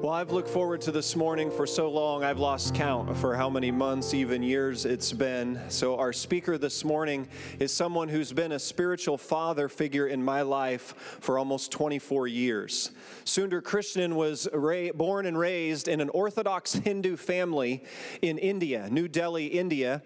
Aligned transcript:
Well, 0.00 0.12
I've 0.12 0.30
looked 0.30 0.48
forward 0.48 0.80
to 0.82 0.92
this 0.92 1.16
morning 1.16 1.50
for 1.50 1.66
so 1.66 1.90
long, 1.90 2.22
I've 2.22 2.38
lost 2.38 2.72
count 2.72 3.16
for 3.16 3.34
how 3.34 3.50
many 3.50 3.72
months, 3.72 4.14
even 4.14 4.44
years 4.44 4.84
it's 4.84 5.12
been. 5.12 5.60
So, 5.70 5.98
our 5.98 6.12
speaker 6.12 6.56
this 6.56 6.84
morning 6.84 7.26
is 7.58 7.72
someone 7.72 8.08
who's 8.08 8.32
been 8.32 8.52
a 8.52 8.60
spiritual 8.60 9.18
father 9.18 9.68
figure 9.68 10.06
in 10.06 10.22
my 10.22 10.42
life 10.42 10.94
for 11.18 11.36
almost 11.36 11.72
24 11.72 12.28
years. 12.28 12.92
Sundar 13.24 13.60
Krishnan 13.60 14.12
was 14.12 14.46
ra- 14.52 14.92
born 14.94 15.26
and 15.26 15.36
raised 15.36 15.88
in 15.88 16.00
an 16.00 16.10
Orthodox 16.10 16.72
Hindu 16.84 17.16
family 17.16 17.82
in 18.22 18.38
India, 18.38 18.88
New 18.92 19.08
Delhi, 19.08 19.46
India. 19.46 20.00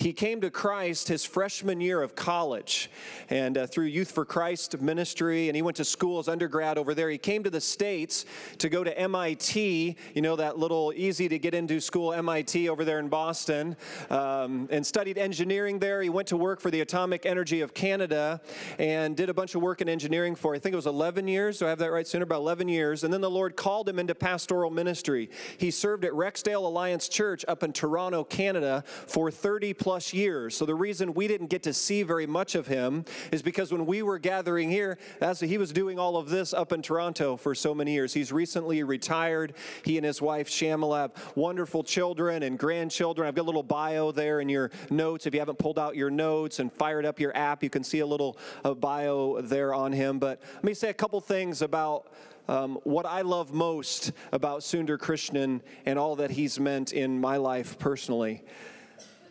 He 0.00 0.12
came 0.12 0.40
to 0.40 0.50
Christ 0.50 1.06
his 1.06 1.24
freshman 1.24 1.80
year 1.80 2.02
of 2.02 2.16
college 2.16 2.90
and 3.30 3.56
uh, 3.56 3.68
through 3.68 3.86
Youth 3.86 4.10
for 4.10 4.24
Christ 4.24 4.80
ministry, 4.80 5.48
and 5.48 5.54
he 5.54 5.62
went 5.62 5.76
to 5.76 5.84
school 5.84 6.18
as 6.18 6.26
undergrad 6.26 6.78
over 6.78 6.94
there. 6.94 7.10
He 7.10 7.18
came 7.18 7.44
to 7.44 7.50
the 7.50 7.60
States 7.60 8.26
to 8.58 8.68
go 8.68 8.82
to 8.82 8.98
MIT 8.98 9.35
MIT, 9.36 9.96
you 10.14 10.22
know, 10.22 10.34
that 10.34 10.58
little 10.58 10.94
easy 10.96 11.28
to 11.28 11.38
get 11.38 11.52
into 11.52 11.78
school, 11.78 12.14
MIT 12.14 12.70
over 12.70 12.86
there 12.86 12.98
in 12.98 13.08
Boston, 13.08 13.76
um, 14.08 14.66
and 14.70 14.86
studied 14.86 15.18
engineering 15.18 15.78
there. 15.78 16.00
He 16.00 16.08
went 16.08 16.26
to 16.28 16.38
work 16.38 16.58
for 16.58 16.70
the 16.70 16.80
Atomic 16.80 17.26
Energy 17.26 17.60
of 17.60 17.74
Canada 17.74 18.40
and 18.78 19.14
did 19.14 19.28
a 19.28 19.34
bunch 19.34 19.54
of 19.54 19.60
work 19.60 19.82
in 19.82 19.90
engineering 19.90 20.36
for, 20.36 20.54
I 20.54 20.58
think 20.58 20.72
it 20.72 20.76
was 20.76 20.86
11 20.86 21.28
years. 21.28 21.58
Do 21.58 21.66
I 21.66 21.68
have 21.68 21.78
that 21.80 21.92
right, 21.92 22.06
Sundar? 22.06 22.22
About 22.22 22.40
11 22.40 22.66
years. 22.66 23.04
And 23.04 23.12
then 23.12 23.20
the 23.20 23.28
Lord 23.28 23.56
called 23.56 23.86
him 23.90 23.98
into 23.98 24.14
pastoral 24.14 24.70
ministry. 24.70 25.28
He 25.58 25.70
served 25.70 26.06
at 26.06 26.12
Rexdale 26.12 26.64
Alliance 26.64 27.06
Church 27.06 27.44
up 27.46 27.62
in 27.62 27.74
Toronto, 27.74 28.24
Canada 28.24 28.84
for 28.86 29.30
30 29.30 29.74
plus 29.74 30.14
years. 30.14 30.56
So 30.56 30.64
the 30.64 30.74
reason 30.74 31.12
we 31.12 31.28
didn't 31.28 31.48
get 31.48 31.62
to 31.64 31.74
see 31.74 32.02
very 32.04 32.26
much 32.26 32.54
of 32.54 32.68
him 32.68 33.04
is 33.30 33.42
because 33.42 33.70
when 33.70 33.84
we 33.84 34.00
were 34.02 34.18
gathering 34.18 34.70
here, 34.70 34.96
that's, 35.20 35.40
he 35.40 35.58
was 35.58 35.72
doing 35.72 35.98
all 35.98 36.16
of 36.16 36.30
this 36.30 36.54
up 36.54 36.72
in 36.72 36.80
Toronto 36.80 37.36
for 37.36 37.54
so 37.54 37.74
many 37.74 37.92
years. 37.92 38.14
He's 38.14 38.32
recently 38.32 38.82
retired 38.82 39.25
retired. 39.26 39.54
He 39.84 39.96
and 39.96 40.06
his 40.06 40.22
wife 40.22 40.48
Shamala 40.48 41.02
have 41.02 41.32
wonderful 41.36 41.82
children 41.82 42.42
and 42.42 42.58
grandchildren. 42.58 43.26
I've 43.26 43.34
got 43.34 43.42
a 43.42 43.50
little 43.50 43.62
bio 43.62 44.12
there 44.12 44.40
in 44.40 44.48
your 44.48 44.70
notes. 44.90 45.26
If 45.26 45.34
you 45.34 45.40
haven't 45.40 45.58
pulled 45.58 45.78
out 45.78 45.96
your 45.96 46.10
notes 46.10 46.60
and 46.60 46.72
fired 46.72 47.04
up 47.04 47.18
your 47.18 47.36
app, 47.36 47.62
you 47.62 47.70
can 47.70 47.82
see 47.82 48.00
a 48.00 48.06
little 48.06 48.38
uh, 48.64 48.74
bio 48.74 49.40
there 49.40 49.74
on 49.74 49.92
him. 49.92 50.18
But 50.18 50.40
let 50.54 50.64
me 50.64 50.74
say 50.74 50.90
a 50.90 50.94
couple 50.94 51.20
things 51.20 51.62
about 51.62 52.12
um, 52.48 52.78
what 52.84 53.04
I 53.04 53.22
love 53.22 53.52
most 53.52 54.12
about 54.32 54.60
Sundar 54.60 54.96
Krishnan 54.96 55.60
and 55.84 55.98
all 55.98 56.16
that 56.16 56.30
he's 56.30 56.60
meant 56.60 56.92
in 56.92 57.20
my 57.20 57.36
life 57.36 57.78
personally. 57.78 58.44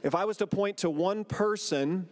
If 0.04 0.14
I 0.14 0.26
was 0.26 0.38
to 0.38 0.48
point 0.48 0.78
to 0.78 0.90
one 0.90 1.24
person 1.24 2.10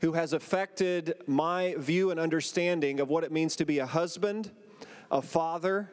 who 0.00 0.12
has 0.12 0.32
affected 0.32 1.14
my 1.26 1.76
view 1.78 2.10
and 2.10 2.18
understanding 2.18 2.98
of 2.98 3.08
what 3.08 3.22
it 3.22 3.30
means 3.30 3.56
to 3.56 3.64
be 3.64 3.78
a 3.78 3.86
husband, 3.86 4.50
a 5.10 5.22
father, 5.22 5.90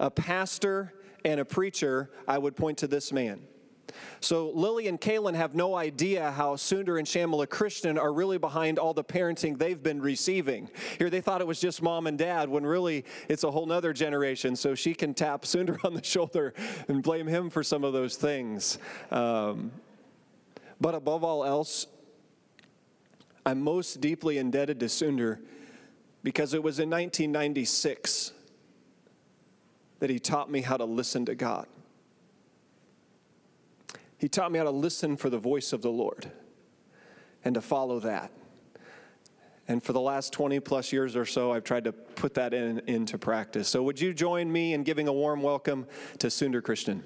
a 0.00 0.10
pastor, 0.10 0.92
and 1.24 1.38
a 1.38 1.44
preacher, 1.44 2.10
I 2.26 2.38
would 2.38 2.56
point 2.56 2.78
to 2.78 2.86
this 2.86 3.12
man. 3.12 3.42
So 4.20 4.50
Lily 4.50 4.86
and 4.88 5.00
Kaylin 5.00 5.34
have 5.34 5.54
no 5.54 5.74
idea 5.74 6.30
how 6.30 6.54
Sundar 6.54 6.98
and 6.98 7.06
Shamala 7.06 7.46
Krishnan 7.46 7.98
are 7.98 8.12
really 8.12 8.38
behind 8.38 8.78
all 8.78 8.94
the 8.94 9.04
parenting 9.04 9.58
they've 9.58 9.82
been 9.82 10.00
receiving. 10.00 10.70
Here 10.98 11.10
they 11.10 11.20
thought 11.20 11.40
it 11.40 11.46
was 11.46 11.60
just 11.60 11.82
mom 11.82 12.06
and 12.06 12.16
dad, 12.16 12.48
when 12.48 12.64
really 12.64 13.04
it's 13.28 13.44
a 13.44 13.50
whole 13.50 13.66
nother 13.66 13.92
generation. 13.92 14.56
So 14.56 14.74
she 14.74 14.94
can 14.94 15.12
tap 15.12 15.42
Sundar 15.42 15.78
on 15.84 15.94
the 15.94 16.04
shoulder 16.04 16.54
and 16.88 17.02
blame 17.02 17.26
him 17.26 17.50
for 17.50 17.62
some 17.62 17.84
of 17.84 17.92
those 17.92 18.16
things. 18.16 18.78
Um, 19.10 19.72
but 20.80 20.94
above 20.94 21.24
all 21.24 21.44
else, 21.44 21.86
I'm 23.44 23.60
most 23.60 24.00
deeply 24.00 24.38
indebted 24.38 24.80
to 24.80 24.86
Sundar 24.86 25.40
because 26.22 26.54
it 26.54 26.62
was 26.62 26.78
in 26.78 26.88
1996 26.88 28.32
that 30.00 30.10
he 30.10 30.18
taught 30.18 30.50
me 30.50 30.62
how 30.62 30.76
to 30.76 30.84
listen 30.84 31.24
to 31.26 31.34
God. 31.34 31.66
He 34.18 34.28
taught 34.28 34.50
me 34.52 34.58
how 34.58 34.64
to 34.64 34.70
listen 34.70 35.16
for 35.16 35.30
the 35.30 35.38
voice 35.38 35.72
of 35.72 35.80
the 35.80 35.90
Lord 35.90 36.30
and 37.44 37.54
to 37.54 37.60
follow 37.60 38.00
that. 38.00 38.32
And 39.68 39.82
for 39.82 39.92
the 39.92 40.00
last 40.00 40.32
20 40.32 40.58
plus 40.60 40.92
years 40.92 41.14
or 41.14 41.24
so, 41.24 41.52
I've 41.52 41.64
tried 41.64 41.84
to 41.84 41.92
put 41.92 42.34
that 42.34 42.52
in, 42.52 42.80
into 42.86 43.16
practice. 43.18 43.68
So, 43.68 43.82
would 43.84 44.00
you 44.00 44.12
join 44.12 44.50
me 44.50 44.74
in 44.74 44.82
giving 44.82 45.06
a 45.06 45.12
warm 45.12 45.42
welcome 45.42 45.86
to 46.18 46.26
Sundar 46.26 46.60
Krishnan? 46.60 47.02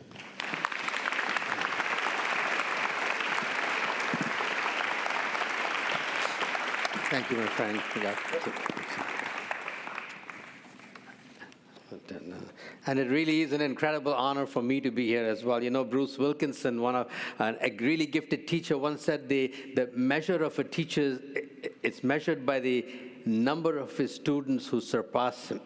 Thank 7.10 7.30
you, 7.30 7.36
my 7.36 7.46
friend. 7.46 7.80
And 12.86 12.98
it 12.98 13.08
really 13.10 13.40
is 13.42 13.52
an 13.52 13.60
incredible 13.60 14.12
honor 14.12 14.46
for 14.46 14.62
me 14.62 14.80
to 14.80 14.90
be 14.90 15.06
here 15.06 15.24
as 15.24 15.42
well. 15.42 15.62
You 15.62 15.70
know, 15.70 15.84
Bruce 15.84 16.18
Wilkinson, 16.18 16.80
one 16.80 16.94
of 16.94 17.08
uh, 17.38 17.54
a 17.60 17.70
really 17.70 18.06
gifted 18.06 18.46
teacher, 18.46 18.76
once 18.76 19.02
said 19.02 19.28
the, 19.28 19.52
the 19.74 19.90
measure 19.94 20.44
of 20.44 20.58
a 20.58 20.64
teacher, 20.64 21.18
is 21.82 22.04
measured 22.04 22.44
by 22.44 22.60
the 22.60 22.84
number 23.24 23.78
of 23.78 23.96
his 23.96 24.14
students 24.14 24.66
who 24.66 24.80
surpass 24.80 25.48
him. 25.48 25.60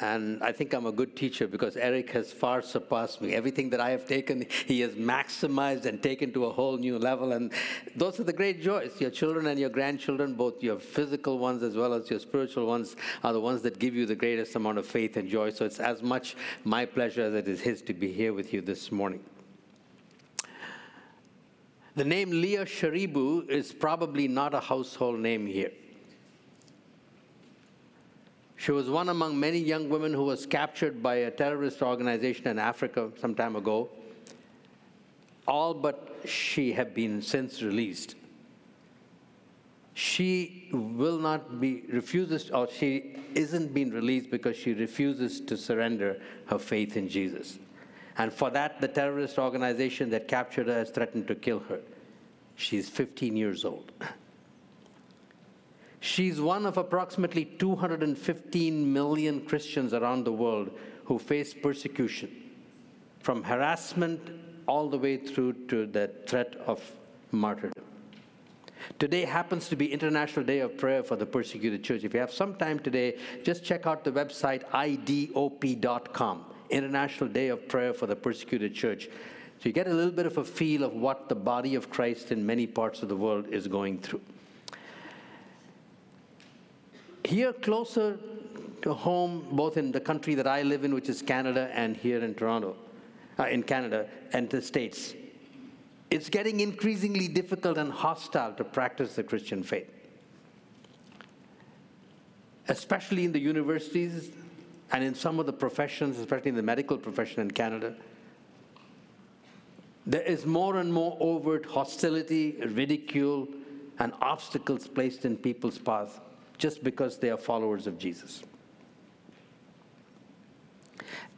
And 0.00 0.42
I 0.42 0.52
think 0.52 0.72
I'm 0.72 0.86
a 0.86 0.92
good 0.92 1.14
teacher 1.14 1.46
because 1.46 1.76
Eric 1.76 2.10
has 2.12 2.32
far 2.32 2.62
surpassed 2.62 3.20
me. 3.20 3.34
Everything 3.34 3.68
that 3.70 3.80
I 3.80 3.90
have 3.90 4.06
taken, 4.06 4.46
he 4.66 4.80
has 4.80 4.92
maximized 4.94 5.84
and 5.84 6.02
taken 6.02 6.32
to 6.32 6.46
a 6.46 6.52
whole 6.52 6.78
new 6.78 6.98
level. 6.98 7.32
And 7.32 7.52
those 7.94 8.18
are 8.18 8.24
the 8.24 8.32
great 8.32 8.62
joys. 8.62 9.00
Your 9.00 9.10
children 9.10 9.46
and 9.46 9.60
your 9.60 9.68
grandchildren, 9.68 10.34
both 10.34 10.62
your 10.62 10.78
physical 10.78 11.38
ones 11.38 11.62
as 11.62 11.76
well 11.76 11.92
as 11.92 12.08
your 12.10 12.20
spiritual 12.20 12.66
ones, 12.66 12.96
are 13.22 13.32
the 13.32 13.40
ones 13.40 13.62
that 13.62 13.78
give 13.78 13.94
you 13.94 14.06
the 14.06 14.14
greatest 14.14 14.56
amount 14.56 14.78
of 14.78 14.86
faith 14.86 15.16
and 15.16 15.28
joy. 15.28 15.50
So 15.50 15.66
it's 15.66 15.78
as 15.78 16.02
much 16.02 16.36
my 16.64 16.86
pleasure 16.86 17.24
as 17.24 17.34
it 17.34 17.46
is 17.46 17.60
his 17.60 17.82
to 17.82 17.92
be 17.92 18.10
here 18.10 18.32
with 18.32 18.52
you 18.54 18.62
this 18.62 18.90
morning. 18.90 19.20
The 21.94 22.04
name 22.04 22.30
Leah 22.30 22.64
Sharibu 22.64 23.50
is 23.50 23.72
probably 23.72 24.26
not 24.26 24.54
a 24.54 24.60
household 24.60 25.20
name 25.20 25.46
here. 25.46 25.72
She 28.62 28.70
was 28.70 28.88
one 28.88 29.08
among 29.08 29.40
many 29.40 29.58
young 29.58 29.88
women 29.88 30.14
who 30.14 30.22
was 30.22 30.46
captured 30.46 31.02
by 31.02 31.16
a 31.16 31.32
terrorist 31.32 31.82
organization 31.82 32.46
in 32.46 32.60
Africa 32.60 33.10
some 33.20 33.34
time 33.34 33.56
ago. 33.56 33.88
All 35.48 35.74
but 35.74 36.20
she 36.26 36.72
have 36.74 36.94
been 36.94 37.22
since 37.22 37.60
released. 37.60 38.14
She 39.94 40.68
will 40.70 41.18
not 41.18 41.60
be 41.60 41.82
refuses, 41.88 42.52
or 42.52 42.68
she 42.70 43.16
isn't 43.34 43.74
being 43.74 43.90
released 43.90 44.30
because 44.30 44.56
she 44.56 44.74
refuses 44.74 45.40
to 45.40 45.56
surrender 45.56 46.22
her 46.46 46.60
faith 46.60 46.96
in 46.96 47.08
Jesus. 47.08 47.58
And 48.16 48.32
for 48.32 48.48
that, 48.50 48.80
the 48.80 48.86
terrorist 48.86 49.40
organization 49.40 50.08
that 50.10 50.28
captured 50.28 50.68
her 50.68 50.74
has 50.74 50.90
threatened 50.90 51.26
to 51.26 51.34
kill 51.34 51.58
her. 51.68 51.80
She's 52.54 52.88
15 52.88 53.36
years 53.36 53.64
old. 53.64 53.90
She's 56.02 56.40
one 56.40 56.66
of 56.66 56.78
approximately 56.78 57.44
215 57.44 58.92
million 58.92 59.40
Christians 59.42 59.94
around 59.94 60.24
the 60.24 60.32
world 60.32 60.76
who 61.04 61.16
face 61.16 61.54
persecution, 61.54 62.28
from 63.20 63.44
harassment 63.44 64.20
all 64.66 64.88
the 64.88 64.98
way 64.98 65.16
through 65.16 65.52
to 65.68 65.86
the 65.86 66.10
threat 66.26 66.56
of 66.66 66.82
martyrdom. 67.30 67.84
Today 68.98 69.24
happens 69.24 69.68
to 69.68 69.76
be 69.76 69.92
International 69.92 70.44
Day 70.44 70.58
of 70.58 70.76
Prayer 70.76 71.04
for 71.04 71.14
the 71.14 71.24
Persecuted 71.24 71.84
Church. 71.84 72.02
If 72.02 72.14
you 72.14 72.18
have 72.20 72.32
some 72.32 72.56
time 72.56 72.80
today, 72.80 73.16
just 73.44 73.62
check 73.62 73.86
out 73.86 74.02
the 74.02 74.10
website 74.10 74.68
idop.com, 74.70 76.44
International 76.70 77.30
Day 77.30 77.46
of 77.46 77.68
Prayer 77.68 77.94
for 77.94 78.08
the 78.08 78.16
Persecuted 78.16 78.74
Church. 78.74 79.06
So 79.06 79.68
you 79.68 79.72
get 79.72 79.86
a 79.86 79.94
little 79.94 80.10
bit 80.10 80.26
of 80.26 80.36
a 80.36 80.44
feel 80.44 80.82
of 80.82 80.94
what 80.94 81.28
the 81.28 81.36
body 81.36 81.76
of 81.76 81.90
Christ 81.90 82.32
in 82.32 82.44
many 82.44 82.66
parts 82.66 83.04
of 83.04 83.08
the 83.08 83.16
world 83.16 83.46
is 83.50 83.68
going 83.68 83.98
through. 83.98 84.20
Here, 87.24 87.52
closer 87.52 88.18
to 88.82 88.92
home, 88.92 89.46
both 89.52 89.76
in 89.76 89.92
the 89.92 90.00
country 90.00 90.34
that 90.34 90.46
I 90.46 90.62
live 90.62 90.84
in, 90.84 90.92
which 90.92 91.08
is 91.08 91.22
Canada, 91.22 91.70
and 91.72 91.96
here 91.96 92.18
in 92.18 92.34
Toronto, 92.34 92.76
uh, 93.38 93.44
in 93.44 93.62
Canada 93.62 94.08
and 94.32 94.50
the 94.50 94.60
States, 94.60 95.14
it's 96.10 96.28
getting 96.28 96.60
increasingly 96.60 97.28
difficult 97.28 97.78
and 97.78 97.92
hostile 97.92 98.52
to 98.54 98.64
practice 98.64 99.14
the 99.14 99.22
Christian 99.22 99.62
faith. 99.62 99.88
Especially 102.68 103.24
in 103.24 103.32
the 103.32 103.40
universities 103.40 104.30
and 104.92 105.02
in 105.02 105.14
some 105.14 105.38
of 105.38 105.46
the 105.46 105.52
professions, 105.52 106.18
especially 106.18 106.50
in 106.50 106.56
the 106.56 106.62
medical 106.62 106.98
profession 106.98 107.40
in 107.40 107.50
Canada. 107.50 107.94
There 110.06 110.22
is 110.22 110.44
more 110.44 110.78
and 110.78 110.92
more 110.92 111.16
overt 111.20 111.64
hostility, 111.64 112.56
ridicule, 112.60 113.48
and 113.98 114.12
obstacles 114.20 114.88
placed 114.88 115.24
in 115.24 115.36
people's 115.36 115.78
path 115.78 116.20
just 116.58 116.82
because 116.82 117.18
they 117.18 117.30
are 117.30 117.36
followers 117.36 117.86
of 117.86 117.98
Jesus. 117.98 118.42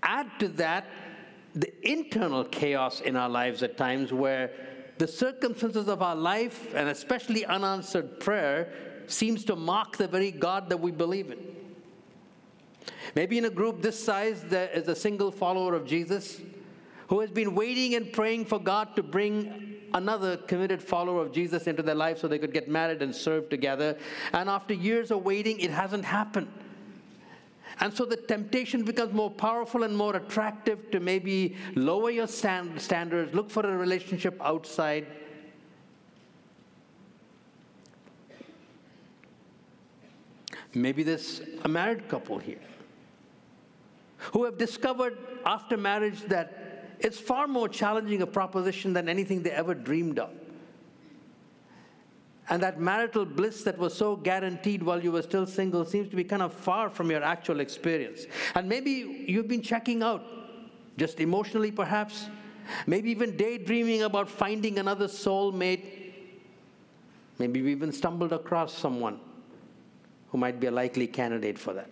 Add 0.02 0.28
to 0.40 0.48
that 0.48 0.86
the 1.54 1.72
internal 1.88 2.44
chaos 2.44 3.00
in 3.00 3.16
our 3.16 3.28
lives 3.28 3.62
at 3.62 3.76
times 3.76 4.12
where 4.12 4.50
the 4.98 5.08
circumstances 5.08 5.88
of 5.88 6.02
our 6.02 6.16
life, 6.16 6.74
and 6.74 6.88
especially 6.88 7.44
unanswered 7.46 8.20
prayer, 8.20 8.72
seems 9.06 9.44
to 9.44 9.56
mock 9.56 9.96
the 9.96 10.08
very 10.08 10.30
God 10.30 10.68
that 10.68 10.76
we 10.76 10.90
believe 10.90 11.30
in. 11.30 11.38
Maybe 13.14 13.38
in 13.38 13.44
a 13.44 13.50
group 13.50 13.82
this 13.82 14.02
size, 14.02 14.42
there 14.44 14.68
is 14.70 14.88
a 14.88 14.96
single 14.96 15.30
follower 15.30 15.74
of 15.74 15.86
Jesus 15.86 16.40
who 17.08 17.20
has 17.20 17.30
been 17.30 17.54
waiting 17.54 17.94
and 17.94 18.12
praying 18.12 18.46
for 18.46 18.58
God 18.58 18.96
to 18.96 19.02
bring 19.02 19.73
another 19.94 20.36
committed 20.36 20.82
follower 20.82 21.22
of 21.22 21.32
Jesus 21.32 21.66
into 21.66 21.82
their 21.82 21.94
life 21.94 22.18
so 22.18 22.28
they 22.28 22.38
could 22.38 22.52
get 22.52 22.68
married 22.68 23.00
and 23.00 23.14
serve 23.14 23.48
together. 23.48 23.96
And 24.32 24.50
after 24.50 24.74
years 24.74 25.10
of 25.10 25.24
waiting, 25.24 25.58
it 25.60 25.70
hasn't 25.70 26.04
happened. 26.04 26.48
And 27.80 27.92
so 27.92 28.04
the 28.04 28.16
temptation 28.16 28.84
becomes 28.84 29.12
more 29.12 29.30
powerful 29.30 29.82
and 29.82 29.96
more 29.96 30.16
attractive 30.16 30.90
to 30.90 31.00
maybe 31.00 31.56
lower 31.74 32.10
your 32.10 32.26
stand- 32.26 32.80
standards, 32.80 33.34
look 33.34 33.50
for 33.50 33.66
a 33.66 33.76
relationship 33.76 34.40
outside. 34.42 35.06
Maybe 40.72 41.04
there's 41.04 41.40
a 41.62 41.68
married 41.68 42.08
couple 42.08 42.38
here 42.38 42.60
who 44.32 44.44
have 44.44 44.58
discovered 44.58 45.16
after 45.44 45.76
marriage 45.76 46.22
that 46.22 46.63
it's 47.04 47.20
far 47.20 47.46
more 47.46 47.68
challenging 47.68 48.22
a 48.22 48.26
proposition 48.26 48.94
than 48.94 49.10
anything 49.10 49.42
they 49.42 49.50
ever 49.50 49.74
dreamed 49.74 50.18
of. 50.18 50.30
And 52.48 52.62
that 52.62 52.80
marital 52.80 53.26
bliss 53.26 53.62
that 53.64 53.76
was 53.78 53.94
so 53.94 54.16
guaranteed 54.16 54.82
while 54.82 55.02
you 55.02 55.12
were 55.12 55.22
still 55.22 55.46
single 55.46 55.84
seems 55.84 56.08
to 56.08 56.16
be 56.16 56.24
kind 56.24 56.42
of 56.42 56.52
far 56.52 56.88
from 56.88 57.10
your 57.10 57.22
actual 57.22 57.60
experience. 57.60 58.26
And 58.54 58.68
maybe 58.68 59.24
you've 59.28 59.48
been 59.48 59.62
checking 59.62 60.02
out, 60.02 60.24
just 60.96 61.20
emotionally 61.20 61.70
perhaps, 61.70 62.28
maybe 62.86 63.10
even 63.10 63.36
daydreaming 63.36 64.02
about 64.02 64.28
finding 64.28 64.78
another 64.78 65.06
soulmate. 65.06 65.84
Maybe 67.38 67.60
you 67.60 67.68
even 67.68 67.92
stumbled 67.92 68.32
across 68.32 68.72
someone 68.72 69.20
who 70.28 70.38
might 70.38 70.58
be 70.58 70.68
a 70.68 70.70
likely 70.70 71.06
candidate 71.06 71.58
for 71.58 71.74
that. 71.74 71.90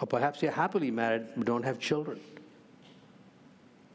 Or 0.00 0.06
perhaps 0.06 0.42
you're 0.42 0.52
happily 0.52 0.90
married 0.90 1.26
but 1.36 1.46
don't 1.46 1.64
have 1.64 1.78
children. 1.78 2.20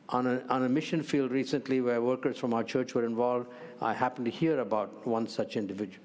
On 0.09 0.25
a, 0.25 0.41
on 0.49 0.63
a 0.63 0.69
mission 0.69 1.03
field 1.03 1.31
recently 1.31 1.81
where 1.81 2.01
workers 2.01 2.37
from 2.37 2.53
our 2.53 2.63
church 2.63 2.95
were 2.95 3.05
involved, 3.05 3.47
I 3.81 3.93
happened 3.93 4.25
to 4.25 4.31
hear 4.31 4.59
about 4.59 5.05
one 5.05 5.27
such 5.27 5.55
individual. 5.55 6.03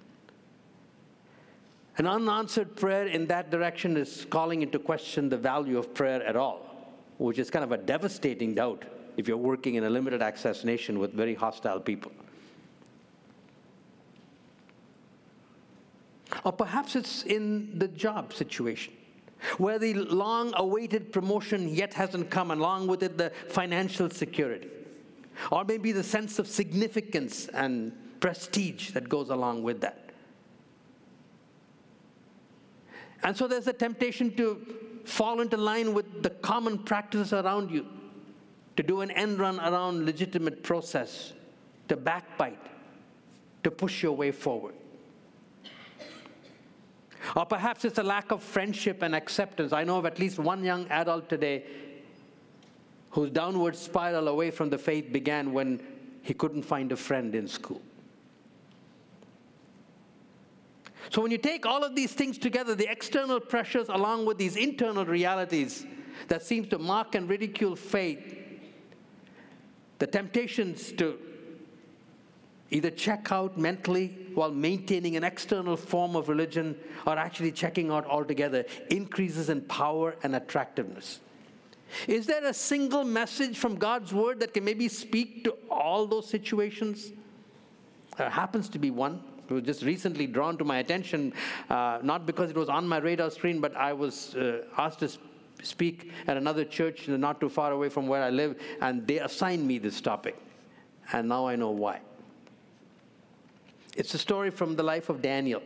An 1.96 2.06
unanswered 2.06 2.74
prayer 2.76 3.06
in 3.06 3.26
that 3.28 3.50
direction 3.50 3.96
is 3.96 4.26
calling 4.28 4.62
into 4.62 4.78
question 4.78 5.28
the 5.28 5.38
value 5.38 5.78
of 5.78 5.94
prayer 5.94 6.22
at 6.24 6.34
all, 6.34 6.66
which 7.18 7.38
is 7.38 7.50
kind 7.50 7.64
of 7.64 7.72
a 7.72 7.78
devastating 7.78 8.54
doubt 8.54 8.84
if 9.16 9.28
you're 9.28 9.36
working 9.36 9.76
in 9.76 9.84
a 9.84 9.90
limited 9.90 10.20
access 10.20 10.64
nation 10.64 10.98
with 10.98 11.12
very 11.12 11.34
hostile 11.34 11.78
people. 11.78 12.10
Or 16.42 16.52
perhaps 16.52 16.96
it's 16.96 17.22
in 17.22 17.78
the 17.78 17.88
job 17.88 18.34
situation 18.34 18.92
where 19.58 19.78
the 19.78 19.94
long 19.94 20.52
awaited 20.56 21.12
promotion 21.12 21.68
yet 21.68 21.94
hasn't 21.94 22.30
come, 22.30 22.50
along 22.50 22.86
with 22.86 23.02
it, 23.02 23.18
the 23.18 23.30
financial 23.48 24.10
security, 24.10 24.68
or 25.50 25.64
maybe 25.64 25.92
the 25.92 26.02
sense 26.02 26.38
of 26.38 26.46
significance 26.46 27.48
and 27.48 27.92
prestige 28.20 28.90
that 28.92 29.08
goes 29.08 29.30
along 29.30 29.62
with 29.62 29.80
that. 29.80 30.10
And 33.22 33.36
so 33.36 33.48
there's 33.48 33.66
a 33.66 33.72
temptation 33.72 34.34
to 34.36 35.00
fall 35.04 35.40
into 35.40 35.56
line 35.56 35.94
with 35.94 36.22
the 36.22 36.30
common 36.30 36.78
practices 36.78 37.32
around 37.32 37.70
you, 37.70 37.86
to 38.76 38.82
do 38.82 39.00
an 39.00 39.10
end 39.10 39.38
run 39.38 39.60
around 39.60 40.04
legitimate 40.04 40.62
process, 40.62 41.32
to 41.88 41.96
backbite, 41.96 42.58
to 43.62 43.70
push 43.70 44.02
your 44.02 44.12
way 44.12 44.30
forward. 44.30 44.74
Or 47.36 47.44
perhaps 47.44 47.84
it's 47.84 47.98
a 47.98 48.02
lack 48.02 48.30
of 48.30 48.42
friendship 48.42 49.02
and 49.02 49.14
acceptance. 49.14 49.72
I 49.72 49.84
know 49.84 49.98
of 49.98 50.06
at 50.06 50.18
least 50.18 50.38
one 50.38 50.62
young 50.62 50.86
adult 50.88 51.28
today 51.28 51.64
whose 53.10 53.30
downward 53.30 53.76
spiral 53.76 54.28
away 54.28 54.50
from 54.50 54.70
the 54.70 54.78
faith 54.78 55.12
began 55.12 55.52
when 55.52 55.80
he 56.22 56.34
couldn't 56.34 56.62
find 56.62 56.92
a 56.92 56.96
friend 56.96 57.34
in 57.34 57.48
school. 57.48 57.80
So, 61.10 61.20
when 61.20 61.30
you 61.30 61.38
take 61.38 61.66
all 61.66 61.84
of 61.84 61.94
these 61.94 62.12
things 62.12 62.38
together, 62.38 62.74
the 62.74 62.90
external 62.90 63.38
pressures 63.38 63.88
along 63.88 64.26
with 64.26 64.38
these 64.38 64.56
internal 64.56 65.04
realities 65.04 65.84
that 66.28 66.42
seems 66.42 66.68
to 66.68 66.78
mock 66.78 67.14
and 67.14 67.28
ridicule 67.28 67.76
faith, 67.76 68.38
the 69.98 70.06
temptations 70.06 70.92
to 70.92 71.18
either 72.74 72.90
check 72.90 73.30
out 73.30 73.56
mentally 73.56 74.18
while 74.34 74.50
maintaining 74.50 75.16
an 75.16 75.22
external 75.22 75.76
form 75.76 76.16
of 76.16 76.28
religion 76.28 76.76
or 77.06 77.16
actually 77.16 77.52
checking 77.52 77.90
out 77.90 78.04
altogether 78.06 78.64
increases 78.90 79.48
in 79.48 79.60
power 79.62 80.16
and 80.24 80.34
attractiveness. 80.34 81.20
Is 82.08 82.26
there 82.26 82.44
a 82.44 82.52
single 82.52 83.04
message 83.04 83.56
from 83.56 83.76
God's 83.76 84.12
word 84.12 84.40
that 84.40 84.52
can 84.52 84.64
maybe 84.64 84.88
speak 84.88 85.44
to 85.44 85.52
all 85.70 86.06
those 86.06 86.28
situations? 86.28 87.12
There 88.16 88.28
happens 88.28 88.68
to 88.70 88.80
be 88.80 88.90
one. 88.90 89.22
It 89.48 89.52
was 89.52 89.62
just 89.62 89.82
recently 89.82 90.26
drawn 90.26 90.58
to 90.58 90.64
my 90.64 90.78
attention, 90.78 91.32
uh, 91.70 92.00
not 92.02 92.26
because 92.26 92.50
it 92.50 92.56
was 92.56 92.68
on 92.68 92.88
my 92.88 92.98
radar 92.98 93.30
screen, 93.30 93.60
but 93.60 93.76
I 93.76 93.92
was 93.92 94.34
uh, 94.34 94.64
asked 94.76 94.98
to 95.00 95.10
speak 95.62 96.10
at 96.26 96.36
another 96.36 96.64
church 96.64 97.06
not 97.06 97.38
too 97.40 97.48
far 97.48 97.70
away 97.70 97.88
from 97.88 98.08
where 98.08 98.22
I 98.22 98.30
live, 98.30 98.60
and 98.80 99.06
they 99.06 99.20
assigned 99.20 99.64
me 99.64 99.78
this 99.78 100.00
topic. 100.00 100.36
And 101.12 101.28
now 101.28 101.46
I 101.46 101.54
know 101.54 101.70
why. 101.70 102.00
It's 103.96 104.14
a 104.14 104.18
story 104.18 104.50
from 104.50 104.76
the 104.76 104.82
life 104.82 105.08
of 105.08 105.22
Daniel. 105.22 105.62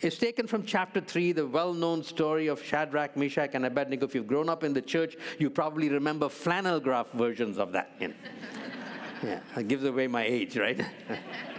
It's 0.00 0.18
taken 0.18 0.46
from 0.46 0.64
chapter 0.64 1.00
3, 1.00 1.32
the 1.32 1.46
well 1.46 1.72
known 1.72 2.02
story 2.02 2.48
of 2.48 2.62
Shadrach, 2.62 3.16
Meshach, 3.16 3.50
and 3.54 3.64
Abednego. 3.64 4.06
If 4.06 4.14
you've 4.14 4.26
grown 4.26 4.48
up 4.48 4.62
in 4.62 4.74
the 4.74 4.82
church, 4.82 5.16
you 5.38 5.48
probably 5.48 5.88
remember 5.88 6.28
flannel 6.28 6.78
graph 6.80 7.10
versions 7.12 7.58
of 7.58 7.72
that. 7.72 7.92
You 7.98 8.08
know? 8.08 8.14
yeah, 9.22 9.40
it 9.56 9.68
gives 9.68 9.84
away 9.84 10.06
my 10.06 10.24
age, 10.24 10.56
right? 10.58 10.80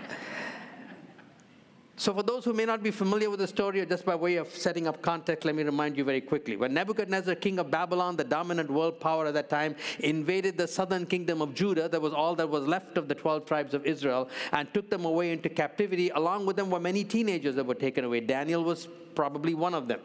So, 1.99 2.13
for 2.13 2.21
those 2.21 2.45
who 2.45 2.53
may 2.53 2.65
not 2.65 2.83
be 2.83 2.91
familiar 2.91 3.27
with 3.27 3.39
the 3.39 3.47
story, 3.47 3.83
just 3.87 4.05
by 4.05 4.13
way 4.13 4.35
of 4.35 4.49
setting 4.49 4.87
up 4.87 5.01
context, 5.01 5.45
let 5.45 5.55
me 5.55 5.63
remind 5.63 5.97
you 5.97 6.03
very 6.03 6.21
quickly. 6.21 6.55
When 6.55 6.71
Nebuchadnezzar, 6.71 7.33
king 7.33 7.57
of 7.57 7.71
Babylon, 7.71 8.15
the 8.15 8.23
dominant 8.23 8.69
world 8.69 8.99
power 8.99 9.25
at 9.25 9.33
that 9.33 9.49
time, 9.49 9.75
invaded 10.01 10.59
the 10.59 10.67
southern 10.67 11.07
kingdom 11.07 11.41
of 11.41 11.55
Judah, 11.55 11.89
that 11.89 11.99
was 11.99 12.13
all 12.13 12.35
that 12.35 12.47
was 12.47 12.67
left 12.67 12.99
of 12.99 13.07
the 13.07 13.15
12 13.15 13.47
tribes 13.47 13.73
of 13.73 13.83
Israel, 13.83 14.29
and 14.51 14.71
took 14.75 14.91
them 14.91 15.05
away 15.05 15.31
into 15.31 15.49
captivity. 15.49 16.09
Along 16.09 16.45
with 16.45 16.55
them 16.55 16.69
were 16.69 16.79
many 16.79 17.03
teenagers 17.03 17.55
that 17.55 17.65
were 17.65 17.73
taken 17.73 18.05
away. 18.05 18.19
Daniel 18.19 18.63
was 18.63 18.87
probably 19.15 19.55
one 19.55 19.73
of 19.73 19.87
them. 19.87 19.99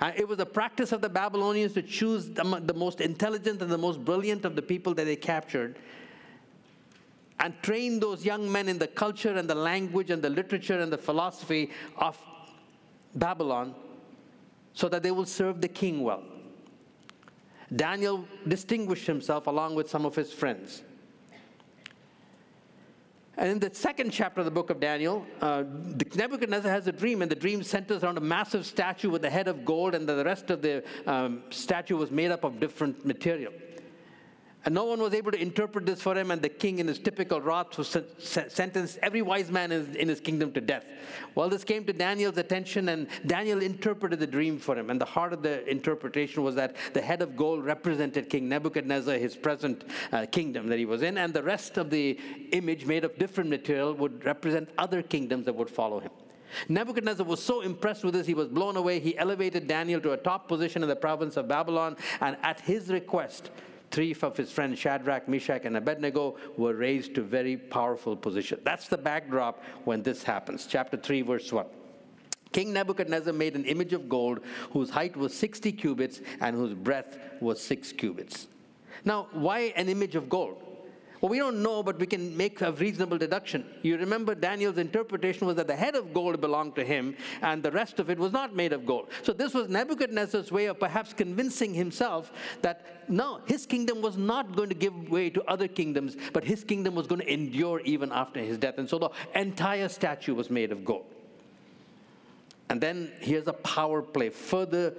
And 0.00 0.14
it 0.16 0.28
was 0.28 0.38
a 0.38 0.46
practice 0.46 0.92
of 0.92 1.00
the 1.00 1.08
Babylonians 1.08 1.72
to 1.72 1.82
choose 1.82 2.30
the, 2.30 2.44
the 2.64 2.74
most 2.74 3.00
intelligent 3.00 3.60
and 3.60 3.72
the 3.72 3.76
most 3.76 4.04
brilliant 4.04 4.44
of 4.44 4.54
the 4.54 4.62
people 4.62 4.94
that 4.94 5.04
they 5.04 5.16
captured 5.16 5.80
and 7.40 7.54
train 7.62 8.00
those 8.00 8.24
young 8.24 8.50
men 8.50 8.68
in 8.68 8.78
the 8.78 8.86
culture 8.86 9.36
and 9.36 9.48
the 9.48 9.54
language 9.54 10.10
and 10.10 10.22
the 10.22 10.30
literature 10.30 10.80
and 10.80 10.92
the 10.92 10.98
philosophy 10.98 11.70
of 11.96 12.18
Babylon 13.14 13.74
so 14.72 14.88
that 14.88 15.02
they 15.02 15.10
will 15.10 15.26
serve 15.26 15.60
the 15.60 15.68
king 15.68 16.02
well. 16.02 16.22
Daniel 17.74 18.26
distinguished 18.46 19.06
himself 19.06 19.46
along 19.46 19.74
with 19.74 19.90
some 19.90 20.06
of 20.06 20.14
his 20.14 20.32
friends. 20.32 20.82
And 23.36 23.50
in 23.50 23.58
the 23.60 23.72
second 23.72 24.10
chapter 24.10 24.40
of 24.40 24.46
the 24.46 24.50
book 24.50 24.68
of 24.70 24.80
Daniel, 24.80 25.24
uh, 25.40 25.62
Nebuchadnezzar 26.16 26.72
has 26.72 26.88
a 26.88 26.92
dream, 26.92 27.22
and 27.22 27.30
the 27.30 27.36
dream 27.36 27.62
centers 27.62 28.02
around 28.02 28.18
a 28.18 28.20
massive 28.20 28.66
statue 28.66 29.10
with 29.10 29.24
a 29.24 29.30
head 29.30 29.46
of 29.46 29.64
gold, 29.64 29.94
and 29.94 30.08
the 30.08 30.24
rest 30.24 30.50
of 30.50 30.60
the 30.60 30.82
um, 31.06 31.42
statue 31.50 31.96
was 31.96 32.10
made 32.10 32.32
up 32.32 32.42
of 32.42 32.58
different 32.58 33.06
material. 33.06 33.52
And 34.64 34.74
no 34.74 34.84
one 34.84 35.00
was 35.00 35.14
able 35.14 35.30
to 35.30 35.40
interpret 35.40 35.86
this 35.86 36.02
for 36.02 36.16
him, 36.16 36.32
and 36.32 36.42
the 36.42 36.48
king, 36.48 36.80
in 36.80 36.88
his 36.88 36.98
typical 36.98 37.40
wrath, 37.40 37.78
was 37.78 37.96
sentenced 38.18 38.98
every 39.02 39.22
wise 39.22 39.50
man 39.50 39.70
in 39.70 40.08
his 40.08 40.20
kingdom 40.20 40.52
to 40.52 40.60
death. 40.60 40.84
Well, 41.36 41.48
this 41.48 41.62
came 41.62 41.84
to 41.84 41.92
Daniel's 41.92 42.38
attention, 42.38 42.88
and 42.88 43.06
Daniel 43.24 43.62
interpreted 43.62 44.18
the 44.18 44.26
dream 44.26 44.58
for 44.58 44.76
him. 44.76 44.90
And 44.90 45.00
the 45.00 45.04
heart 45.04 45.32
of 45.32 45.42
the 45.42 45.66
interpretation 45.70 46.42
was 46.42 46.56
that 46.56 46.74
the 46.92 47.00
head 47.00 47.22
of 47.22 47.36
gold 47.36 47.64
represented 47.64 48.28
King 48.28 48.48
Nebuchadnezzar, 48.48 49.14
his 49.14 49.36
present 49.36 49.84
uh, 50.12 50.26
kingdom 50.26 50.68
that 50.68 50.78
he 50.78 50.86
was 50.86 51.02
in, 51.02 51.18
and 51.18 51.32
the 51.32 51.42
rest 51.42 51.78
of 51.78 51.88
the 51.88 52.18
image, 52.50 52.84
made 52.84 53.04
of 53.04 53.16
different 53.16 53.48
material, 53.48 53.94
would 53.94 54.24
represent 54.24 54.68
other 54.76 55.02
kingdoms 55.02 55.44
that 55.44 55.54
would 55.54 55.70
follow 55.70 56.00
him. 56.00 56.10
Nebuchadnezzar 56.68 57.24
was 57.24 57.42
so 57.42 57.60
impressed 57.60 58.04
with 58.04 58.14
this, 58.14 58.26
he 58.26 58.34
was 58.34 58.48
blown 58.48 58.76
away. 58.76 58.98
He 58.98 59.16
elevated 59.16 59.68
Daniel 59.68 60.00
to 60.00 60.12
a 60.12 60.16
top 60.16 60.48
position 60.48 60.82
in 60.82 60.88
the 60.88 60.96
province 60.96 61.36
of 61.36 61.46
Babylon, 61.46 61.96
and 62.20 62.36
at 62.42 62.60
his 62.60 62.88
request, 62.88 63.50
Three 63.90 64.14
of 64.22 64.36
his 64.36 64.50
friends, 64.50 64.78
Shadrach, 64.78 65.28
Meshach, 65.28 65.64
and 65.64 65.76
Abednego, 65.76 66.36
were 66.56 66.74
raised 66.74 67.14
to 67.14 67.22
very 67.22 67.56
powerful 67.56 68.16
position. 68.16 68.60
That's 68.62 68.88
the 68.88 68.98
backdrop 68.98 69.62
when 69.84 70.02
this 70.02 70.22
happens. 70.22 70.66
Chapter 70.66 70.96
3, 70.96 71.22
verse 71.22 71.50
1. 71.50 71.66
King 72.52 72.72
Nebuchadnezzar 72.72 73.32
made 73.32 73.56
an 73.56 73.64
image 73.64 73.92
of 73.92 74.08
gold 74.08 74.40
whose 74.70 74.90
height 74.90 75.16
was 75.16 75.34
60 75.34 75.72
cubits 75.72 76.20
and 76.40 76.56
whose 76.56 76.74
breadth 76.74 77.18
was 77.40 77.62
6 77.62 77.92
cubits. 77.92 78.48
Now, 79.04 79.28
why 79.32 79.72
an 79.76 79.88
image 79.88 80.16
of 80.16 80.28
gold? 80.28 80.67
Well, 81.20 81.30
we 81.30 81.38
don't 81.38 81.62
know, 81.62 81.82
but 81.82 81.98
we 81.98 82.06
can 82.06 82.36
make 82.36 82.60
a 82.60 82.70
reasonable 82.72 83.18
deduction. 83.18 83.64
You 83.82 83.96
remember 83.96 84.34
Daniel's 84.34 84.78
interpretation 84.78 85.46
was 85.46 85.56
that 85.56 85.66
the 85.66 85.74
head 85.74 85.96
of 85.96 86.14
gold 86.14 86.40
belonged 86.40 86.76
to 86.76 86.84
him 86.84 87.16
and 87.42 87.62
the 87.62 87.72
rest 87.72 87.98
of 87.98 88.08
it 88.08 88.18
was 88.18 88.32
not 88.32 88.54
made 88.54 88.72
of 88.72 88.86
gold. 88.86 89.08
So 89.22 89.32
this 89.32 89.52
was 89.52 89.68
Nebuchadnezzar's 89.68 90.52
way 90.52 90.66
of 90.66 90.78
perhaps 90.78 91.12
convincing 91.12 91.74
himself 91.74 92.32
that 92.62 93.04
no, 93.08 93.40
his 93.46 93.66
kingdom 93.66 94.00
was 94.00 94.16
not 94.16 94.54
going 94.54 94.68
to 94.68 94.74
give 94.74 95.08
way 95.08 95.30
to 95.30 95.42
other 95.44 95.66
kingdoms, 95.66 96.16
but 96.32 96.44
his 96.44 96.62
kingdom 96.62 96.94
was 96.94 97.06
going 97.06 97.20
to 97.20 97.32
endure 97.32 97.80
even 97.80 98.12
after 98.12 98.40
his 98.40 98.58
death. 98.58 98.78
And 98.78 98.88
so 98.88 98.98
the 98.98 99.10
entire 99.34 99.88
statue 99.88 100.34
was 100.34 100.50
made 100.50 100.70
of 100.70 100.84
gold. 100.84 101.06
And 102.70 102.80
then 102.80 103.10
here's 103.20 103.48
a 103.48 103.54
power 103.54 104.02
play, 104.02 104.28
further 104.28 104.94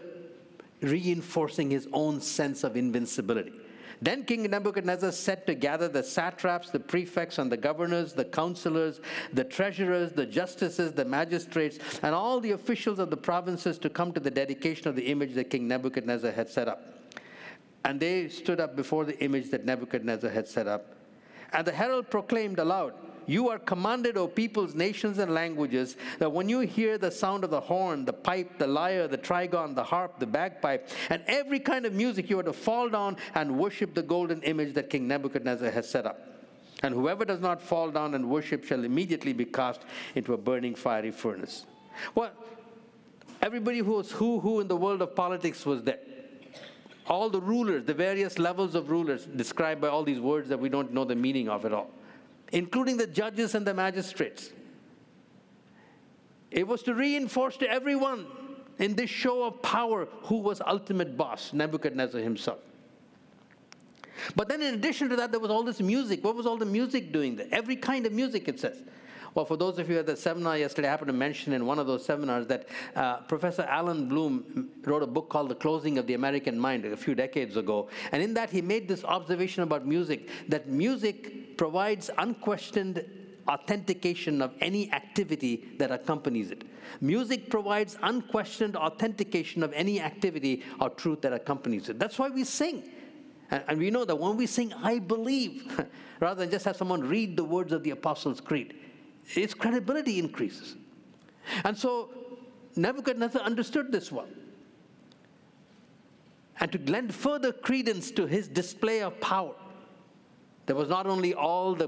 reinforcing 0.82 1.70
his 1.70 1.88
own 1.94 2.20
sense 2.20 2.64
of 2.64 2.76
invincibility. 2.76 3.54
Then 4.02 4.24
King 4.24 4.44
Nebuchadnezzar 4.44 5.12
set 5.12 5.46
to 5.48 5.56
gather 5.56 5.90
the 5.90 6.04
satraps, 6.04 6.70
the 6.70 6.80
prefects, 6.80 7.38
and 7.38 7.52
the 7.52 7.58
governors, 7.58 8.14
the 8.14 8.24
counselors, 8.24 9.02
the 9.34 9.44
treasurers, 9.44 10.14
the 10.14 10.26
justices, 10.26 10.94
the 10.94 11.04
magistrates, 11.04 11.80
and 12.02 12.16
all 12.16 12.40
the 12.40 12.52
officials 12.52 13.00
of 13.00 13.10
the 13.10 13.18
provinces 13.18 13.78
to 13.80 13.90
come 13.90 14.14
to 14.14 14.20
the 14.20 14.32
dedication 14.32 14.88
of 14.88 14.96
the 14.96 15.08
image 15.08 15.34
that 15.34 15.50
King 15.50 15.68
Nebuchadnezzar 15.68 16.32
had 16.32 16.50
set 16.50 16.68
up. 16.68 16.86
And 17.84 18.00
they 18.00 18.30
stood 18.30 18.60
up 18.60 18.76
before 18.76 19.04
the 19.04 19.22
image 19.22 19.52
that 19.52 19.66
Nebuchadnezzar 19.66 20.30
had 20.30 20.48
set 20.48 20.68
up. 20.68 20.96
And 21.52 21.66
the 21.66 21.72
herald 21.72 22.10
proclaimed 22.10 22.60
aloud, 22.60 22.94
you 23.30 23.50
are 23.50 23.60
commanded, 23.60 24.18
O 24.18 24.28
peoples, 24.28 24.74
nations, 24.74 25.20
and 25.20 25.36
languages, 25.36 25.98
that 26.18 26.32
when 26.32 26.50
you 26.50 26.62
hear 26.62 26.98
the 26.98 27.12
sound 27.12 27.44
of 27.44 27.52
the 27.52 27.60
horn, 27.60 28.04
the 28.04 28.14
pipe, 28.14 28.58
the 28.58 28.66
lyre, 28.66 29.08
the 29.08 29.20
trigon, 29.20 29.76
the 29.76 29.84
harp, 29.84 30.18
the 30.18 30.26
bagpipe, 30.26 30.90
and 31.12 31.22
every 31.28 31.60
kind 31.60 31.86
of 31.86 31.94
music, 31.94 32.28
you 32.28 32.40
are 32.40 32.44
to 32.44 32.54
fall 32.54 32.90
down 32.90 33.18
and 33.36 33.56
worship 33.56 33.94
the 33.94 34.02
golden 34.02 34.42
image 34.42 34.74
that 34.74 34.90
King 34.90 35.08
Nebuchadnezzar 35.08 35.70
has 35.70 35.88
set 35.88 36.08
up. 36.08 36.28
And 36.82 36.96
whoever 36.96 37.24
does 37.24 37.40
not 37.40 37.62
fall 37.62 37.92
down 37.92 38.16
and 38.16 38.28
worship 38.28 38.66
shall 38.66 38.84
immediately 38.84 39.34
be 39.34 39.46
cast 39.46 39.82
into 40.16 40.34
a 40.34 40.38
burning 40.38 40.74
fiery 40.74 41.12
furnace. 41.12 41.68
Well, 42.16 42.32
everybody 43.44 43.80
who 43.80 43.92
was 43.92 44.12
who 44.12 44.40
who 44.40 44.60
in 44.60 44.68
the 44.68 44.78
world 44.78 45.04
of 45.04 45.16
politics 45.16 45.68
was 45.68 45.84
there. 45.84 46.00
All 47.06 47.30
the 47.30 47.42
rulers, 47.42 47.84
the 47.86 47.94
various 47.94 48.40
levels 48.40 48.74
of 48.74 48.90
rulers 48.90 49.26
described 49.26 49.82
by 49.82 49.90
all 49.90 50.04
these 50.04 50.20
words 50.20 50.50
that 50.50 50.60
we 50.60 50.70
don't 50.70 50.94
know 50.94 51.06
the 51.06 51.16
meaning 51.16 51.48
of 51.48 51.66
at 51.66 51.74
all 51.74 51.92
including 52.52 52.98
the 52.98 53.08
judges 53.08 53.56
and 53.56 53.66
the 53.66 53.74
magistrates. 53.74 54.52
It 56.52 56.68
was 56.68 56.82
to 56.84 56.94
reinforce 56.94 57.58
to 57.58 57.70
everyone 57.70 58.26
in 58.80 58.96
this 58.96 59.10
show 59.10 59.44
of 59.44 59.62
power 59.62 60.08
who 60.24 60.38
was 60.38 60.62
ultimate 60.66 61.16
boss, 61.16 61.54
Nebuchadnezzar 61.54 62.22
himself. 62.22 62.60
But 64.36 64.50
then, 64.50 64.62
in 64.62 64.74
addition 64.74 65.10
to 65.10 65.16
that, 65.18 65.32
there 65.32 65.40
was 65.40 65.52
all 65.52 65.64
this 65.64 65.80
music. 65.80 66.24
What 66.24 66.36
was 66.36 66.46
all 66.46 66.58
the 66.58 66.66
music 66.66 67.12
doing 67.12 67.36
there? 67.36 67.48
Every 67.52 67.76
kind 67.76 68.06
of 68.06 68.12
music, 68.12 68.48
it 68.48 68.60
says. 68.60 68.78
Well, 69.36 69.46
for 69.46 69.56
those 69.58 69.78
of 69.78 69.90
you 69.90 70.00
at 70.00 70.08
the 70.08 70.16
seminar 70.16 70.58
yesterday, 70.58 70.88
I 70.88 70.92
happened 70.92 71.10
to 71.10 71.14
mention 71.14 71.54
in 71.54 71.66
one 71.66 71.78
of 71.78 71.88
those 71.88 72.04
seminars 72.04 72.48
that 72.48 72.68
uh, 72.96 73.18
Professor 73.18 73.62
Allan 73.62 74.10
Bloom 74.10 74.70
wrote 74.84 75.04
a 75.04 75.08
book 75.08 75.30
called 75.30 75.50
The 75.50 75.56
Closing 75.56 75.98
of 75.98 76.08
the 76.08 76.16
American 76.16 76.60
Mind 76.60 76.84
a 76.86 76.98
few 76.98 77.16
decades 77.16 77.56
ago. 77.56 77.90
And 78.12 78.24
in 78.24 78.34
that, 78.34 78.50
he 78.50 78.62
made 78.62 78.88
this 78.88 79.06
observation 79.06 79.64
about 79.64 79.86
music 79.86 80.28
that 80.50 80.68
music 80.68 81.49
provides 81.60 82.10
unquestioned 82.18 83.04
authentication 83.50 84.42
of 84.42 84.54
any 84.62 84.90
activity 84.94 85.68
that 85.78 85.92
accompanies 85.92 86.52
it. 86.52 86.64
Music 87.02 87.50
provides 87.50 87.98
unquestioned 88.02 88.78
authentication 88.78 89.62
of 89.62 89.74
any 89.74 90.00
activity 90.00 90.64
or 90.80 90.90
truth 90.90 91.20
that 91.20 91.34
accompanies 91.34 91.90
it. 91.90 92.00
That's 92.00 92.18
why 92.18 92.30
we 92.30 92.46
sing. 92.46 92.90
And, 93.52 93.78
we 93.78 93.92
know 93.92 94.06
that 94.06 94.16
when 94.16 94.38
we 94.38 94.46
sing, 94.46 94.72
I 94.72 95.00
believe, 95.00 95.86
rather 96.22 96.40
than 96.40 96.50
just 96.50 96.64
have 96.64 96.78
someone 96.78 97.02
read 97.02 97.36
the 97.36 97.44
words 97.44 97.74
of 97.74 97.84
the 97.84 97.90
Apostles' 97.90 98.40
Creed, 98.40 98.76
its 99.36 99.54
credibility 99.54 100.18
increases. 100.18 100.78
And 101.66 101.78
so 101.78 102.10
Nebuchadnezzar 102.78 103.42
understood 103.42 103.92
this 103.92 104.14
one. 104.14 104.34
And 106.62 106.72
to 106.72 106.80
lend 106.90 107.14
further 107.14 107.52
credence 107.52 108.12
to 108.12 108.28
his 108.28 108.48
display 108.48 109.02
of 109.02 109.20
power, 109.20 109.56
there 110.70 110.76
was 110.76 110.88
not 110.88 111.08
only 111.08 111.34
all 111.34 111.74
the 111.74 111.88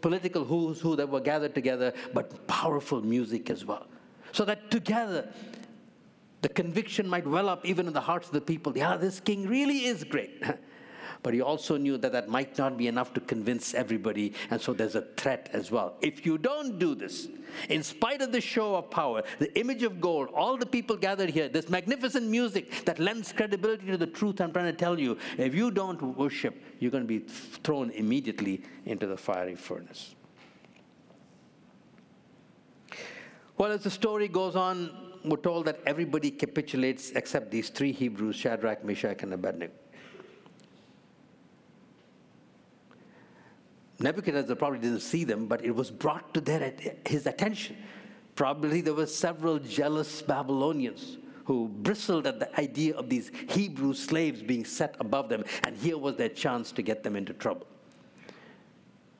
political 0.00 0.42
who's 0.42 0.80
who 0.80 0.96
that 0.96 1.06
were 1.06 1.20
gathered 1.20 1.54
together, 1.54 1.92
but 2.14 2.46
powerful 2.46 3.02
music 3.02 3.50
as 3.50 3.62
well. 3.62 3.86
So 4.32 4.46
that 4.46 4.70
together, 4.70 5.28
the 6.40 6.48
conviction 6.48 7.06
might 7.06 7.26
well 7.26 7.46
up 7.46 7.66
even 7.66 7.86
in 7.86 7.92
the 7.92 8.00
hearts 8.00 8.28
of 8.28 8.32
the 8.32 8.40
people 8.40 8.74
yeah, 8.74 8.96
this 8.96 9.20
king 9.20 9.46
really 9.46 9.84
is 9.84 10.02
great. 10.02 10.42
But 11.26 11.34
he 11.34 11.40
also 11.40 11.76
knew 11.76 11.98
that 11.98 12.12
that 12.12 12.28
might 12.28 12.56
not 12.56 12.78
be 12.78 12.86
enough 12.86 13.12
to 13.14 13.20
convince 13.20 13.74
everybody, 13.74 14.32
and 14.48 14.60
so 14.60 14.72
there's 14.72 14.94
a 14.94 15.00
threat 15.16 15.50
as 15.52 15.72
well. 15.72 15.94
If 16.00 16.24
you 16.24 16.38
don't 16.38 16.78
do 16.78 16.94
this, 16.94 17.26
in 17.68 17.82
spite 17.82 18.22
of 18.22 18.30
the 18.30 18.40
show 18.40 18.76
of 18.76 18.92
power, 18.92 19.24
the 19.40 19.52
image 19.58 19.82
of 19.82 20.00
gold, 20.00 20.28
all 20.32 20.56
the 20.56 20.66
people 20.66 20.94
gathered 20.94 21.30
here, 21.30 21.48
this 21.48 21.68
magnificent 21.68 22.28
music 22.28 22.84
that 22.84 23.00
lends 23.00 23.32
credibility 23.32 23.86
to 23.88 23.96
the 23.96 24.06
truth 24.06 24.40
I'm 24.40 24.52
trying 24.52 24.66
to 24.66 24.72
tell 24.72 25.00
you, 25.00 25.18
if 25.36 25.52
you 25.52 25.72
don't 25.72 26.00
worship, 26.16 26.62
you're 26.78 26.92
going 26.92 27.02
to 27.02 27.08
be 27.08 27.18
thrown 27.18 27.90
immediately 27.90 28.62
into 28.84 29.08
the 29.08 29.16
fiery 29.16 29.56
furnace. 29.56 30.14
Well, 33.58 33.72
as 33.72 33.82
the 33.82 33.90
story 33.90 34.28
goes 34.28 34.54
on, 34.54 34.92
we're 35.24 35.38
told 35.38 35.64
that 35.64 35.80
everybody 35.86 36.30
capitulates 36.30 37.10
except 37.10 37.50
these 37.50 37.68
three 37.68 37.90
Hebrews 37.90 38.36
Shadrach, 38.36 38.84
Meshach, 38.84 39.24
and 39.24 39.34
Abednego. 39.34 39.72
Nebuchadnezzar 44.06 44.54
probably 44.54 44.78
didn't 44.78 45.00
see 45.00 45.24
them, 45.24 45.46
but 45.46 45.64
it 45.64 45.74
was 45.74 45.90
brought 45.90 46.32
to 46.34 46.40
their, 46.40 46.72
his 47.04 47.26
attention. 47.26 47.76
Probably 48.36 48.80
there 48.80 48.94
were 48.94 49.06
several 49.06 49.58
jealous 49.58 50.22
Babylonians 50.22 51.18
who 51.44 51.66
bristled 51.68 52.24
at 52.24 52.38
the 52.38 52.60
idea 52.60 52.94
of 52.94 53.08
these 53.08 53.32
Hebrew 53.48 53.94
slaves 53.94 54.44
being 54.44 54.64
set 54.64 54.94
above 55.00 55.28
them, 55.28 55.42
and 55.64 55.76
here 55.76 55.98
was 55.98 56.14
their 56.14 56.28
chance 56.28 56.70
to 56.72 56.82
get 56.82 57.02
them 57.02 57.16
into 57.16 57.32
trouble. 57.32 57.66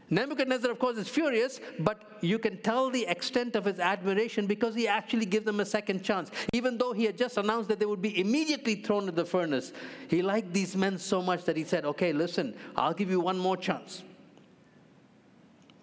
Nebuchadnezzar, 0.08 0.70
of 0.70 0.78
course, 0.78 0.98
is 0.98 1.08
furious, 1.08 1.58
but 1.80 2.00
you 2.20 2.38
can 2.38 2.58
tell 2.58 2.88
the 2.88 3.06
extent 3.06 3.56
of 3.56 3.64
his 3.64 3.80
admiration 3.80 4.46
because 4.46 4.76
he 4.76 4.86
actually 4.86 5.26
gives 5.26 5.46
them 5.46 5.58
a 5.58 5.66
second 5.66 6.04
chance. 6.04 6.30
Even 6.52 6.78
though 6.78 6.92
he 6.92 7.06
had 7.06 7.18
just 7.18 7.38
announced 7.38 7.68
that 7.70 7.80
they 7.80 7.86
would 7.86 8.02
be 8.02 8.20
immediately 8.20 8.76
thrown 8.76 9.00
into 9.00 9.12
the 9.12 9.24
furnace, 9.24 9.72
he 10.06 10.22
liked 10.22 10.52
these 10.52 10.76
men 10.76 10.96
so 10.96 11.20
much 11.20 11.42
that 11.42 11.56
he 11.56 11.64
said, 11.64 11.84
Okay, 11.84 12.12
listen, 12.12 12.54
I'll 12.76 12.94
give 12.94 13.10
you 13.10 13.18
one 13.18 13.36
more 13.36 13.56
chance. 13.56 14.04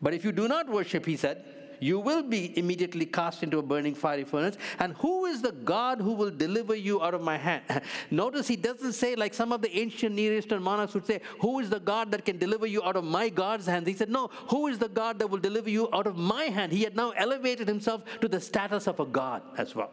But 0.03 0.13
if 0.13 0.25
you 0.25 0.33
do 0.33 0.49
not 0.49 0.69
worship, 0.69 1.05
he 1.05 1.15
said, 1.15 1.43
you 1.79 1.99
will 1.99 2.23
be 2.23 2.57
immediately 2.57 3.05
cast 3.05 3.43
into 3.43 3.57
a 3.57 3.61
burning 3.61 3.93
fiery 3.93 4.23
furnace. 4.23 4.57
And 4.79 4.93
who 4.97 5.25
is 5.25 5.41
the 5.41 5.51
God 5.51 5.99
who 5.99 6.13
will 6.13 6.31
deliver 6.31 6.75
you 6.75 7.01
out 7.01 7.13
of 7.13 7.21
my 7.21 7.37
hand? 7.37 7.63
Notice 8.11 8.47
he 8.47 8.55
doesn't 8.55 8.93
say, 8.93 9.15
like 9.15 9.33
some 9.33 9.51
of 9.51 9.61
the 9.61 9.75
ancient 9.77 10.15
Near 10.15 10.37
Eastern 10.37 10.63
monarchs 10.63 10.93
would 10.93 11.05
say, 11.05 11.19
Who 11.39 11.59
is 11.59 11.69
the 11.69 11.79
God 11.79 12.11
that 12.11 12.23
can 12.23 12.37
deliver 12.37 12.65
you 12.67 12.83
out 12.83 12.95
of 12.95 13.03
my 13.03 13.27
God's 13.27 13.65
hands? 13.65 13.87
He 13.87 13.93
said, 13.93 14.09
No, 14.09 14.29
who 14.49 14.67
is 14.67 14.79
the 14.79 14.87
God 14.87 15.19
that 15.19 15.27
will 15.27 15.39
deliver 15.39 15.69
you 15.69 15.89
out 15.91 16.07
of 16.07 16.15
my 16.15 16.45
hand? 16.45 16.71
He 16.71 16.83
had 16.83 16.95
now 16.95 17.11
elevated 17.11 17.67
himself 17.67 18.03
to 18.21 18.27
the 18.27 18.39
status 18.39 18.87
of 18.87 18.99
a 19.01 19.05
God 19.05 19.41
as 19.57 19.75
well. 19.75 19.91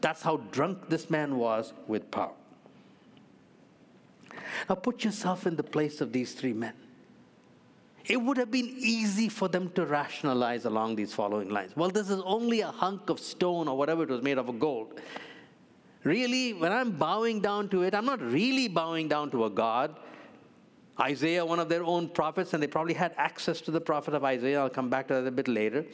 That's 0.00 0.22
how 0.22 0.36
drunk 0.52 0.88
this 0.88 1.10
man 1.10 1.36
was 1.36 1.72
with 1.88 2.10
power. 2.10 2.34
Now 4.68 4.76
put 4.76 5.04
yourself 5.04 5.46
in 5.46 5.56
the 5.56 5.62
place 5.64 6.00
of 6.00 6.12
these 6.12 6.32
three 6.32 6.52
men 6.52 6.74
it 8.06 8.16
would 8.16 8.36
have 8.36 8.50
been 8.50 8.74
easy 8.78 9.28
for 9.28 9.48
them 9.48 9.70
to 9.70 9.86
rationalize 9.86 10.66
along 10.66 10.96
these 10.96 11.12
following 11.12 11.48
lines. 11.48 11.72
Well, 11.74 11.88
this 11.88 12.10
is 12.10 12.20
only 12.24 12.60
a 12.60 12.70
hunk 12.70 13.08
of 13.08 13.18
stone 13.18 13.66
or 13.66 13.76
whatever 13.76 14.02
it 14.02 14.10
was 14.10 14.22
made 14.22 14.38
of, 14.38 14.48
of 14.48 14.60
gold. 14.60 15.00
Really, 16.02 16.52
when 16.52 16.70
I'm 16.70 16.90
bowing 16.90 17.40
down 17.40 17.70
to 17.70 17.82
it, 17.82 17.94
I'm 17.94 18.04
not 18.04 18.20
really 18.20 18.68
bowing 18.68 19.08
down 19.08 19.30
to 19.30 19.46
a 19.46 19.50
God. 19.50 19.96
Isaiah, 21.00 21.44
one 21.44 21.58
of 21.58 21.68
their 21.68 21.82
own 21.82 22.08
prophets, 22.08 22.54
and 22.54 22.62
they 22.62 22.68
probably 22.68 22.94
had 22.94 23.14
access 23.16 23.60
to 23.62 23.72
the 23.72 23.80
prophet 23.80 24.14
of 24.14 24.22
Isaiah. 24.22 24.60
I'll 24.60 24.70
come 24.70 24.88
back 24.88 25.08
to 25.08 25.14
that 25.14 25.26
a 25.26 25.30
bit 25.30 25.48
later. 25.48 25.84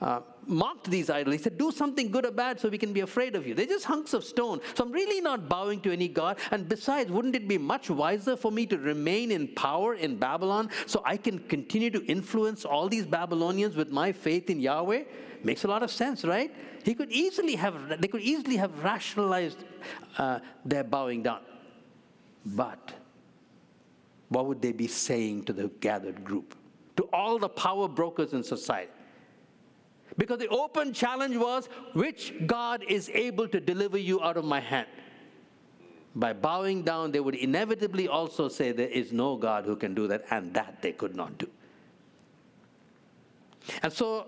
Uh, 0.00 0.20
mocked 0.46 0.90
these 0.90 1.10
idols. 1.10 1.36
He 1.36 1.42
said, 1.42 1.58
Do 1.58 1.70
something 1.70 2.10
good 2.10 2.24
or 2.24 2.30
bad 2.30 2.58
so 2.58 2.68
we 2.68 2.78
can 2.78 2.94
be 2.94 3.00
afraid 3.00 3.34
of 3.34 3.46
you. 3.46 3.54
They're 3.54 3.66
just 3.66 3.84
hunks 3.84 4.14
of 4.14 4.24
stone. 4.24 4.60
So 4.74 4.84
I'm 4.84 4.92
really 4.92 5.20
not 5.20 5.48
bowing 5.48 5.80
to 5.82 5.92
any 5.92 6.08
God. 6.08 6.38
And 6.50 6.66
besides, 6.66 7.10
wouldn't 7.10 7.36
it 7.36 7.46
be 7.46 7.58
much 7.58 7.90
wiser 7.90 8.36
for 8.36 8.50
me 8.50 8.64
to 8.66 8.78
remain 8.78 9.30
in 9.30 9.48
power 9.48 9.94
in 9.94 10.16
Babylon 10.16 10.70
so 10.86 11.02
I 11.04 11.18
can 11.18 11.40
continue 11.40 11.90
to 11.90 12.02
influence 12.06 12.64
all 12.64 12.88
these 12.88 13.04
Babylonians 13.04 13.76
with 13.76 13.90
my 13.90 14.12
faith 14.12 14.48
in 14.48 14.60
Yahweh? 14.60 15.04
Makes 15.44 15.64
a 15.64 15.68
lot 15.68 15.82
of 15.82 15.90
sense, 15.90 16.24
right? 16.24 16.54
He 16.84 16.94
could 16.94 17.12
easily 17.12 17.56
have, 17.56 18.00
they 18.00 18.08
could 18.08 18.22
easily 18.22 18.56
have 18.56 18.82
rationalized 18.82 19.58
uh, 20.16 20.38
their 20.64 20.84
bowing 20.84 21.22
down. 21.22 21.40
But 22.46 22.97
what 24.28 24.46
would 24.46 24.60
they 24.60 24.72
be 24.72 24.86
saying 24.86 25.44
to 25.44 25.52
the 25.52 25.68
gathered 25.80 26.24
group? 26.24 26.54
To 26.96 27.04
all 27.12 27.38
the 27.38 27.48
power 27.48 27.88
brokers 27.88 28.32
in 28.32 28.42
society? 28.42 28.92
Because 30.16 30.38
the 30.38 30.48
open 30.48 30.92
challenge 30.92 31.36
was 31.36 31.68
which 31.92 32.34
God 32.46 32.84
is 32.88 33.08
able 33.14 33.46
to 33.48 33.60
deliver 33.60 33.98
you 33.98 34.22
out 34.22 34.36
of 34.36 34.44
my 34.44 34.60
hand? 34.60 34.88
By 36.14 36.32
bowing 36.32 36.82
down, 36.82 37.12
they 37.12 37.20
would 37.20 37.36
inevitably 37.36 38.08
also 38.08 38.48
say 38.48 38.72
there 38.72 38.88
is 38.88 39.12
no 39.12 39.36
God 39.36 39.64
who 39.64 39.76
can 39.76 39.94
do 39.94 40.08
that, 40.08 40.24
and 40.30 40.52
that 40.54 40.82
they 40.82 40.92
could 40.92 41.14
not 41.14 41.38
do. 41.38 41.48
And 43.82 43.92
so 43.92 44.26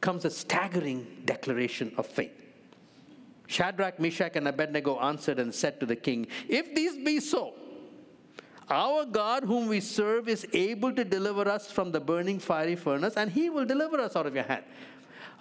comes 0.00 0.24
a 0.24 0.30
staggering 0.30 1.22
declaration 1.24 1.92
of 1.96 2.06
faith. 2.06 2.32
Shadrach, 3.46 3.98
Meshach, 3.98 4.36
and 4.36 4.46
Abednego 4.46 4.98
answered 4.98 5.38
and 5.38 5.54
said 5.54 5.80
to 5.80 5.86
the 5.86 5.96
king, 5.96 6.26
If 6.48 6.74
these 6.74 6.96
be 7.04 7.20
so, 7.20 7.54
our 8.70 9.04
God, 9.04 9.44
whom 9.44 9.68
we 9.68 9.80
serve, 9.80 10.28
is 10.28 10.46
able 10.52 10.92
to 10.92 11.04
deliver 11.04 11.48
us 11.48 11.70
from 11.70 11.90
the 11.90 12.00
burning 12.00 12.38
fiery 12.38 12.76
furnace, 12.76 13.14
and 13.16 13.30
he 13.30 13.50
will 13.50 13.66
deliver 13.66 14.00
us 14.00 14.16
out 14.16 14.26
of 14.26 14.34
your 14.34 14.44
hand. 14.44 14.64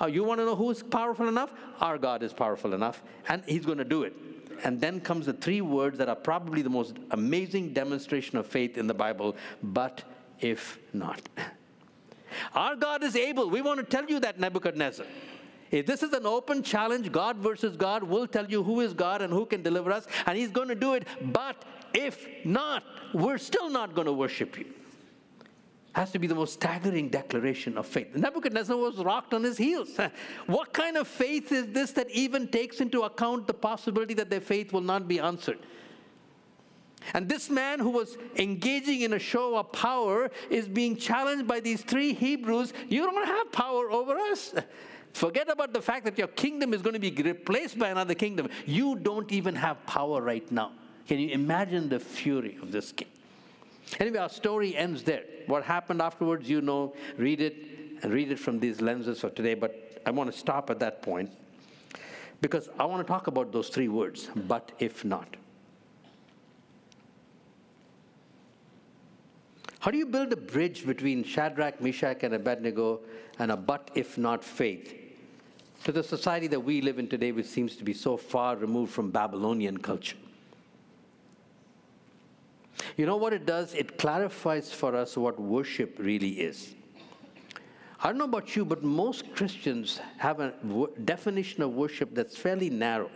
Uh, 0.01 0.07
you 0.07 0.23
want 0.23 0.39
to 0.39 0.45
know 0.45 0.55
who's 0.55 0.81
powerful 0.81 1.27
enough? 1.27 1.51
Our 1.79 1.97
God 1.97 2.23
is 2.23 2.33
powerful 2.33 2.73
enough, 2.73 3.03
and 3.27 3.43
he's 3.45 3.65
going 3.65 3.77
to 3.77 3.83
do 3.83 4.03
it. 4.03 4.15
And 4.63 4.79
then 4.81 4.99
comes 4.99 5.25
the 5.25 5.33
three 5.33 5.61
words 5.61 5.97
that 5.97 6.09
are 6.09 6.15
probably 6.15 6.61
the 6.61 6.69
most 6.69 6.97
amazing 7.11 7.73
demonstration 7.73 8.37
of 8.37 8.45
faith 8.45 8.77
in 8.77 8.87
the 8.87 8.93
Bible 8.93 9.35
but 9.63 10.03
if 10.39 10.79
not. 10.93 11.21
Our 12.53 12.75
God 12.75 13.03
is 13.03 13.15
able. 13.15 13.49
We 13.49 13.61
want 13.61 13.79
to 13.79 13.85
tell 13.85 14.05
you 14.05 14.19
that, 14.19 14.39
Nebuchadnezzar. 14.39 15.05
If 15.71 15.85
this 15.85 16.01
is 16.01 16.13
an 16.13 16.25
open 16.25 16.63
challenge, 16.63 17.11
God 17.11 17.37
versus 17.37 17.77
God, 17.77 18.03
we'll 18.03 18.27
tell 18.27 18.45
you 18.49 18.63
who 18.63 18.79
is 18.81 18.93
God 18.93 19.21
and 19.21 19.31
who 19.31 19.45
can 19.45 19.61
deliver 19.61 19.91
us, 19.91 20.07
and 20.25 20.37
He's 20.37 20.49
going 20.49 20.67
to 20.67 20.75
do 20.75 20.93
it. 20.93 21.07
But 21.21 21.63
if 21.93 22.27
not, 22.43 22.83
we're 23.13 23.37
still 23.37 23.69
not 23.69 23.95
going 23.95 24.05
to 24.05 24.13
worship 24.13 24.57
you. 24.57 24.65
Has 25.93 26.11
to 26.11 26.19
be 26.19 26.27
the 26.27 26.35
most 26.35 26.53
staggering 26.53 27.09
declaration 27.09 27.77
of 27.77 27.85
faith. 27.85 28.15
Nebuchadnezzar 28.15 28.77
was 28.77 28.97
rocked 28.97 29.33
on 29.33 29.43
his 29.43 29.57
heels. 29.57 29.89
what 30.45 30.71
kind 30.71 30.97
of 30.97 31.07
faith 31.07 31.51
is 31.51 31.67
this 31.67 31.91
that 31.93 32.09
even 32.11 32.47
takes 32.47 32.79
into 32.79 33.01
account 33.01 33.47
the 33.47 33.53
possibility 33.53 34.13
that 34.13 34.29
their 34.29 34.41
faith 34.41 34.71
will 34.71 34.81
not 34.81 35.07
be 35.07 35.19
answered? 35.19 35.59
And 37.13 37.27
this 37.27 37.49
man 37.49 37.79
who 37.79 37.89
was 37.89 38.17
engaging 38.35 39.01
in 39.01 39.13
a 39.13 39.19
show 39.19 39.57
of 39.57 39.71
power 39.71 40.29
is 40.49 40.67
being 40.67 40.95
challenged 40.95 41.47
by 41.47 41.59
these 41.59 41.81
three 41.81 42.13
Hebrews. 42.13 42.73
You 42.87 43.05
don't 43.05 43.25
have 43.25 43.51
power 43.51 43.91
over 43.91 44.15
us. 44.15 44.53
Forget 45.13 45.49
about 45.49 45.73
the 45.73 45.81
fact 45.81 46.05
that 46.05 46.17
your 46.17 46.27
kingdom 46.27 46.73
is 46.73 46.81
going 46.81 46.93
to 46.93 46.99
be 46.99 47.09
replaced 47.09 47.79
by 47.79 47.89
another 47.89 48.13
kingdom. 48.13 48.47
You 48.65 48.95
don't 48.95 49.31
even 49.31 49.55
have 49.55 49.83
power 49.87 50.21
right 50.21 50.49
now. 50.51 50.73
Can 51.09 51.17
you 51.17 51.29
imagine 51.29 51.89
the 51.89 51.99
fury 51.99 52.59
of 52.61 52.71
this 52.71 52.91
king? 52.91 53.07
Anyway, 53.99 54.19
our 54.19 54.29
story 54.29 54.77
ends 54.77 55.01
there. 55.01 55.23
What 55.47 55.63
happened 55.63 56.03
afterwards, 56.03 56.47
you 56.47 56.61
know, 56.61 56.93
read 57.17 57.41
it 57.41 57.55
and 58.03 58.13
read 58.13 58.31
it 58.31 58.37
from 58.37 58.59
these 58.59 58.79
lenses 58.79 59.19
for 59.19 59.31
today. 59.31 59.55
But 59.55 60.03
I 60.05 60.11
want 60.11 60.31
to 60.31 60.37
stop 60.37 60.69
at 60.69 60.77
that 60.81 61.01
point 61.01 61.31
because 62.41 62.69
I 62.77 62.85
want 62.85 63.01
to 63.01 63.11
talk 63.11 63.25
about 63.25 63.51
those 63.51 63.69
three 63.69 63.87
words, 63.87 64.29
but 64.35 64.71
if 64.77 65.03
not. 65.03 65.35
How 69.79 69.89
do 69.89 69.97
you 69.97 70.05
build 70.05 70.31
a 70.31 70.37
bridge 70.37 70.85
between 70.85 71.23
Shadrach, 71.23 71.81
Meshach, 71.81 72.21
and 72.21 72.35
Abednego 72.35 72.99
and 73.39 73.51
a 73.51 73.57
but 73.57 73.89
if 73.95 74.15
not 74.19 74.43
faith 74.43 74.93
to 75.85 75.91
the 75.91 76.03
society 76.03 76.45
that 76.45 76.59
we 76.59 76.81
live 76.81 76.99
in 76.99 77.07
today, 77.07 77.31
which 77.31 77.47
seems 77.47 77.75
to 77.77 77.83
be 77.83 77.95
so 77.95 78.15
far 78.15 78.55
removed 78.57 78.93
from 78.93 79.09
Babylonian 79.09 79.79
culture? 79.79 80.15
You 82.97 83.05
know 83.05 83.17
what 83.17 83.33
it 83.33 83.45
does? 83.45 83.73
It 83.73 83.97
clarifies 83.97 84.71
for 84.71 84.95
us 84.95 85.17
what 85.17 85.39
worship 85.39 85.97
really 85.99 86.29
is. 86.29 86.75
I 88.01 88.07
don't 88.07 88.17
know 88.17 88.25
about 88.25 88.55
you, 88.55 88.63
but 88.63 88.83
most 88.83 89.35
Christians 89.35 89.99
have 90.17 90.39
a 90.39 90.53
definition 91.03 91.61
of 91.63 91.71
worship 91.71 92.15
that's 92.15 92.37
fairly 92.37 92.69
narrow. 92.69 93.11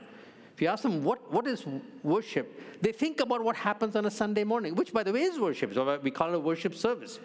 If 0.54 0.62
you 0.62 0.68
ask 0.68 0.84
them 0.84 1.04
what, 1.04 1.32
what 1.32 1.48
is 1.48 1.66
worship, 2.04 2.62
they 2.82 2.92
think 2.92 3.22
about 3.22 3.44
what 3.44 3.56
happens 3.56 3.96
on 3.96 4.06
a 4.06 4.12
Sunday 4.12 4.44
morning, 4.44 4.76
which, 4.76 4.94
by 4.94 5.02
the 5.04 5.12
way, 5.12 5.22
is 5.22 5.40
worship. 5.40 5.74
So 5.74 5.88
uh, 5.88 6.00
we 6.02 6.12
call 6.12 6.30
it 6.30 6.36
a 6.36 6.40
worship 6.40 6.76
service. 6.76 7.20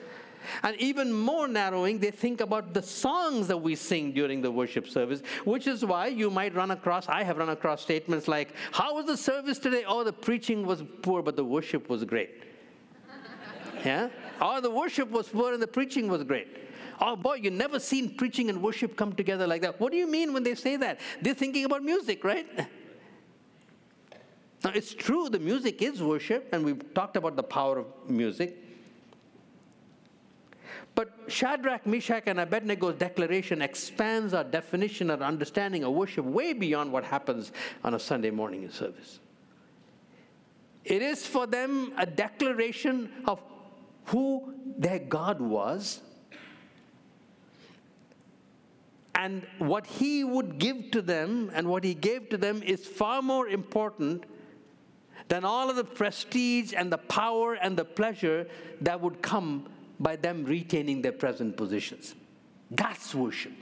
And 0.63 0.77
even 0.77 1.13
more 1.13 1.49
narrowing, 1.49 1.99
they 1.99 2.11
think 2.11 2.41
about 2.41 2.75
the 2.75 2.83
songs 2.83 3.49
that 3.49 3.57
we 3.57 3.75
sing 3.75 4.13
during 4.13 4.41
the 4.41 4.51
worship 4.51 4.89
service, 4.89 5.23
which 5.45 5.67
is 5.67 5.85
why 5.85 6.07
you 6.09 6.31
might 6.31 6.55
run 6.55 6.71
across, 6.71 7.09
I 7.09 7.23
have 7.23 7.39
run 7.39 7.51
across 7.51 7.83
statements 7.83 8.29
like, 8.29 8.55
How 8.73 8.95
was 8.95 9.07
the 9.07 9.17
service 9.17 9.59
today? 9.59 9.85
Oh, 9.87 10.05
the 10.05 10.13
preaching 10.13 10.67
was 10.67 10.83
poor, 11.03 11.23
but 11.23 11.37
the 11.37 11.45
worship 11.45 11.89
was 11.89 12.05
great. 12.05 12.43
yeah? 13.85 14.09
Oh, 14.41 14.61
the 14.61 14.71
worship 14.71 15.11
was 15.11 15.29
poor 15.29 15.53
and 15.53 15.63
the 15.63 15.67
preaching 15.67 16.09
was 16.09 16.23
great. 16.25 16.49
Oh 17.01 17.15
boy, 17.15 17.35
you 17.35 17.51
never 17.51 17.79
seen 17.79 18.17
preaching 18.17 18.49
and 18.49 18.61
worship 18.61 18.97
come 18.97 19.13
together 19.13 19.47
like 19.47 19.63
that. 19.63 19.79
What 19.81 19.93
do 19.93 19.99
you 19.99 20.07
mean 20.07 20.33
when 20.33 20.43
they 20.43 20.55
say 20.55 20.77
that? 20.77 20.99
They're 21.23 21.35
thinking 21.35 21.65
about 21.65 21.83
music, 21.83 22.25
right? 22.25 22.47
Now, 24.65 24.73
it's 24.75 24.93
true, 24.93 25.29
the 25.29 25.39
music 25.39 25.83
is 25.83 26.03
worship, 26.03 26.49
and 26.53 26.65
we've 26.65 26.83
talked 26.93 27.17
about 27.17 27.37
the 27.37 27.45
power 27.45 27.79
of 27.79 27.87
music. 28.11 28.57
But 30.99 31.13
Shadrach, 31.29 31.87
Meshach, 31.87 32.25
and 32.27 32.41
Abednego's 32.41 32.97
declaration 32.97 33.63
expands 33.63 34.35
our 34.35 34.43
definition 34.43 35.13
or 35.13 35.23
understanding 35.23 35.85
of 35.85 35.93
worship 35.93 36.25
way 36.25 36.53
beyond 36.53 36.91
what 36.91 37.05
happens 37.05 37.53
on 37.85 37.95
a 37.95 38.01
Sunday 38.01 38.33
morning 38.33 38.65
in 38.65 38.73
service. 38.73 39.21
It 40.85 41.01
is 41.01 41.25
for 41.25 41.47
them 41.47 41.93
a 41.97 42.05
declaration 42.05 43.13
of 43.29 43.41
who 44.07 44.53
their 44.77 44.99
God 44.99 45.41
was 45.41 46.01
and 49.15 49.47
what 49.59 49.87
He 49.87 50.25
would 50.25 50.59
give 50.59 50.91
to 50.91 51.01
them, 51.01 51.53
and 51.55 51.69
what 51.69 51.85
He 51.85 51.95
gave 51.95 52.29
to 52.31 52.37
them 52.37 52.61
is 52.65 52.85
far 52.85 53.23
more 53.23 53.47
important 53.47 54.25
than 55.29 55.45
all 55.45 55.71
of 55.71 55.77
the 55.77 55.85
prestige 55.85 56.75
and 56.77 56.91
the 56.91 56.99
power 56.99 57.55
and 57.55 57.77
the 57.77 57.85
pleasure 57.85 58.49
that 58.81 59.01
would 59.01 59.23
come 59.23 59.69
by 60.01 60.17
them 60.17 60.45
retaining 60.45 61.03
their 61.03 61.13
present 61.13 61.57
positions. 61.57 62.15
That's 62.71 63.15
worship. 63.15 63.53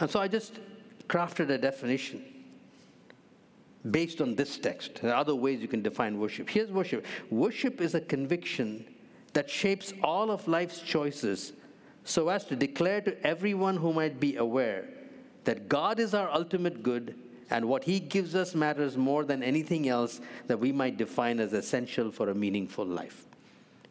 And 0.00 0.10
so 0.10 0.20
I 0.20 0.28
just 0.28 0.58
crafted 1.08 1.50
a 1.50 1.58
definition 1.58 2.24
based 3.90 4.20
on 4.20 4.34
this 4.34 4.56
text. 4.56 5.02
There 5.02 5.12
are 5.12 5.16
other 5.16 5.34
ways 5.34 5.60
you 5.60 5.68
can 5.68 5.82
define 5.82 6.18
worship. 6.18 6.48
Here's 6.48 6.70
worship 6.70 7.04
worship 7.30 7.80
is 7.80 7.94
a 7.94 8.00
conviction 8.00 8.84
that 9.34 9.50
shapes 9.50 9.92
all 10.02 10.30
of 10.30 10.46
life's 10.48 10.80
choices 10.80 11.52
so 12.04 12.28
as 12.28 12.44
to 12.46 12.56
declare 12.56 13.00
to 13.02 13.26
everyone 13.26 13.76
who 13.76 13.92
might 13.92 14.20
be 14.20 14.36
aware 14.36 14.88
that 15.44 15.68
God 15.68 15.98
is 15.98 16.14
our 16.14 16.30
ultimate 16.30 16.82
good 16.82 17.16
and 17.50 17.66
what 17.66 17.84
He 17.84 18.00
gives 18.00 18.34
us 18.34 18.54
matters 18.54 18.96
more 18.96 19.24
than 19.24 19.42
anything 19.42 19.88
else 19.88 20.20
that 20.46 20.58
we 20.58 20.72
might 20.72 20.96
define 20.96 21.40
as 21.40 21.52
essential 21.52 22.10
for 22.10 22.30
a 22.30 22.34
meaningful 22.34 22.86
life. 22.86 23.26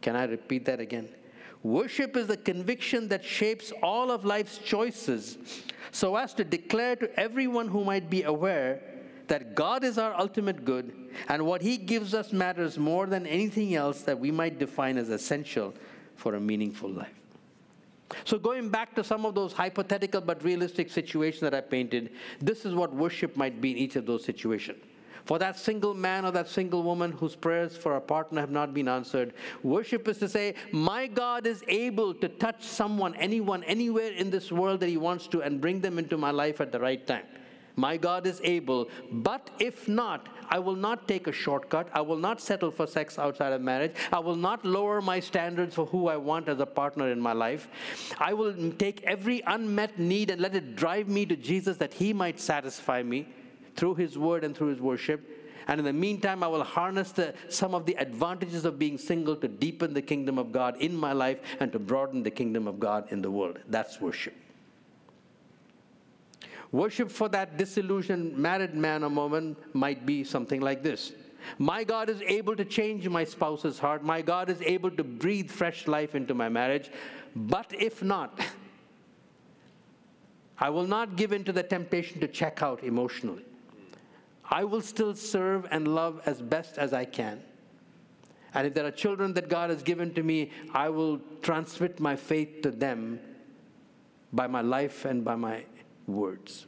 Can 0.04 0.18
I 0.18 0.26
repeat 0.26 0.66
that 0.66 0.80
again? 0.80 1.08
Worship 1.64 2.18
is 2.18 2.28
the 2.28 2.38
conviction 2.38 3.08
that 3.08 3.24
shapes 3.24 3.72
all 3.82 4.12
of 4.12 4.26
life's 4.26 4.58
choices 4.58 5.38
so 5.92 6.18
as 6.18 6.34
to 6.34 6.44
declare 6.44 6.98
to 6.98 7.20
everyone 7.20 7.70
who 7.70 7.86
might 7.86 8.10
be 8.10 8.24
aware 8.24 8.82
that 9.28 9.56
God 9.56 9.86
is 9.86 9.98
our 9.98 10.14
ultimate 10.20 10.66
good 10.66 10.94
and 11.30 11.46
what 11.46 11.62
He 11.62 11.78
gives 11.78 12.14
us 12.14 12.34
matters 12.34 12.78
more 12.78 13.08
than 13.08 13.26
anything 13.26 13.76
else 13.76 14.02
that 14.02 14.20
we 14.20 14.30
might 14.30 14.60
define 14.60 14.98
as 14.98 15.08
essential 15.08 15.74
for 16.18 16.36
a 16.36 16.40
meaningful 16.40 16.90
life. 16.90 17.16
So, 18.26 18.38
going 18.38 18.70
back 18.70 18.94
to 18.96 19.04
some 19.04 19.26
of 19.26 19.34
those 19.34 19.54
hypothetical 19.54 20.20
but 20.20 20.44
realistic 20.44 20.92
situations 20.92 21.42
that 21.42 21.54
I 21.54 21.62
painted, 21.62 22.12
this 22.42 22.66
is 22.66 22.76
what 22.76 22.94
worship 22.94 23.38
might 23.38 23.62
be 23.62 23.72
in 23.72 23.78
each 23.78 23.96
of 23.96 24.06
those 24.06 24.26
situations. 24.26 24.84
For 25.26 25.40
that 25.40 25.58
single 25.58 25.94
man 25.94 26.26
or 26.26 26.32
that 26.32 26.50
single 26.50 26.84
woman 26.84 27.12
whose 27.12 27.36
prayers 27.36 27.78
for 27.78 27.96
a 27.96 28.02
partner 28.02 28.42
have 28.42 28.52
not 28.52 28.74
been 28.74 28.88
answered, 28.88 29.34
worship 29.62 30.08
is 30.08 30.18
to 30.18 30.28
say, 30.28 30.56
My 30.72 31.08
God 31.08 31.48
is 31.48 31.64
able 31.68 32.14
to 32.16 32.28
touch 32.28 32.64
someone, 32.64 33.16
anyone, 33.16 33.64
anywhere 33.64 34.12
in 34.12 34.30
this 34.30 34.52
world 34.52 34.82
that 34.82 34.90
He 34.90 34.98
wants 34.98 35.28
to, 35.28 35.42
and 35.42 35.62
bring 35.62 35.80
them 35.80 35.98
into 35.98 36.18
my 36.18 36.32
life 36.32 36.60
at 36.60 36.72
the 36.72 36.80
right 36.80 37.06
time. 37.08 37.26
My 37.76 37.98
God 37.98 38.28
is 38.28 38.40
able, 38.44 38.90
but 39.12 39.50
if 39.58 39.88
not, 39.88 40.30
I 40.50 40.60
will 40.60 40.76
not 40.76 41.08
take 41.08 41.26
a 41.26 41.32
shortcut. 41.32 41.88
I 41.92 42.02
will 42.02 42.18
not 42.18 42.40
settle 42.40 42.70
for 42.70 42.86
sex 42.86 43.18
outside 43.18 43.52
of 43.52 43.62
marriage. 43.62 43.96
I 44.12 44.20
will 44.20 44.36
not 44.36 44.64
lower 44.64 45.02
my 45.02 45.20
standards 45.20 45.74
for 45.74 45.88
who 45.88 46.08
I 46.08 46.18
want 46.18 46.50
as 46.50 46.60
a 46.60 46.68
partner 46.68 47.12
in 47.12 47.20
my 47.20 47.34
life. 47.34 47.68
I 48.20 48.34
will 48.34 48.72
take 48.74 49.02
every 49.04 49.42
unmet 49.48 49.98
need 49.98 50.30
and 50.30 50.40
let 50.40 50.56
it 50.56 50.76
drive 50.76 51.08
me 51.08 51.26
to 51.26 51.36
Jesus 51.36 51.78
that 51.78 51.94
He 51.94 52.14
might 52.14 52.40
satisfy 52.40 53.02
me 53.02 53.28
through 53.76 53.96
His 53.96 54.18
word 54.18 54.44
and 54.44 54.56
through 54.56 54.68
His 54.68 54.80
worship. 54.80 55.28
And 55.68 55.80
in 55.80 55.86
the 55.86 55.94
meantime, 55.94 56.44
I 56.44 56.48
will 56.48 56.64
harness 56.64 57.12
the, 57.12 57.34
some 57.50 57.74
of 57.74 57.86
the 57.86 57.96
advantages 57.96 58.66
of 58.66 58.78
being 58.78 58.98
single 58.98 59.36
to 59.38 59.48
deepen 59.48 59.94
the 59.94 60.02
kingdom 60.02 60.38
of 60.38 60.52
God 60.52 60.78
in 60.78 60.96
my 60.96 61.14
life 61.14 61.40
and 61.60 61.72
to 61.72 61.80
broaden 61.80 62.24
the 62.24 62.32
kingdom 62.32 62.68
of 62.68 62.80
God 62.80 63.12
in 63.12 63.22
the 63.22 63.32
world. 63.32 63.60
That's 63.70 64.02
worship. 64.02 64.36
Worship 66.72 67.12
for 67.12 67.30
that 67.30 67.58
disillusioned 67.58 68.36
married 68.36 68.74
man 68.74 69.04
or 69.04 69.10
woman 69.10 69.56
might 69.74 70.06
be 70.06 70.24
something 70.24 70.60
like 70.60 70.82
this. 70.82 71.14
My 71.58 71.84
God 71.84 72.10
is 72.10 72.22
able 72.24 72.56
to 72.56 72.66
change 72.66 73.08
my 73.08 73.24
spouse's 73.24 73.78
heart. 73.78 74.04
My 74.04 74.22
God 74.22 74.50
is 74.50 74.62
able 74.62 74.90
to 74.92 75.04
breathe 75.04 75.52
fresh 75.52 75.88
life 75.88 76.16
into 76.16 76.34
my 76.34 76.50
marriage. 76.50 76.90
But 77.36 77.72
if 77.78 78.02
not, 78.02 78.40
I 80.60 80.70
will 80.70 80.88
not 80.88 81.16
give 81.16 81.32
in 81.32 81.44
to 81.44 81.52
the 81.52 81.64
temptation 81.64 82.20
to 82.22 82.28
check 82.28 82.62
out 82.62 82.84
emotionally. 82.84 83.44
I 84.50 84.64
will 84.64 84.82
still 84.82 85.16
serve 85.16 85.68
and 85.72 85.88
love 85.88 86.22
as 86.26 86.42
best 86.42 86.78
as 86.78 86.94
I 86.94 87.06
can. 87.06 87.42
And 88.54 88.68
if 88.68 88.74
there 88.74 88.86
are 88.86 88.92
children 88.92 89.34
that 89.34 89.50
God 89.50 89.70
has 89.70 89.82
given 89.82 90.14
to 90.14 90.24
me, 90.24 90.52
I 90.74 90.90
will 90.90 91.20
transmit 91.42 92.00
my 92.00 92.16
faith 92.16 92.62
to 92.62 92.72
them 92.72 93.20
by 94.32 94.48
my 94.48 94.62
life 94.62 95.06
and 95.06 95.24
by 95.24 95.36
my 95.36 95.66
words. 96.08 96.68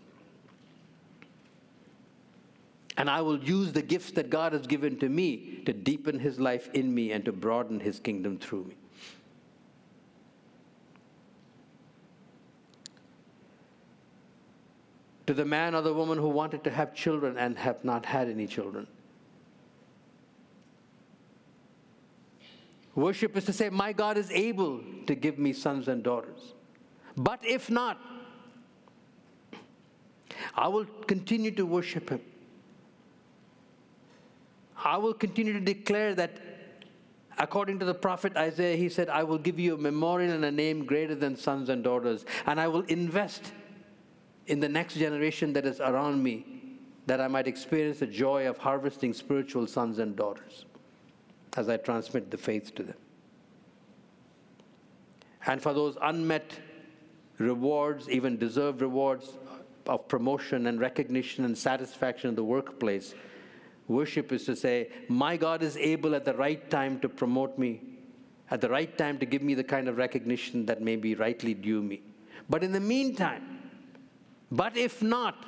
And 2.98 3.10
I 3.10 3.22
will 3.22 3.38
use 3.44 3.74
the 3.74 3.82
gifts 3.82 4.12
that 4.12 4.30
God 4.30 4.54
has 4.54 4.66
given 4.66 4.98
to 5.00 5.10
me 5.10 5.62
to 5.66 5.74
deepen 5.74 6.20
His 6.20 6.40
life 6.40 6.70
in 6.74 6.94
me 6.94 7.12
and 7.12 7.26
to 7.26 7.34
broaden 7.34 7.80
His 7.80 8.00
kingdom 8.00 8.38
through 8.38 8.66
me. 8.66 8.76
To 15.28 15.34
the 15.34 15.46
man 15.46 15.74
or 15.74 15.82
the 15.82 15.94
woman 15.94 16.18
who 16.18 16.30
wanted 16.30 16.64
to 16.66 16.70
have 16.70 16.94
children 16.94 17.38
and 17.38 17.58
have 17.58 17.84
not 17.84 18.06
had 18.06 18.30
any 18.30 18.46
children. 18.46 18.88
Worship 22.94 23.36
is 23.36 23.46
to 23.46 23.54
say, 23.54 23.70
My 23.70 23.92
God 23.92 24.18
is 24.18 24.32
able 24.32 24.82
to 25.08 25.16
give 25.16 25.38
me 25.38 25.52
sons 25.52 25.88
and 25.88 26.04
daughters. 26.04 26.54
But 27.18 27.40
if 27.46 27.70
not, 27.70 28.00
I 30.54 30.68
will 30.68 30.86
continue 31.08 31.52
to 31.52 31.66
worship 31.66 32.10
Him. 32.10 32.22
I 34.78 34.98
will 34.98 35.14
continue 35.14 35.54
to 35.54 35.60
declare 35.60 36.14
that, 36.16 36.38
according 37.38 37.80
to 37.80 37.86
the 37.86 37.94
prophet 37.94 38.38
Isaiah, 38.38 38.78
he 38.78 38.88
said, 38.88 39.10
I 39.10 39.24
will 39.24 39.38
give 39.38 39.60
you 39.60 39.74
a 39.74 39.78
memorial 39.78 40.32
and 40.32 40.46
a 40.46 40.52
name 40.52 40.86
greater 40.86 41.16
than 41.16 41.36
sons 41.36 41.70
and 41.70 41.84
daughters, 41.84 42.26
and 42.46 42.60
I 42.62 42.68
will 42.68 42.84
invest 42.84 43.52
in 44.48 44.60
the 44.60 44.70
next 44.70 44.96
generation 44.96 45.54
that 45.54 45.66
is 45.66 45.80
around 45.80 46.22
me, 46.22 46.46
that 47.08 47.22
I 47.22 47.28
might 47.28 47.48
experience 47.48 48.00
the 48.00 48.08
joy 48.08 48.48
of 48.48 48.58
harvesting 48.58 49.14
spiritual 49.14 49.68
sons 49.68 50.00
and 50.00 50.16
daughters 50.16 50.66
as 51.56 51.70
I 51.70 51.78
transmit 51.78 52.32
the 52.32 52.38
faith 52.38 52.74
to 52.76 52.84
them. 52.84 52.98
And 55.46 55.62
for 55.62 55.74
those 55.74 55.98
unmet 56.02 56.60
rewards, 57.38 58.10
even 58.10 58.38
deserved 58.38 58.82
rewards 58.82 59.38
of 59.86 60.08
promotion 60.08 60.68
and 60.68 60.80
recognition 60.80 61.46
and 61.46 61.56
satisfaction 61.56 62.30
in 62.30 62.36
the 62.36 62.44
workplace, 62.44 63.14
Worship 63.88 64.32
is 64.32 64.46
to 64.46 64.56
say, 64.56 64.90
My 65.08 65.38
God 65.38 65.62
is 65.62 65.78
able 65.78 66.16
at 66.16 66.26
the 66.26 66.34
right 66.34 66.70
time 66.70 67.00
to 67.02 67.10
promote 67.10 67.58
me, 67.58 67.82
at 68.50 68.62
the 68.62 68.70
right 68.70 68.96
time 68.98 69.20
to 69.20 69.26
give 69.26 69.42
me 69.42 69.54
the 69.54 69.64
kind 69.64 69.88
of 69.88 69.98
recognition 69.98 70.66
that 70.66 70.82
may 70.82 70.96
be 70.96 71.14
rightly 71.16 71.54
due 71.54 71.82
me. 71.82 72.02
But 72.50 72.64
in 72.64 72.72
the 72.72 72.80
meantime, 72.80 73.55
but 74.52 74.78
if 74.78 75.02
not, 75.02 75.46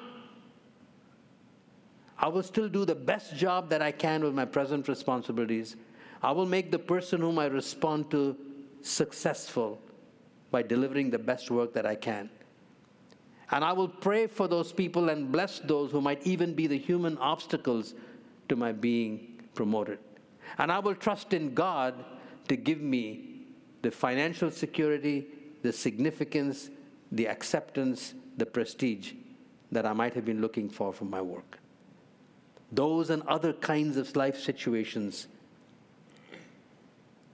I 2.18 2.28
will 2.28 2.44
still 2.44 2.68
do 2.68 2.84
the 2.84 2.96
best 2.96 3.36
job 3.36 3.70
that 3.70 3.82
I 3.82 3.92
can 3.92 4.24
with 4.24 4.34
my 4.34 4.46
present 4.46 4.88
responsibilities. 4.88 5.76
I 6.22 6.32
will 6.32 6.48
make 6.48 6.72
the 6.72 6.80
person 6.80 7.22
whom 7.22 7.38
I 7.38 7.46
respond 7.46 8.10
to 8.12 8.36
successful 8.82 9.80
by 10.50 10.64
delivering 10.64 11.12
the 11.12 11.20
best 11.20 11.52
work 11.52 11.74
that 11.74 11.86
I 11.86 11.96
can. 11.96 12.30
And 13.52 13.64
I 13.64 13.72
will 13.72 13.88
pray 13.88 14.28
for 14.28 14.48
those 14.48 14.74
people 14.74 15.10
and 15.10 15.32
bless 15.32 15.60
those 15.60 15.92
who 15.92 16.02
might 16.02 16.26
even 16.26 16.54
be 16.54 16.68
the 16.68 16.78
human 16.78 17.18
obstacles 17.20 17.94
to 18.50 18.56
my 18.56 18.72
being 18.72 19.42
promoted. 19.54 20.00
And 20.58 20.72
I 20.72 20.80
will 20.80 20.96
trust 20.96 21.34
in 21.34 21.54
God 21.54 21.94
to 22.48 22.56
give 22.56 22.82
me 22.82 23.46
the 23.84 23.92
financial 23.92 24.50
security, 24.50 25.28
the 25.62 25.72
significance, 25.72 26.70
the 27.12 27.28
acceptance, 27.28 28.13
the 28.38 28.46
prestige 28.46 29.13
that 29.72 29.86
I 29.86 29.93
might 29.93 30.13
have 30.13 30.26
been 30.26 30.41
looking 30.41 30.70
for 30.70 30.93
from 30.93 31.10
my 31.10 31.22
work. 31.22 31.60
Those 32.72 33.10
and 33.10 33.22
other 33.24 33.54
kinds 33.54 33.98
of 33.98 34.13
life 34.15 34.39
situations, 34.39 35.28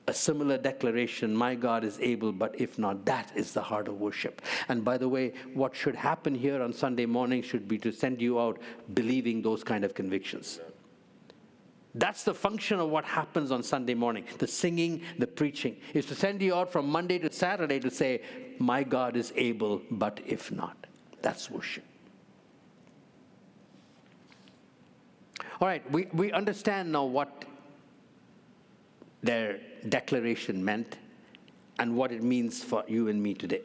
a 0.08 0.14
similar 0.14 0.58
declaration, 0.58 1.34
my 1.36 1.56
God 1.56 1.84
is 1.84 2.00
able, 2.00 2.32
but 2.32 2.60
if 2.60 2.78
not, 2.78 3.06
that 3.06 3.32
is 3.36 3.54
the 3.54 3.62
heart 3.62 3.88
of 3.88 4.00
worship. 4.00 4.42
And 4.68 4.84
by 4.84 4.98
the 4.98 5.10
way, 5.10 5.34
what 5.54 5.76
should 5.76 5.96
happen 5.96 6.36
here 6.36 6.62
on 6.62 6.74
Sunday 6.74 7.06
morning 7.06 7.42
should 7.42 7.68
be 7.68 7.78
to 7.80 7.92
send 7.92 8.22
you 8.22 8.40
out 8.40 8.60
believing 8.94 9.42
those 9.42 9.64
kind 9.64 9.84
of 9.84 9.94
convictions. 9.94 10.60
That's 11.96 12.24
the 12.24 12.34
function 12.34 12.80
of 12.80 12.90
what 12.90 13.06
happens 13.06 13.52
on 13.52 13.62
Sunday 13.62 13.94
morning 13.94 14.26
the 14.40 14.48
singing, 14.48 15.02
the 15.20 15.28
preaching, 15.28 15.78
is 15.94 16.06
to 16.08 16.16
send 16.16 16.42
you 16.42 16.56
out 16.56 16.72
from 16.72 16.90
Monday 16.90 17.20
to 17.20 17.32
Saturday 17.32 17.80
to 17.80 17.92
say, 17.92 18.22
My 18.60 18.84
God 18.84 19.16
is 19.16 19.32
able, 19.36 19.82
but 19.92 20.20
if 20.26 20.52
not. 20.52 20.76
That's 21.22 21.50
worship. 21.52 21.84
All 25.62 25.68
right, 25.68 25.90
we, 25.92 26.08
we 26.14 26.32
understand 26.32 26.92
now 26.92 27.06
what 27.06 27.46
their 29.22 29.60
declaration 29.88 30.66
meant 30.66 30.98
and 31.80 31.96
what 31.96 32.12
it 32.12 32.24
means 32.24 32.64
for 32.64 32.84
you 32.88 33.08
and 33.08 33.22
me 33.22 33.34
today. 33.34 33.62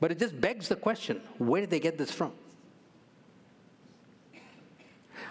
But 0.00 0.12
it 0.12 0.18
just 0.18 0.40
begs 0.40 0.68
the 0.68 0.76
question 0.76 1.20
where 1.38 1.62
did 1.62 1.70
they 1.70 1.80
get 1.80 1.98
this 1.98 2.10
from? 2.10 2.32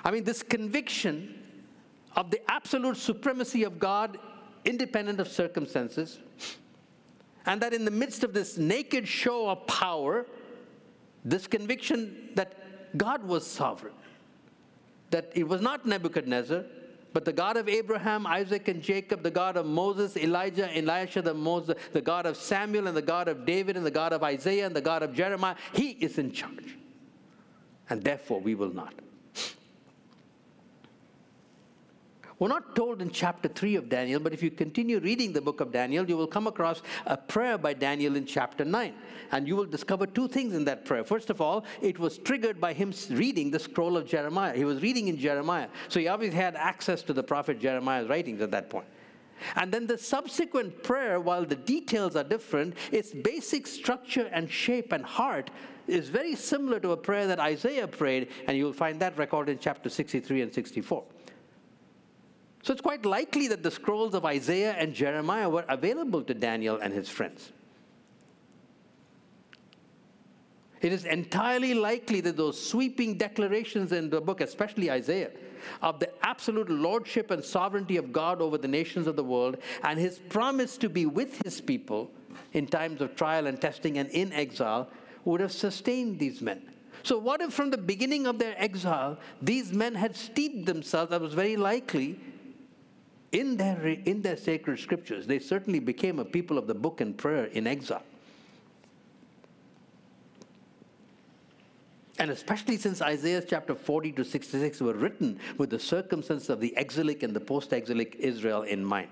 I 0.04 0.12
mean, 0.12 0.24
this 0.24 0.44
conviction 0.44 1.47
of 2.18 2.32
the 2.32 2.42
absolute 2.52 2.98
supremacy 2.98 3.64
of 3.64 3.80
God, 3.80 4.18
independent 4.66 5.20
of 5.20 5.28
circumstances, 5.28 6.18
and 7.46 7.62
that 7.62 7.74
in 7.74 7.86
the 7.86 7.92
midst 7.92 8.24
of 8.24 8.34
this 8.34 8.58
naked 8.58 9.08
show 9.08 9.50
of 9.50 9.66
power, 9.68 10.26
this 11.24 11.48
conviction 11.48 12.30
that 12.34 12.98
God 12.98 13.24
was 13.24 13.46
sovereign, 13.46 13.94
that 15.12 15.32
it 15.36 15.48
was 15.48 15.62
not 15.62 15.86
Nebuchadnezzar, 15.86 16.66
but 17.14 17.24
the 17.24 17.32
God 17.32 17.56
of 17.56 17.70
Abraham, 17.70 18.28
Isaac, 18.28 18.68
and 18.68 18.82
Jacob, 18.82 19.24
the 19.24 19.32
God 19.32 19.56
of 19.56 19.66
Moses, 19.66 20.18
Elijah, 20.18 20.76
Elisha, 20.76 21.22
the, 21.22 21.34
Moses, 21.34 21.76
the 21.94 22.02
God 22.02 22.26
of 22.26 22.36
Samuel, 22.36 22.88
and 22.88 22.98
the 22.98 23.02
God 23.02 23.28
of 23.28 23.46
David, 23.46 23.78
and 23.78 23.86
the 23.86 23.92
God 23.92 24.12
of 24.12 24.24
Isaiah, 24.24 24.66
and 24.66 24.76
the 24.76 24.82
God 24.82 25.04
of 25.04 25.14
Jeremiah, 25.14 25.56
He 25.74 25.92
is 25.92 26.18
in 26.18 26.32
charge. 26.32 26.78
And 27.90 28.04
therefore, 28.04 28.42
we 28.42 28.56
will 28.56 28.74
not. 28.74 28.94
We're 32.40 32.50
not 32.50 32.76
told 32.76 33.02
in 33.02 33.10
chapter 33.10 33.50
3 33.50 33.78
of 33.78 33.90
Daniel, 33.90 34.20
but 34.20 34.32
if 34.32 34.44
you 34.44 34.52
continue 34.52 35.00
reading 35.00 35.34
the 35.34 35.42
book 35.42 35.60
of 35.60 35.72
Daniel, 35.72 36.08
you 36.08 36.16
will 36.16 36.28
come 36.28 36.46
across 36.46 36.84
a 37.08 37.18
prayer 37.18 37.58
by 37.58 37.74
Daniel 37.74 38.16
in 38.16 38.28
chapter 38.28 38.64
9. 38.64 38.94
And 39.32 39.48
you 39.48 39.56
will 39.56 39.66
discover 39.66 40.06
two 40.06 40.28
things 40.28 40.54
in 40.54 40.64
that 40.66 40.86
prayer. 40.86 41.04
First 41.04 41.32
of 41.32 41.42
all, 41.42 41.66
it 41.82 41.98
was 41.98 42.20
triggered 42.20 42.62
by 42.62 42.74
him 42.74 42.94
reading 43.10 43.50
the 43.50 43.58
scroll 43.58 43.98
of 43.98 44.06
Jeremiah. 44.06 44.56
He 44.56 44.66
was 44.66 44.84
reading 44.84 45.08
in 45.08 45.18
Jeremiah. 45.18 45.68
So 45.88 46.00
he 46.00 46.08
obviously 46.08 46.38
had 46.38 46.56
access 46.56 47.02
to 47.04 47.14
the 47.14 47.24
prophet 47.24 47.60
Jeremiah's 47.60 48.08
writings 48.08 48.42
at 48.42 48.52
that 48.52 48.70
point. 48.70 48.86
And 49.56 49.72
then 49.72 49.88
the 49.88 49.98
subsequent 49.98 50.84
prayer, 50.84 51.20
while 51.20 51.44
the 51.44 51.56
details 51.56 52.16
are 52.16 52.24
different, 52.24 52.76
its 52.92 53.14
basic 53.14 53.66
structure 53.66 54.30
and 54.32 54.50
shape 54.50 54.92
and 54.94 55.04
heart 55.04 55.50
is 55.88 56.10
very 56.10 56.36
similar 56.36 56.80
to 56.82 56.92
a 56.92 56.98
prayer 56.98 57.26
that 57.28 57.40
Isaiah 57.40 57.88
prayed, 57.88 58.30
and 58.48 58.58
you'll 58.58 58.74
find 58.74 59.00
that 59.00 59.18
recorded 59.18 59.54
in 59.54 59.60
chapter 59.60 59.90
63 59.90 60.42
and 60.42 60.54
64. 60.54 61.04
So 62.68 62.74
it's 62.74 62.82
quite 62.82 63.06
likely 63.06 63.48
that 63.48 63.64
the 63.64 63.72
scrolls 63.72 64.14
of 64.14 64.26
Isaiah 64.26 64.74
and 64.74 64.94
Jeremiah 64.94 65.50
were 65.50 65.64
available 65.70 66.22
to 66.24 66.34
Daniel 66.34 66.76
and 66.80 66.94
his 66.94 67.08
friends. 67.08 67.54
It 70.82 70.92
is 70.92 71.06
entirely 71.06 71.74
likely 71.74 72.20
that 72.20 72.36
those 72.36 72.62
sweeping 72.62 73.18
declarations 73.18 73.94
in 73.94 74.10
the 74.10 74.20
book, 74.20 74.42
especially 74.42 74.92
Isaiah, 74.92 75.32
of 75.82 76.02
the 76.02 76.10
absolute 76.26 76.70
lordship 76.70 77.32
and 77.32 77.42
sovereignty 77.42 77.96
of 77.96 78.12
God 78.12 78.42
over 78.42 78.58
the 78.58 78.68
nations 78.68 79.08
of 79.08 79.16
the 79.16 79.24
world 79.24 79.60
and 79.84 79.98
his 79.98 80.20
promise 80.20 80.78
to 80.80 80.90
be 80.90 81.06
with 81.06 81.42
his 81.44 81.62
people 81.62 82.12
in 82.52 82.68
times 82.68 83.00
of 83.00 83.16
trial 83.16 83.48
and 83.48 83.62
testing 83.62 83.98
and 83.98 84.10
in 84.10 84.34
exile 84.34 84.90
would 85.24 85.40
have 85.40 85.54
sustained 85.54 86.20
these 86.20 86.42
men. 86.42 86.70
So, 87.04 87.18
what 87.18 87.40
if 87.40 87.54
from 87.54 87.70
the 87.70 87.78
beginning 87.78 88.28
of 88.28 88.40
their 88.40 88.62
exile, 88.62 89.18
these 89.42 89.72
men 89.72 89.96
had 89.96 90.18
steeped 90.18 90.66
themselves? 90.66 91.12
That 91.12 91.22
was 91.22 91.34
very 91.34 91.56
likely 91.56 92.20
in 93.32 93.58
their, 93.58 93.86
in 93.86 94.22
their 94.22 94.38
sacred 94.38 94.80
scriptures, 94.80 95.28
they 95.28 95.40
certainly 95.40 95.80
became 95.80 96.20
a 96.20 96.26
people 96.26 96.58
of 96.58 96.68
the 96.68 96.74
book 96.74 97.02
and 97.02 97.18
prayer 97.18 97.46
in 97.46 97.68
exile. 97.68 98.04
And 102.20 102.32
especially 102.32 102.78
since 102.78 103.02
Isaiah 103.02 103.44
chapter 103.48 103.76
40 103.76 104.14
to 104.14 104.26
66 104.26 104.82
were 104.82 104.94
written 104.94 105.40
with 105.58 105.70
the 105.70 105.80
circumstances 105.80 106.50
of 106.50 106.60
the 106.60 106.76
exilic 106.76 107.22
and 107.22 107.36
the 107.36 107.40
post 107.40 107.74
exilic 107.74 108.16
Israel 108.18 108.64
in 108.64 108.84
mind. 108.84 109.10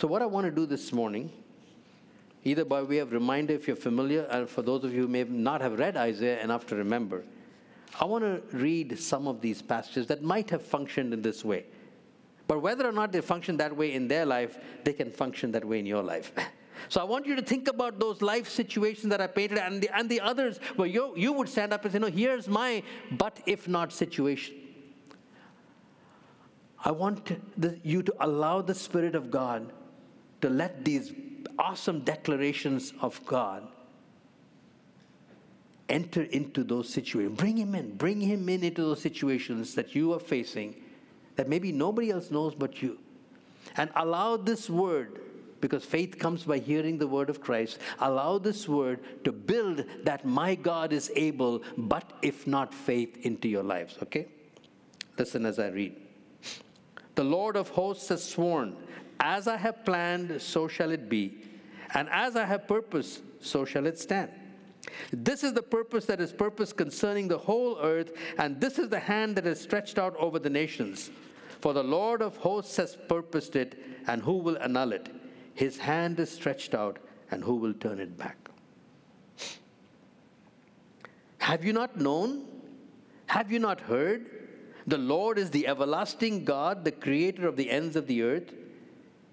So, 0.00 0.08
what 0.08 0.22
I 0.22 0.26
want 0.26 0.46
to 0.46 0.50
do 0.50 0.66
this 0.66 0.92
morning, 0.92 1.30
either 2.44 2.64
by 2.64 2.82
way 2.82 2.98
of 2.98 3.12
reminder 3.12 3.54
if 3.54 3.66
you're 3.68 3.76
familiar, 3.76 4.22
and 4.30 4.48
for 4.48 4.62
those 4.62 4.82
of 4.82 4.92
you 4.92 5.02
who 5.02 5.08
may 5.08 5.24
not 5.24 5.60
have 5.60 5.78
read 5.78 5.96
Isaiah 5.96 6.42
enough 6.42 6.66
to 6.68 6.76
remember, 6.76 7.22
I 8.00 8.04
want 8.04 8.24
to 8.24 8.56
read 8.56 8.98
some 8.98 9.28
of 9.28 9.40
these 9.40 9.62
passages 9.62 10.06
that 10.08 10.22
might 10.22 10.50
have 10.50 10.62
functioned 10.62 11.12
in 11.12 11.22
this 11.22 11.44
way. 11.44 11.64
But 12.48 12.62
whether 12.62 12.88
or 12.88 12.92
not 12.92 13.12
they 13.12 13.20
function 13.20 13.58
that 13.58 13.76
way 13.76 13.92
in 13.92 14.08
their 14.08 14.26
life, 14.26 14.58
they 14.82 14.94
can 14.94 15.10
function 15.10 15.52
that 15.52 15.64
way 15.64 15.78
in 15.78 15.86
your 15.86 16.02
life. 16.02 16.32
So 16.88 17.00
I 17.00 17.04
want 17.04 17.26
you 17.26 17.34
to 17.34 17.42
think 17.42 17.66
about 17.66 17.98
those 17.98 18.22
life 18.22 18.48
situations 18.48 19.10
that 19.10 19.20
I 19.20 19.26
painted 19.26 19.58
and 19.58 19.82
the, 19.82 19.94
and 19.94 20.08
the 20.08 20.20
others 20.20 20.58
where 20.76 20.86
you, 20.86 21.12
you 21.16 21.32
would 21.32 21.48
stand 21.48 21.72
up 21.72 21.84
and 21.84 21.92
say, 21.92 21.98
No, 21.98 22.06
here's 22.06 22.46
my 22.46 22.84
but 23.10 23.40
if 23.46 23.66
not 23.66 23.92
situation. 23.92 24.54
I 26.84 26.92
want 26.92 27.60
the, 27.60 27.78
you 27.82 28.04
to 28.04 28.14
allow 28.20 28.62
the 28.62 28.76
Spirit 28.76 29.16
of 29.16 29.28
God 29.28 29.72
to 30.40 30.48
let 30.48 30.84
these 30.84 31.12
awesome 31.58 32.00
declarations 32.02 32.92
of 33.02 33.20
God 33.26 33.66
enter 35.88 36.22
into 36.22 36.62
those 36.62 36.88
situations. 36.88 37.36
Bring 37.36 37.58
him 37.58 37.74
in. 37.74 37.96
Bring 37.96 38.20
him 38.20 38.48
in 38.48 38.62
into 38.62 38.82
those 38.82 39.02
situations 39.02 39.74
that 39.74 39.96
you 39.96 40.14
are 40.14 40.20
facing 40.20 40.76
that 41.38 41.48
maybe 41.48 41.70
nobody 41.70 42.10
else 42.10 42.32
knows 42.32 42.52
but 42.52 42.82
you. 42.82 42.98
And 43.76 43.90
allow 43.94 44.36
this 44.36 44.68
word, 44.68 45.20
because 45.60 45.84
faith 45.84 46.18
comes 46.18 46.42
by 46.42 46.58
hearing 46.58 46.98
the 46.98 47.06
word 47.06 47.30
of 47.30 47.40
Christ, 47.40 47.78
allow 48.00 48.38
this 48.38 48.68
word 48.68 48.98
to 49.22 49.30
build 49.30 49.84
that 50.02 50.26
my 50.26 50.56
God 50.56 50.92
is 50.92 51.12
able, 51.14 51.62
but 51.76 52.12
if 52.22 52.48
not 52.48 52.74
faith, 52.74 53.24
into 53.24 53.46
your 53.46 53.62
lives. 53.62 53.96
Okay? 54.02 54.26
Listen 55.16 55.46
as 55.46 55.60
I 55.60 55.68
read. 55.68 55.94
The 57.14 57.22
Lord 57.22 57.54
of 57.54 57.68
hosts 57.68 58.08
has 58.08 58.24
sworn, 58.24 58.74
As 59.20 59.46
I 59.46 59.58
have 59.58 59.84
planned, 59.84 60.42
so 60.42 60.66
shall 60.66 60.90
it 60.90 61.08
be, 61.08 61.38
and 61.94 62.08
as 62.10 62.34
I 62.34 62.46
have 62.46 62.66
purposed, 62.66 63.22
so 63.40 63.64
shall 63.64 63.86
it 63.86 63.96
stand. 64.00 64.30
This 65.12 65.44
is 65.44 65.52
the 65.52 65.62
purpose 65.62 66.06
that 66.06 66.20
is 66.20 66.32
purpose 66.32 66.72
concerning 66.72 67.28
the 67.28 67.38
whole 67.38 67.78
earth, 67.80 68.12
and 68.38 68.60
this 68.60 68.78
is 68.78 68.88
the 68.88 68.98
hand 68.98 69.36
that 69.36 69.46
is 69.46 69.60
stretched 69.60 69.98
out 69.98 70.16
over 70.16 70.38
the 70.38 70.50
nations. 70.50 71.10
For 71.60 71.72
the 71.72 71.82
Lord 71.82 72.22
of 72.22 72.36
hosts 72.36 72.76
has 72.76 72.96
purposed 73.08 73.56
it, 73.56 73.78
and 74.06 74.22
who 74.22 74.34
will 74.38 74.58
annul 74.58 74.92
it? 74.92 75.08
His 75.54 75.78
hand 75.78 76.20
is 76.20 76.30
stretched 76.30 76.74
out, 76.74 76.98
and 77.30 77.42
who 77.42 77.56
will 77.56 77.74
turn 77.74 77.98
it 77.98 78.16
back? 78.16 78.36
Have 81.38 81.64
you 81.64 81.72
not 81.72 81.96
known? 81.96 82.44
Have 83.26 83.50
you 83.50 83.58
not 83.58 83.80
heard? 83.80 84.26
The 84.86 84.98
Lord 84.98 85.38
is 85.38 85.50
the 85.50 85.66
everlasting 85.66 86.44
God, 86.44 86.84
the 86.84 86.92
creator 86.92 87.48
of 87.48 87.56
the 87.56 87.70
ends 87.70 87.96
of 87.96 88.06
the 88.06 88.22
earth. 88.22 88.54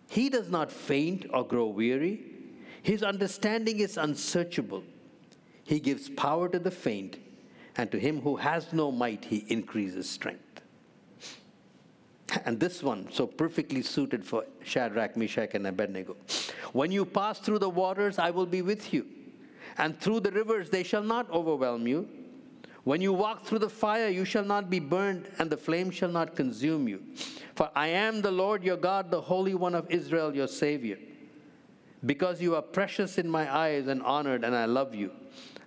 He 0.09 0.29
does 0.29 0.49
not 0.49 0.71
faint 0.71 1.25
or 1.31 1.45
grow 1.45 1.67
weary. 1.67 2.23
His 2.81 3.03
understanding 3.03 3.79
is 3.79 3.97
unsearchable. 3.97 4.83
He 5.63 5.79
gives 5.79 6.09
power 6.09 6.47
to 6.49 6.59
the 6.59 6.71
faint, 6.71 7.17
and 7.75 7.91
to 7.91 7.99
him 7.99 8.21
who 8.21 8.37
has 8.37 8.71
no 8.73 8.91
might, 8.91 9.25
he 9.25 9.45
increases 9.47 10.09
strength. 10.09 10.44
And 12.43 12.59
this 12.59 12.81
one, 12.81 13.07
so 13.11 13.27
perfectly 13.27 13.81
suited 13.81 14.25
for 14.25 14.45
Shadrach, 14.63 15.15
Meshach, 15.15 15.53
and 15.53 15.67
Abednego. 15.67 16.17
When 16.73 16.91
you 16.91 17.05
pass 17.05 17.39
through 17.39 17.59
the 17.59 17.69
waters, 17.69 18.17
I 18.17 18.31
will 18.31 18.47
be 18.47 18.61
with 18.61 18.93
you, 18.93 19.05
and 19.77 19.99
through 19.99 20.21
the 20.21 20.31
rivers, 20.31 20.69
they 20.69 20.83
shall 20.83 21.03
not 21.03 21.29
overwhelm 21.29 21.87
you. 21.87 22.09
When 22.83 23.01
you 23.01 23.13
walk 23.13 23.45
through 23.45 23.59
the 23.59 23.69
fire, 23.69 24.09
you 24.09 24.25
shall 24.25 24.43
not 24.43 24.69
be 24.69 24.79
burned, 24.79 25.29
and 25.39 25.49
the 25.49 25.57
flame 25.57 25.91
shall 25.91 26.09
not 26.09 26.35
consume 26.35 26.87
you. 26.87 27.03
For 27.55 27.69
I 27.75 27.87
am 27.87 28.21
the 28.21 28.31
Lord 28.31 28.63
your 28.63 28.77
God, 28.77 29.11
the 29.11 29.21
Holy 29.21 29.55
One 29.55 29.75
of 29.75 29.89
Israel, 29.89 30.35
your 30.35 30.47
Savior. 30.47 30.97
Because 32.05 32.41
you 32.41 32.55
are 32.55 32.61
precious 32.61 33.17
in 33.17 33.29
my 33.29 33.53
eyes 33.55 33.87
and 33.87 34.03
honored, 34.03 34.43
and 34.43 34.55
I 34.55 34.65
love 34.65 34.93
you. 34.93 35.11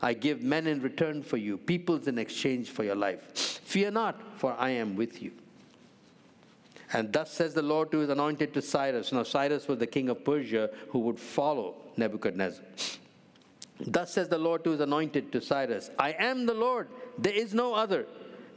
I 0.01 0.15
give 0.15 0.43
men 0.43 0.67
in 0.67 0.81
return 0.81 1.23
for 1.23 1.37
you, 1.37 1.57
peoples 1.57 2.07
in 2.07 2.19
exchange 2.19 2.71
for 2.71 2.85
your 2.85 2.95
life. 2.95 3.37
Fear 3.65 3.93
not, 3.93 4.21
for 4.37 4.55
I 4.59 4.71
am 4.71 4.95
with 4.95 5.23
you. 5.23 5.33
And 6.93 7.13
thus 7.13 7.31
says 7.31 7.55
the 7.55 7.63
Lord 7.63 7.91
to 7.93 7.99
his 7.99 8.09
anointed 8.09 8.55
to 8.55 8.63
Cyrus. 8.63 9.13
Now, 9.13 9.23
Cyrus 9.23 9.69
was 9.69 9.79
the 9.79 9.87
king 9.87 10.09
of 10.09 10.25
Persia 10.25 10.71
who 10.89 11.01
would 11.01 11.21
follow 11.21 11.75
Nebuchadnezzar. 11.97 12.65
Thus 13.81 14.13
says 14.13 14.29
the 14.29 14.39
Lord 14.39 14.65
to 14.65 14.71
his 14.71 14.81
anointed 14.81 15.31
to 15.33 15.41
Cyrus 15.41 15.91
I 15.99 16.13
am 16.19 16.47
the 16.47 16.55
Lord, 16.55 16.89
there 17.19 17.35
is 17.35 17.55
no 17.55 17.75
other. 17.75 18.07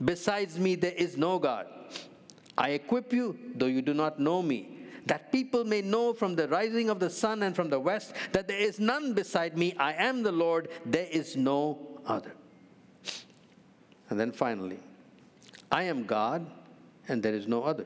Besides 0.04 0.58
me, 0.58 0.76
there 0.76 0.94
is 0.94 1.18
no 1.18 1.38
God. 1.38 1.68
I 2.58 2.70
equip 2.70 3.14
you, 3.14 3.38
though 3.56 3.68
you 3.68 3.82
do 3.82 3.94
not 3.94 4.20
know 4.20 4.42
me 4.42 4.82
that 5.06 5.32
people 5.32 5.64
may 5.64 5.82
know 5.82 6.14
from 6.14 6.36
the 6.36 6.48
rising 6.48 6.90
of 6.90 7.00
the 7.00 7.10
sun 7.10 7.44
and 7.44 7.56
from 7.56 7.70
the 7.70 7.80
west 7.80 8.14
that 8.32 8.48
there 8.48 8.58
is 8.58 8.80
none 8.80 9.14
beside 9.14 9.58
me. 9.58 9.74
I 9.78 9.94
am 9.94 10.24
the 10.24 10.32
Lord, 10.32 10.70
there 10.86 11.08
is 11.10 11.36
no 11.36 12.00
other. 12.06 12.34
And 14.10 14.20
then 14.20 14.32
finally, 14.32 14.80
I 15.72 15.84
am 15.84 16.06
God, 16.06 16.46
and 17.08 17.24
there 17.24 17.34
is 17.34 17.48
no 17.48 17.64
other. 17.64 17.86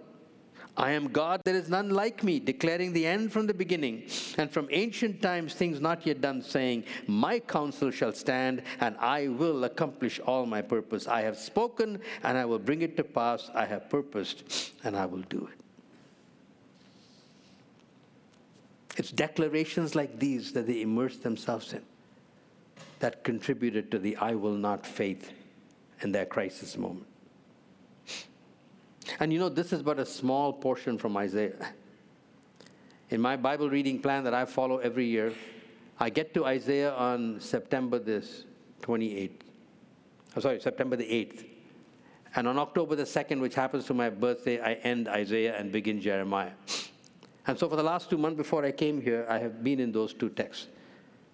I 0.78 0.92
am 0.92 1.08
God, 1.08 1.42
there 1.46 1.56
is 1.56 1.70
none 1.70 1.90
like 1.90 2.24
me, 2.24 2.40
declaring 2.40 2.92
the 2.92 3.06
end 3.06 3.32
from 3.32 3.48
the 3.48 3.54
beginning, 3.54 4.10
and 4.38 4.52
from 4.52 4.68
ancient 4.72 5.22
times 5.22 5.54
things 5.54 5.80
not 5.80 6.06
yet 6.06 6.20
done, 6.20 6.42
saying, 6.42 6.84
My 7.08 7.40
counsel 7.40 7.92
shall 7.92 8.12
stand, 8.12 8.62
and 8.82 8.98
I 8.98 9.30
will 9.30 9.64
accomplish 9.64 10.20
all 10.20 10.46
my 10.46 10.62
purpose. 10.62 11.08
I 11.08 11.22
have 11.22 11.38
spoken, 11.38 12.02
and 12.24 12.38
I 12.38 12.44
will 12.44 12.60
bring 12.60 12.82
it 12.82 12.98
to 12.98 13.04
pass. 13.04 13.50
I 13.56 13.66
have 13.66 13.90
purposed, 13.90 14.74
and 14.84 14.98
I 14.98 15.06
will 15.06 15.24
do 15.30 15.50
it. 15.52 15.60
It's 18.98 19.12
declarations 19.12 19.96
like 19.96 20.20
these 20.20 20.52
that 20.54 20.68
they 20.68 20.82
immerse 20.82 21.18
themselves 21.18 21.74
in 21.74 21.84
that 23.00 23.24
contributed 23.24 23.92
to 23.92 24.00
the 24.00 24.16
I 24.18 24.36
will 24.36 24.54
not 24.54 24.86
faith 24.86 25.32
in 26.02 26.12
their 26.12 26.26
crisis 26.26 26.78
moment. 26.78 27.08
And 29.20 29.32
you 29.32 29.40
know, 29.40 29.50
this 29.50 29.72
is 29.72 29.82
but 29.82 30.00
a 30.00 30.06
small 30.06 30.54
portion 30.54 30.98
from 30.98 31.16
Isaiah. 31.18 31.74
In 33.10 33.22
my 33.22 33.36
Bible 33.36 33.70
reading 33.70 34.00
plan 34.00 34.24
that 34.24 34.34
I 34.34 34.46
follow 34.46 34.78
every 34.80 35.06
year, 35.06 35.34
I 36.00 36.10
get 36.10 36.34
to 36.34 36.46
Isaiah 36.46 36.94
on 36.94 37.40
September 37.40 38.00
this 38.00 38.46
28th. 38.82 39.32
I'm 40.36 40.42
sorry, 40.42 40.60
September 40.60 40.96
the 40.96 41.06
8th. 41.06 41.46
And 42.36 42.48
on 42.48 42.60
October 42.60 42.96
the 42.96 43.04
2nd, 43.04 43.40
which 43.40 43.56
happens 43.56 43.86
to 43.86 43.94
my 43.94 44.10
birthday, 44.10 44.60
I 44.60 44.74
end 44.74 45.08
Isaiah 45.08 45.56
and 45.58 45.72
begin 45.72 46.02
Jeremiah. 46.02 46.52
And 47.48 47.58
so 47.58 47.70
for 47.70 47.76
the 47.76 47.84
last 47.84 48.10
two 48.10 48.18
months 48.18 48.36
before 48.36 48.66
I 48.66 48.72
came 48.72 49.02
here, 49.02 49.26
I 49.30 49.38
have 49.38 49.64
been 49.64 49.80
in 49.80 49.92
those 49.92 50.14
two 50.14 50.30
texts. 50.30 50.68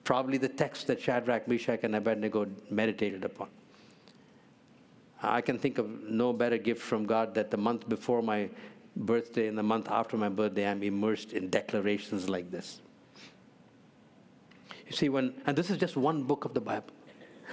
Probably 0.04 0.38
the 0.38 0.50
text 0.50 0.88
that 0.88 1.02
Shadrach, 1.02 1.48
Meshach, 1.48 1.80
and 1.84 1.96
Abednego 1.96 2.48
meditated 2.70 3.24
upon. 3.24 3.48
I 5.22 5.42
can 5.42 5.60
think 5.60 5.78
of 5.78 5.88
no 6.04 6.34
better 6.34 6.58
gift 6.58 6.82
from 6.82 7.06
God 7.06 7.36
that 7.36 7.52
the 7.52 7.58
month 7.58 7.88
before 7.88 8.22
my 8.22 8.50
birthday 8.96 9.48
and 9.48 9.58
the 9.58 9.64
month 9.64 9.88
after 9.90 10.18
my 10.18 10.30
birthday, 10.30 10.68
I'm 10.68 10.84
immersed 10.84 11.34
in 11.34 11.50
declarations 11.50 12.28
like 12.28 12.50
this. 12.52 12.82
You 14.88 14.94
see, 14.94 15.10
when, 15.10 15.34
and 15.46 15.58
this 15.58 15.70
is 15.70 15.78
just 15.78 15.96
one 15.96 16.24
book 16.24 16.44
of 16.44 16.54
the 16.54 16.62
Bible, 16.62 16.94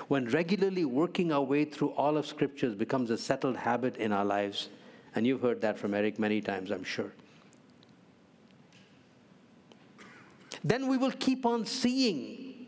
when 0.09 0.26
regularly 0.28 0.85
working 0.85 1.33
our 1.33 1.42
way 1.42 1.64
through 1.64 1.90
all 1.90 2.16
of 2.16 2.26
scriptures 2.26 2.74
becomes 2.74 3.11
a 3.11 3.18
settled 3.18 3.57
habit 3.57 3.96
in 3.96 4.12
our 4.12 4.24
lives, 4.24 4.68
and 5.14 5.26
you've 5.26 5.42
heard 5.42 5.61
that 5.61 5.78
from 5.78 5.94
Eric 5.94 6.18
many 6.18 6.40
times, 6.40 6.70
I'm 6.70 6.85
sure 6.85 7.12
then 10.64 10.88
we 10.88 10.96
will 10.96 11.12
keep 11.12 11.46
on 11.46 11.64
seeing 11.64 12.66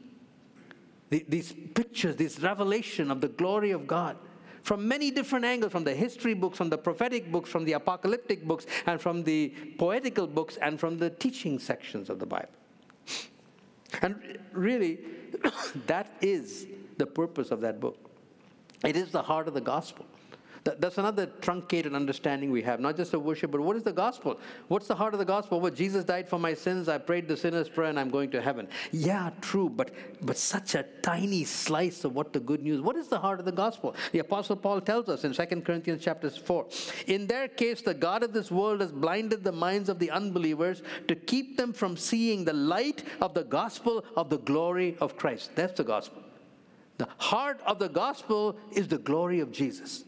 these 1.09 1.53
pictures, 1.75 2.17
this 2.17 2.39
revelation 2.39 3.11
of 3.11 3.21
the 3.21 3.29
glory 3.29 3.73
of 3.73 3.87
God 3.87 4.17
from 4.63 4.87
many 4.87 5.11
different 5.11 5.45
angles 5.45 5.73
from 5.73 5.85
the 5.85 5.95
history 5.95 6.35
books, 6.35 6.57
from 6.57 6.71
the 6.71 6.79
prophetic 6.79 7.31
books, 7.31 7.51
from 7.51 7.65
the 7.65 7.73
apocalyptic 7.73 8.47
books, 8.47 8.67
and 8.87 9.01
from 9.01 9.25
the 9.25 9.55
poetical 9.79 10.27
books, 10.27 10.57
and 10.59 10.79
from 10.79 10.99
the 10.99 11.11
teaching 11.11 11.59
sections 11.59 12.11
of 12.11 12.19
the 12.19 12.27
Bible. 12.27 12.49
And 14.03 14.39
really, 14.53 15.01
that 15.87 16.13
is 16.21 16.67
the 16.99 17.07
purpose 17.07 17.51
of 17.51 17.61
that 17.63 17.81
book. 17.81 18.11
It 18.85 18.97
is 18.97 19.11
the 19.11 19.23
heart 19.23 19.49
of 19.49 19.55
the 19.55 19.61
gospel. 19.61 20.07
That's 20.65 20.99
another 20.99 21.27
truncated 21.41 21.95
understanding 21.95 22.51
we 22.51 22.63
have, 22.63 22.81
not 22.81 22.97
just 22.97 23.15
of 23.15 23.23
worship, 23.23 23.51
but 23.51 23.61
what 23.61 23.77
is 23.77 23.83
the 23.83 23.93
gospel? 23.93 24.39
What's 24.69 24.89
the 24.89 24.95
heart 24.95 25.15
of 25.15 25.19
the 25.19 25.25
gospel? 25.25 25.59
Well, 25.59 25.73
Jesus 25.73 26.05
died 26.05 26.29
for 26.29 26.39
my 26.39 26.53
sins, 26.53 26.89
I 26.89 26.99
prayed 26.99 27.29
the 27.29 27.37
sinner's 27.37 27.69
prayer, 27.69 27.89
and 27.89 27.99
I'm 27.99 28.11
going 28.11 28.31
to 28.33 28.43
heaven. 28.43 28.69
Yeah, 28.93 29.31
true, 29.41 29.71
but, 29.71 29.91
but 30.21 30.37
such 30.37 30.75
a 30.75 30.85
tiny 31.03 31.45
slice 31.45 32.05
of 32.05 32.15
what 32.15 32.35
the 32.35 32.41
good 32.41 32.63
news. 32.63 32.83
What 32.83 32.97
is 32.97 33.09
the 33.09 33.19
heart 33.19 33.39
of 33.39 33.47
the 33.47 33.53
gospel? 33.53 33.97
The 34.13 34.19
Apostle 34.19 34.57
Paul 34.57 34.83
tells 34.83 35.09
us 35.09 35.25
in 35.25 35.33
2 35.33 35.63
Corinthians 35.63 36.05
chapter 36.05 36.29
4. 36.29 36.67
In 37.07 37.27
their 37.27 37.49
case, 37.49 37.81
the 37.81 37.95
God 37.95 38.23
of 38.23 38.35
this 38.35 38.51
world 38.51 38.83
has 38.83 38.93
blinded 38.93 39.43
the 39.43 39.53
minds 39.53 39.89
of 39.89 39.99
the 39.99 40.11
unbelievers 40.11 40.83
to 41.09 41.15
keep 41.15 41.57
them 41.57 41.73
from 41.73 41.97
seeing 41.97 42.45
the 42.45 42.53
light 42.53 43.05
of 43.23 43.33
the 43.33 43.45
gospel 43.45 44.05
of 44.15 44.29
the 44.29 44.39
glory 44.39 44.97
of 45.01 45.17
Christ. 45.17 45.53
That's 45.55 45.75
the 45.75 45.85
gospel. 45.85 46.23
The 46.99 47.09
heart 47.17 47.61
of 47.67 47.79
the 47.79 47.89
gospel 47.89 48.57
is 48.73 48.89
the 48.89 48.99
glory 48.99 49.41
of 49.41 49.51
Jesus. 49.51 50.05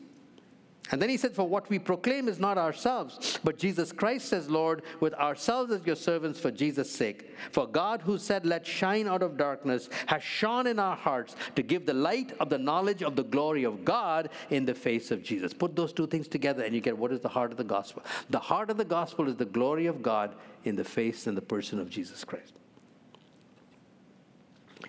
And 0.93 1.01
then 1.01 1.09
he 1.09 1.17
said, 1.17 1.35
For 1.35 1.49
what 1.49 1.71
we 1.71 1.79
proclaim 1.79 2.29
is 2.29 2.39
not 2.39 2.59
ourselves, 2.59 3.41
but 3.43 3.59
Jesus 3.59 3.93
Christ 3.93 4.33
as 4.35 4.51
Lord, 4.51 4.83
with 5.01 5.15
ourselves 5.15 5.73
as 5.73 5.87
your 5.87 5.97
servants 5.97 6.39
for 6.39 6.51
Jesus' 6.51 6.91
sake. 6.91 7.35
For 7.51 7.67
God, 7.67 8.03
who 8.03 8.19
said, 8.19 8.45
Let 8.45 8.67
shine 8.67 9.09
out 9.09 9.23
of 9.23 9.39
darkness, 9.39 9.89
has 10.07 10.23
shone 10.23 10.67
in 10.67 10.79
our 10.79 10.95
hearts 10.95 11.35
to 11.57 11.63
give 11.63 11.87
the 11.87 11.95
light 11.95 12.33
of 12.41 12.51
the 12.51 12.59
knowledge 12.59 13.03
of 13.03 13.17
the 13.17 13.25
glory 13.25 13.65
of 13.65 13.87
God 13.87 14.29
in 14.51 14.67
the 14.67 14.75
face 14.75 15.11
of 15.11 15.23
Jesus. 15.23 15.55
Put 15.55 15.75
those 15.75 15.95
two 15.95 16.07
things 16.07 16.29
together, 16.29 16.63
and 16.63 16.75
you 16.75 16.83
get 16.83 16.97
what 16.97 17.11
is 17.11 17.21
the 17.21 17.29
heart 17.29 17.53
of 17.53 17.57
the 17.57 17.65
gospel. 17.65 18.03
The 18.29 18.39
heart 18.39 18.69
of 18.69 18.77
the 18.77 18.85
gospel 18.85 19.29
is 19.29 19.37
the 19.37 19.47
glory 19.47 19.87
of 19.87 20.03
God 20.03 20.35
in 20.65 20.77
the 20.77 20.85
face 20.85 21.27
and 21.27 21.35
the 21.35 21.43
person 21.43 21.81
of 21.81 21.89
Jesus 21.89 22.23
Christ. 22.23 22.53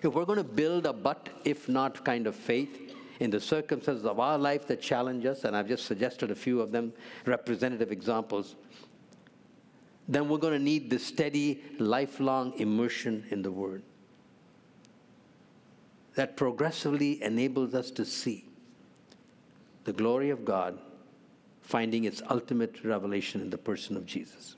If 0.02 0.12
we're 0.12 0.26
going 0.26 0.36
to 0.36 0.44
build 0.44 0.84
a 0.84 0.92
but 0.92 1.30
if 1.44 1.66
not 1.66 2.04
kind 2.04 2.26
of 2.26 2.36
faith, 2.36 2.94
in 3.20 3.30
the 3.30 3.40
circumstances 3.40 4.04
of 4.04 4.18
our 4.18 4.38
life 4.38 4.66
that 4.66 4.80
challenge 4.80 5.24
us, 5.26 5.44
and 5.44 5.56
I've 5.56 5.68
just 5.68 5.86
suggested 5.86 6.30
a 6.30 6.34
few 6.34 6.60
of 6.60 6.72
them, 6.72 6.92
representative 7.26 7.92
examples, 7.92 8.56
then 10.08 10.28
we're 10.28 10.38
going 10.38 10.52
to 10.52 10.64
need 10.64 10.90
the 10.90 10.98
steady, 10.98 11.62
lifelong 11.78 12.52
immersion 12.58 13.24
in 13.30 13.42
the 13.42 13.50
Word 13.50 13.82
that 16.14 16.36
progressively 16.36 17.22
enables 17.22 17.74
us 17.74 17.90
to 17.90 18.04
see 18.04 18.44
the 19.84 19.92
glory 19.92 20.30
of 20.30 20.44
God 20.44 20.78
finding 21.60 22.04
its 22.04 22.22
ultimate 22.30 22.84
revelation 22.84 23.40
in 23.40 23.50
the 23.50 23.58
person 23.58 23.96
of 23.96 24.06
Jesus. 24.06 24.56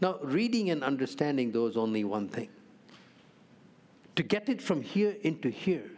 Now, 0.00 0.18
reading 0.22 0.70
and 0.70 0.82
understanding 0.82 1.52
those 1.52 1.76
only 1.76 2.04
one 2.04 2.28
thing. 2.28 2.48
To 4.20 4.24
get 4.24 4.50
it 4.50 4.60
from 4.60 4.82
here 4.82 5.16
into 5.22 5.48
here, 5.48 5.90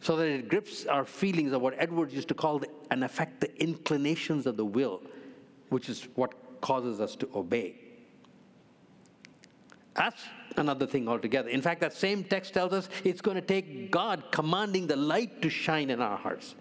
so 0.00 0.14
that 0.14 0.28
it 0.28 0.48
grips 0.48 0.86
our 0.86 1.04
feelings 1.04 1.50
of 1.50 1.60
what 1.60 1.74
Edwards 1.78 2.14
used 2.14 2.28
to 2.28 2.34
call 2.34 2.60
the, 2.60 2.68
and 2.92 3.02
affect 3.02 3.40
the 3.40 3.60
inclinations 3.60 4.46
of 4.46 4.56
the 4.56 4.64
will, 4.64 5.02
which 5.70 5.88
is 5.88 6.06
what 6.14 6.32
causes 6.60 7.00
us 7.00 7.16
to 7.16 7.28
obey. 7.34 7.74
That's 9.94 10.22
another 10.56 10.86
thing 10.86 11.08
altogether. 11.08 11.48
In 11.48 11.60
fact, 11.60 11.80
that 11.80 11.92
same 11.92 12.22
text 12.22 12.54
tells 12.54 12.72
us 12.72 12.88
it's 13.02 13.20
going 13.20 13.34
to 13.34 13.42
take 13.42 13.90
God 13.90 14.22
commanding 14.30 14.86
the 14.86 14.94
light 14.94 15.42
to 15.42 15.50
shine 15.50 15.90
in 15.90 16.00
our 16.00 16.16
hearts. 16.16 16.54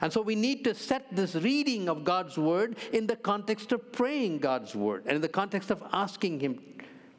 And 0.00 0.12
so 0.12 0.20
we 0.20 0.34
need 0.34 0.64
to 0.64 0.74
set 0.74 1.06
this 1.14 1.36
reading 1.36 1.88
of 1.88 2.02
God's 2.02 2.36
word 2.36 2.74
in 2.92 3.06
the 3.06 3.14
context 3.14 3.70
of 3.70 3.92
praying 3.92 4.40
God's 4.40 4.74
word 4.74 5.04
and 5.06 5.14
in 5.14 5.22
the 5.22 5.28
context 5.28 5.70
of 5.70 5.80
asking 5.92 6.40
Him 6.40 6.58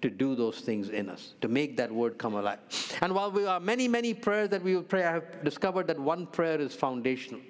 to 0.02 0.10
do 0.10 0.36
those 0.36 0.60
things 0.60 0.90
in 0.90 1.10
us, 1.10 1.34
to 1.42 1.48
make 1.48 1.76
that 1.78 1.92
word 1.92 2.18
come 2.18 2.36
alive. 2.36 2.60
And 3.02 3.14
while 3.14 3.32
we 3.32 3.46
are 3.46 3.60
many, 3.60 3.88
many 3.88 4.14
prayers 4.14 4.50
that 4.50 4.64
we 4.64 4.76
will 4.76 4.84
pray, 4.84 5.04
I 5.04 5.14
have 5.14 5.44
discovered 5.44 5.88
that 5.88 6.00
one 6.00 6.26
prayer 6.28 6.60
is 6.60 6.74
foundational, 6.74 7.42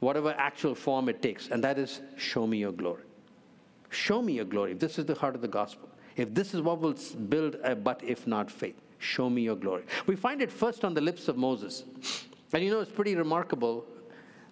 whatever 0.00 0.34
actual 0.36 0.74
form 0.74 1.08
it 1.08 1.22
takes, 1.22 1.48
and 1.48 1.64
that 1.64 1.78
is 1.78 2.00
show 2.16 2.46
me 2.46 2.58
your 2.58 2.72
glory. 2.72 3.04
Show 3.90 4.22
me 4.22 4.34
your 4.34 4.44
glory. 4.44 4.72
If 4.72 4.78
this 4.78 4.98
is 4.98 5.04
the 5.06 5.14
heart 5.14 5.34
of 5.34 5.42
the 5.42 5.48
gospel, 5.48 5.88
if 6.16 6.34
this 6.34 6.54
is 6.54 6.60
what 6.60 6.80
will 6.80 6.94
build 7.28 7.56
a 7.62 7.74
but 7.74 8.02
if 8.04 8.26
not 8.26 8.50
faith, 8.50 8.76
show 8.98 9.30
me 9.30 9.42
your 9.42 9.56
glory. 9.56 9.84
We 10.06 10.16
find 10.16 10.42
it 10.42 10.50
first 10.50 10.84
on 10.84 10.94
the 10.94 11.00
lips 11.00 11.28
of 11.28 11.36
Moses. 11.36 11.84
And 12.52 12.62
you 12.62 12.70
know, 12.70 12.80
it's 12.80 12.90
pretty 12.90 13.16
remarkable 13.16 13.86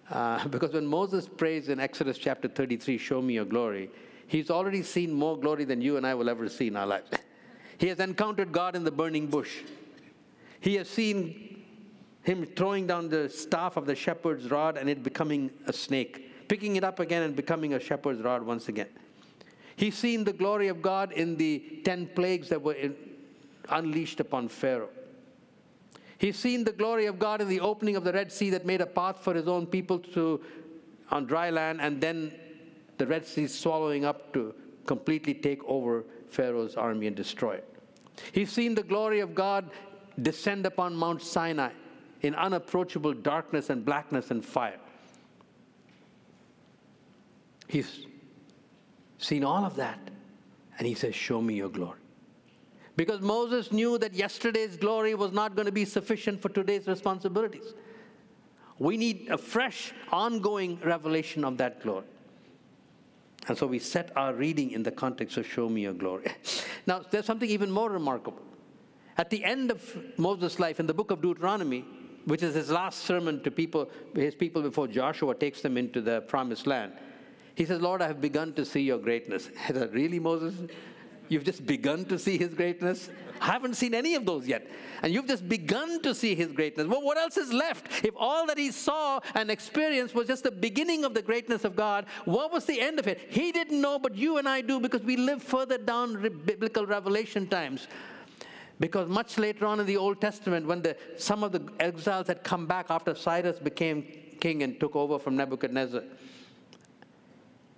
uh, 0.09 0.47
because 0.49 0.73
when 0.73 0.85
Moses 0.85 1.27
prays 1.27 1.69
in 1.69 1.79
Exodus 1.79 2.17
chapter 2.17 2.47
33, 2.47 2.97
Show 2.97 3.21
me 3.21 3.35
your 3.35 3.45
glory, 3.45 3.89
he's 4.31 4.49
already 4.49 4.81
seen 4.81 5.11
more 5.11 5.37
glory 5.37 5.65
than 5.65 5.81
you 5.81 5.97
and 5.97 6.07
I 6.07 6.13
will 6.13 6.29
ever 6.29 6.47
see 6.47 6.67
in 6.67 6.77
our 6.77 6.87
lives. 6.87 7.11
he 7.77 7.87
has 7.87 7.99
encountered 7.99 8.53
God 8.53 8.77
in 8.77 8.85
the 8.85 8.91
burning 8.91 9.27
bush. 9.27 9.59
He 10.61 10.75
has 10.75 10.89
seen 10.89 11.63
him 12.23 12.45
throwing 12.45 12.87
down 12.87 13.09
the 13.09 13.27
staff 13.27 13.75
of 13.75 13.85
the 13.85 13.95
shepherd's 13.95 14.49
rod 14.49 14.77
and 14.77 14.89
it 14.89 15.03
becoming 15.03 15.51
a 15.67 15.73
snake, 15.73 16.47
picking 16.47 16.77
it 16.77 16.83
up 16.83 17.01
again 17.01 17.23
and 17.23 17.35
becoming 17.35 17.73
a 17.73 17.79
shepherd's 17.79 18.21
rod 18.21 18.41
once 18.43 18.69
again. 18.69 18.87
He's 19.75 19.97
seen 19.97 20.23
the 20.23 20.33
glory 20.33 20.69
of 20.69 20.81
God 20.81 21.11
in 21.11 21.35
the 21.35 21.81
10 21.83 22.11
plagues 22.15 22.47
that 22.49 22.61
were 22.61 22.73
in, 22.73 22.95
unleashed 23.67 24.21
upon 24.21 24.47
Pharaoh. 24.47 24.89
He's 26.19 26.37
seen 26.37 26.63
the 26.63 26.71
glory 26.71 27.07
of 27.07 27.19
God 27.19 27.41
in 27.41 27.49
the 27.49 27.59
opening 27.59 27.97
of 27.97 28.05
the 28.05 28.13
Red 28.13 28.31
Sea 28.31 28.51
that 28.51 28.65
made 28.65 28.79
a 28.79 28.85
path 28.85 29.19
for 29.19 29.33
his 29.33 29.47
own 29.47 29.65
people 29.65 29.99
to 29.99 30.39
on 31.09 31.25
dry 31.25 31.49
land, 31.49 31.81
and 31.81 31.99
then 31.99 32.31
the 33.01 33.07
Red 33.07 33.25
Sea 33.25 33.47
swallowing 33.47 34.05
up 34.05 34.31
to 34.31 34.53
completely 34.85 35.33
take 35.33 35.63
over 35.65 36.05
Pharaoh's 36.29 36.75
army 36.75 37.07
and 37.07 37.15
destroy 37.15 37.53
it. 37.53 37.67
He's 38.31 38.51
seen 38.51 38.75
the 38.75 38.83
glory 38.83 39.21
of 39.21 39.33
God 39.33 39.71
descend 40.21 40.67
upon 40.67 40.95
Mount 40.95 41.23
Sinai 41.23 41.71
in 42.21 42.35
unapproachable 42.35 43.15
darkness 43.15 43.71
and 43.71 43.83
blackness 43.83 44.29
and 44.29 44.45
fire. 44.45 44.77
He's 47.67 48.05
seen 49.17 49.43
all 49.43 49.65
of 49.65 49.75
that, 49.77 50.11
and 50.77 50.87
he 50.87 50.93
says, 50.93 51.15
Show 51.15 51.41
me 51.41 51.55
your 51.55 51.69
glory. 51.69 52.01
Because 52.95 53.19
Moses 53.21 53.71
knew 53.71 53.97
that 53.97 54.13
yesterday's 54.13 54.77
glory 54.77 55.15
was 55.15 55.31
not 55.31 55.55
going 55.55 55.65
to 55.65 55.71
be 55.71 55.85
sufficient 55.85 56.39
for 56.39 56.49
today's 56.49 56.85
responsibilities. 56.85 57.73
We 58.77 58.95
need 58.95 59.29
a 59.31 59.39
fresh, 59.39 59.91
ongoing 60.11 60.79
revelation 60.83 61.43
of 61.43 61.57
that 61.57 61.81
glory. 61.81 62.05
And 63.47 63.57
so 63.57 63.65
we 63.65 63.79
set 63.79 64.11
our 64.15 64.33
reading 64.33 64.71
in 64.71 64.83
the 64.83 64.91
context 64.91 65.37
of 65.37 65.47
Show 65.47 65.67
Me 65.67 65.81
Your 65.81 65.93
Glory. 65.93 66.27
Now, 66.87 67.01
there's 67.09 67.25
something 67.25 67.49
even 67.49 67.69
more 67.69 67.91
remarkable. 67.91 68.41
At 69.17 69.29
the 69.29 69.43
end 69.43 69.69
of 69.69 69.97
Moses' 70.17 70.59
life, 70.59 70.79
in 70.79 70.87
the 70.87 70.93
book 70.93 71.11
of 71.11 71.21
Deuteronomy, 71.21 71.85
which 72.25 72.41
is 72.41 72.55
his 72.55 72.71
last 72.71 72.99
sermon 72.99 73.41
to 73.43 73.51
people, 73.51 73.89
his 74.15 74.33
people 74.33 74.61
before 74.61 74.87
Joshua 74.87 75.35
takes 75.35 75.61
them 75.61 75.77
into 75.77 76.01
the 76.01 76.21
promised 76.21 76.65
land, 76.65 76.93
he 77.55 77.65
says, 77.65 77.81
Lord, 77.81 78.01
I 78.01 78.07
have 78.07 78.21
begun 78.21 78.53
to 78.53 78.65
see 78.65 78.81
your 78.81 78.97
greatness. 78.97 79.49
I 79.69 79.73
said, 79.73 79.93
Really, 79.93 80.19
Moses? 80.19 80.55
You've 81.31 81.45
just 81.45 81.65
begun 81.65 82.03
to 82.05 82.19
see 82.19 82.37
his 82.37 82.53
greatness. 82.53 83.09
I 83.39 83.45
haven't 83.45 83.75
seen 83.75 83.93
any 83.93 84.15
of 84.15 84.25
those 84.25 84.45
yet. 84.45 84.67
And 85.01 85.13
you've 85.13 85.27
just 85.27 85.47
begun 85.47 86.01
to 86.01 86.13
see 86.13 86.35
his 86.35 86.51
greatness. 86.51 86.87
Well, 86.87 87.01
what 87.01 87.17
else 87.17 87.37
is 87.37 87.53
left? 87.53 88.03
If 88.03 88.13
all 88.17 88.45
that 88.47 88.57
he 88.57 88.69
saw 88.69 89.21
and 89.33 89.49
experienced 89.49 90.13
was 90.13 90.27
just 90.27 90.43
the 90.43 90.51
beginning 90.51 91.05
of 91.05 91.13
the 91.13 91.21
greatness 91.21 91.63
of 91.63 91.73
God, 91.73 92.05
what 92.25 92.51
was 92.51 92.65
the 92.65 92.81
end 92.81 92.99
of 92.99 93.07
it? 93.07 93.17
He 93.29 93.53
didn't 93.53 93.79
know, 93.79 93.97
but 93.97 94.13
you 94.13 94.39
and 94.39 94.49
I 94.49 94.59
do 94.59 94.81
because 94.81 95.03
we 95.03 95.15
live 95.15 95.41
further 95.41 95.77
down 95.77 96.21
biblical 96.45 96.85
revelation 96.85 97.47
times. 97.47 97.87
Because 98.81 99.07
much 99.07 99.37
later 99.37 99.65
on 99.67 99.79
in 99.79 99.85
the 99.85 99.95
Old 99.95 100.19
Testament, 100.19 100.67
when 100.67 100.81
the, 100.81 100.97
some 101.15 101.45
of 101.45 101.53
the 101.53 101.65
exiles 101.79 102.27
had 102.27 102.43
come 102.43 102.67
back 102.67 102.87
after 102.89 103.15
Cyrus 103.15 103.57
became 103.57 104.05
king 104.41 104.63
and 104.63 104.77
took 104.81 104.97
over 104.97 105.17
from 105.17 105.37
Nebuchadnezzar, 105.37 106.03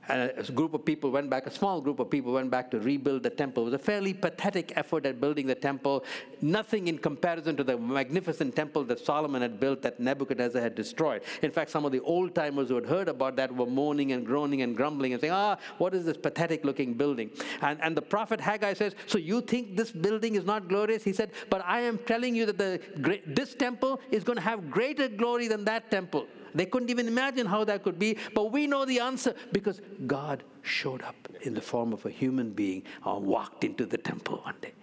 and 0.10 0.34
a 0.38 0.52
group 0.52 0.74
of 0.74 0.84
people 0.84 1.12
went 1.12 1.30
back, 1.30 1.48
a 1.48 1.52
small 1.52 1.80
group 1.80 2.00
of 2.00 2.10
people 2.10 2.34
went 2.34 2.52
back 2.52 2.70
to 2.72 2.80
rebuild 2.80 3.24
the 3.24 3.30
temple. 3.30 3.64
It 3.64 3.66
was 3.66 3.74
a 3.74 3.80
fairly 3.80 4.14
pathetic 4.14 4.74
effort 4.76 5.06
at 5.06 5.22
building 5.22 5.48
the 5.48 5.56
temple, 5.56 6.04
nothing 6.42 6.88
in 6.88 6.98
comparison 6.98 7.56
to 7.58 7.64
the 7.64 7.78
magnificent 7.78 8.56
temple 8.56 8.84
that 8.86 9.00
Solomon 9.00 9.42
had 9.42 9.60
built 9.60 9.82
that 9.84 10.00
Nebuchadnezzar 10.00 10.62
had 10.62 10.76
destroyed. 10.76 11.22
In 11.42 11.52
fact, 11.52 11.72
some 11.72 11.86
of 11.86 11.92
the 11.92 12.02
old 12.02 12.36
timers 12.36 12.68
who 12.68 12.76
had 12.76 12.86
heard 12.86 13.08
about 13.08 13.38
that 13.38 13.54
were 13.56 13.66
moaning 13.66 14.12
and 14.12 14.26
groaning 14.26 14.62
and 14.62 14.76
grumbling 14.76 15.14
and 15.14 15.22
saying, 15.22 15.34
Ah, 15.34 15.58
what 15.78 15.94
is 15.94 16.04
this 16.04 16.18
pathetic 16.18 16.66
looking 16.66 16.94
building? 16.94 17.30
And, 17.62 17.80
and 17.82 17.96
the 17.96 18.02
prophet 18.02 18.42
Haggai 18.42 18.74
says, 18.74 18.96
So 19.08 19.18
you 19.18 19.40
think 19.40 19.78
this 19.78 19.92
building 19.92 20.36
is 20.36 20.44
not 20.44 20.68
glorious? 20.68 21.04
He 21.04 21.14
said, 21.14 21.32
But 21.50 21.64
I 21.66 21.80
am 21.82 21.98
telling 22.00 22.36
you 22.36 22.46
that 22.48 22.58
the, 22.58 22.82
this 23.26 23.56
temple 23.56 24.02
is 24.12 24.24
going 24.24 24.38
to 24.38 24.44
have 24.44 24.70
greater 24.70 25.08
glory 25.08 25.48
than 25.48 25.64
that 25.66 25.90
temple. 25.90 26.28
They 26.56 26.66
couldn't 26.66 26.90
even 26.90 27.08
imagine 27.08 27.48
how 27.48 27.64
that 27.66 27.84
could 27.84 28.00
be, 28.00 28.18
but 28.34 28.52
we 28.52 28.68
know 28.68 28.86
the 28.86 29.00
answer 29.00 29.36
because 29.52 29.82
God 30.08 30.44
showed 30.62 31.02
up 31.02 31.16
in 31.42 31.54
the 31.54 31.62
form 31.62 31.94
of 31.94 32.06
a 32.06 32.10
human 32.10 32.52
being 32.52 32.84
and 33.06 33.26
walked 33.26 33.64
into 33.64 33.86
the 33.86 33.98
temple 33.98 34.42
one 34.44 34.56
day. 34.62 34.74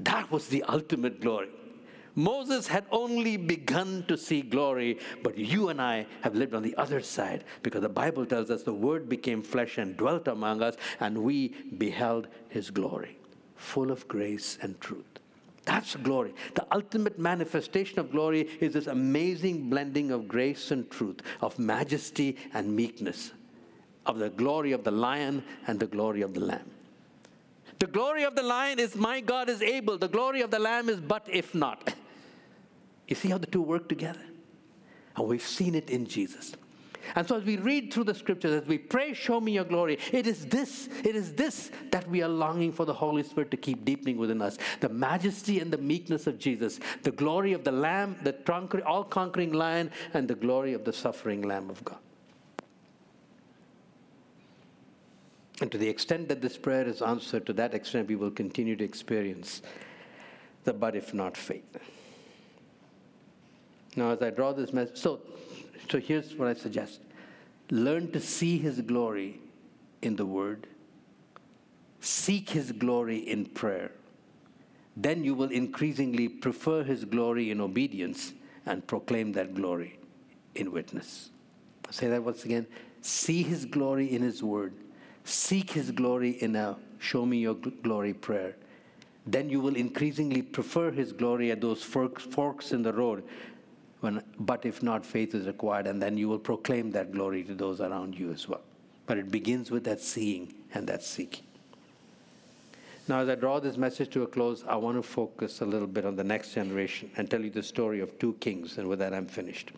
That 0.00 0.30
was 0.30 0.48
the 0.48 0.62
ultimate 0.64 1.20
glory. 1.20 1.48
Moses 2.14 2.66
had 2.66 2.86
only 2.90 3.36
begun 3.36 4.02
to 4.08 4.16
see 4.16 4.40
glory, 4.40 4.98
but 5.22 5.36
you 5.36 5.68
and 5.68 5.80
I 5.82 6.06
have 6.22 6.34
lived 6.34 6.54
on 6.54 6.62
the 6.62 6.74
other 6.76 7.00
side 7.00 7.44
because 7.62 7.82
the 7.82 7.90
Bible 7.90 8.24
tells 8.24 8.50
us 8.50 8.62
the 8.62 8.72
Word 8.72 9.06
became 9.06 9.42
flesh 9.42 9.76
and 9.76 9.96
dwelt 9.98 10.26
among 10.26 10.62
us, 10.62 10.76
and 10.98 11.18
we 11.18 11.48
beheld 11.76 12.28
His 12.48 12.70
glory, 12.70 13.18
full 13.54 13.90
of 13.90 14.08
grace 14.08 14.58
and 14.62 14.80
truth. 14.80 15.04
That's 15.66 15.96
glory. 15.96 16.32
The 16.54 16.64
ultimate 16.72 17.18
manifestation 17.18 17.98
of 17.98 18.12
glory 18.12 18.48
is 18.60 18.72
this 18.72 18.86
amazing 18.86 19.68
blending 19.68 20.12
of 20.12 20.28
grace 20.28 20.70
and 20.70 20.88
truth, 20.90 21.20
of 21.42 21.58
majesty 21.58 22.36
and 22.54 22.74
meekness, 22.74 23.32
of 24.06 24.18
the 24.18 24.30
glory 24.30 24.72
of 24.72 24.84
the 24.84 24.92
lion 24.92 25.42
and 25.66 25.78
the 25.78 25.88
glory 25.88 26.22
of 26.22 26.34
the 26.34 26.40
lamb. 26.40 26.70
The 27.80 27.88
glory 27.88 28.22
of 28.22 28.36
the 28.36 28.44
lion 28.44 28.78
is 28.78 28.94
my 28.94 29.20
God 29.20 29.50
is 29.50 29.60
able. 29.60 29.98
The 29.98 30.08
glory 30.08 30.40
of 30.40 30.50
the 30.50 30.60
lamb 30.60 30.88
is 30.88 31.00
but 31.00 31.26
if 31.28 31.54
not. 31.54 31.92
You 33.08 33.16
see 33.16 33.28
how 33.28 33.38
the 33.38 33.46
two 33.46 33.60
work 33.60 33.88
together? 33.88 34.22
And 35.16 35.26
we've 35.26 35.42
seen 35.42 35.74
it 35.74 35.90
in 35.90 36.06
Jesus. 36.06 36.54
And 37.14 37.26
so 37.26 37.36
as 37.36 37.44
we 37.44 37.56
read 37.56 37.92
through 37.92 38.04
the 38.04 38.14
scriptures, 38.14 38.62
as 38.62 38.66
we 38.66 38.78
pray, 38.78 39.14
show 39.14 39.40
me 39.40 39.52
your 39.52 39.64
glory, 39.64 39.98
it 40.12 40.26
is 40.26 40.46
this, 40.46 40.88
it 41.04 41.14
is 41.14 41.32
this 41.34 41.70
that 41.90 42.08
we 42.08 42.22
are 42.22 42.28
longing 42.28 42.72
for 42.72 42.84
the 42.84 42.94
Holy 42.94 43.22
Spirit 43.22 43.50
to 43.52 43.56
keep 43.56 43.84
deepening 43.84 44.16
within 44.16 44.42
us. 44.42 44.58
The 44.80 44.88
majesty 44.88 45.60
and 45.60 45.72
the 45.72 45.78
meekness 45.78 46.26
of 46.26 46.38
Jesus, 46.38 46.80
the 47.02 47.12
glory 47.12 47.52
of 47.52 47.64
the 47.64 47.72
Lamb, 47.72 48.16
the 48.22 48.34
all 48.84 49.04
conquering 49.04 49.52
lion, 49.52 49.90
and 50.14 50.28
the 50.28 50.34
glory 50.34 50.72
of 50.72 50.84
the 50.84 50.92
suffering 50.92 51.42
Lamb 51.42 51.70
of 51.70 51.84
God. 51.84 51.98
And 55.60 55.72
to 55.72 55.78
the 55.78 55.88
extent 55.88 56.28
that 56.28 56.42
this 56.42 56.58
prayer 56.58 56.86
is 56.86 57.00
answered, 57.00 57.46
to 57.46 57.52
that 57.54 57.74
extent 57.74 58.08
we 58.08 58.16
will 58.16 58.30
continue 58.30 58.76
to 58.76 58.84
experience 58.84 59.62
the 60.64 60.72
but 60.72 60.94
if 60.94 61.14
not 61.14 61.36
faith. 61.36 61.78
Now, 63.94 64.10
as 64.10 64.20
I 64.20 64.28
draw 64.28 64.52
this 64.52 64.74
message, 64.74 64.98
so 64.98 65.20
so 65.88 65.98
here's 65.98 66.34
what 66.34 66.48
I 66.48 66.54
suggest 66.54 67.00
learn 67.70 68.10
to 68.12 68.20
see 68.20 68.58
his 68.58 68.80
glory 68.80 69.40
in 70.02 70.16
the 70.16 70.26
Word, 70.26 70.66
seek 72.00 72.50
his 72.50 72.72
glory 72.72 73.18
in 73.18 73.46
prayer. 73.46 73.90
Then 74.96 75.24
you 75.24 75.34
will 75.34 75.50
increasingly 75.50 76.28
prefer 76.28 76.82
his 76.82 77.04
glory 77.04 77.50
in 77.50 77.60
obedience 77.60 78.32
and 78.64 78.86
proclaim 78.86 79.32
that 79.32 79.54
glory 79.54 79.98
in 80.54 80.72
witness. 80.72 81.30
I'll 81.86 81.92
say 81.92 82.08
that 82.08 82.22
once 82.22 82.44
again. 82.44 82.66
See 83.02 83.42
his 83.42 83.64
glory 83.64 84.12
in 84.12 84.22
his 84.22 84.42
word. 84.42 84.74
Seek 85.24 85.70
his 85.70 85.90
glory 85.90 86.30
in 86.30 86.56
a 86.56 86.76
show 86.98 87.26
me 87.26 87.38
your 87.38 87.54
glory 87.54 88.14
prayer. 88.14 88.56
Then 89.26 89.50
you 89.50 89.60
will 89.60 89.76
increasingly 89.76 90.40
prefer 90.40 90.90
his 90.90 91.12
glory 91.12 91.50
at 91.50 91.60
those 91.60 91.82
forks 91.82 92.72
in 92.72 92.82
the 92.82 92.92
road. 92.92 93.24
When, 94.06 94.22
but 94.38 94.64
if 94.64 94.84
not, 94.84 95.04
faith 95.04 95.34
is 95.34 95.48
required, 95.48 95.88
and 95.88 96.00
then 96.00 96.16
you 96.16 96.28
will 96.28 96.38
proclaim 96.38 96.92
that 96.92 97.10
glory 97.10 97.42
to 97.42 97.56
those 97.56 97.80
around 97.80 98.16
you 98.16 98.30
as 98.30 98.48
well. 98.48 98.60
But 99.04 99.18
it 99.18 99.32
begins 99.32 99.72
with 99.72 99.82
that 99.82 100.00
seeing 100.00 100.54
and 100.72 100.86
that 100.86 101.02
seeking. 101.02 101.42
Now, 103.08 103.18
as 103.18 103.28
I 103.28 103.34
draw 103.34 103.58
this 103.58 103.76
message 103.76 104.10
to 104.10 104.22
a 104.22 104.28
close, 104.28 104.62
I 104.68 104.76
want 104.76 104.96
to 104.96 105.02
focus 105.02 105.60
a 105.60 105.64
little 105.64 105.88
bit 105.88 106.04
on 106.04 106.14
the 106.14 106.22
next 106.22 106.54
generation 106.54 107.10
and 107.16 107.28
tell 107.28 107.40
you 107.40 107.50
the 107.50 107.64
story 107.64 107.98
of 107.98 108.16
two 108.20 108.34
kings, 108.34 108.78
and 108.78 108.86
with 108.86 109.00
that, 109.00 109.12
I'm 109.12 109.26
finished. 109.26 109.72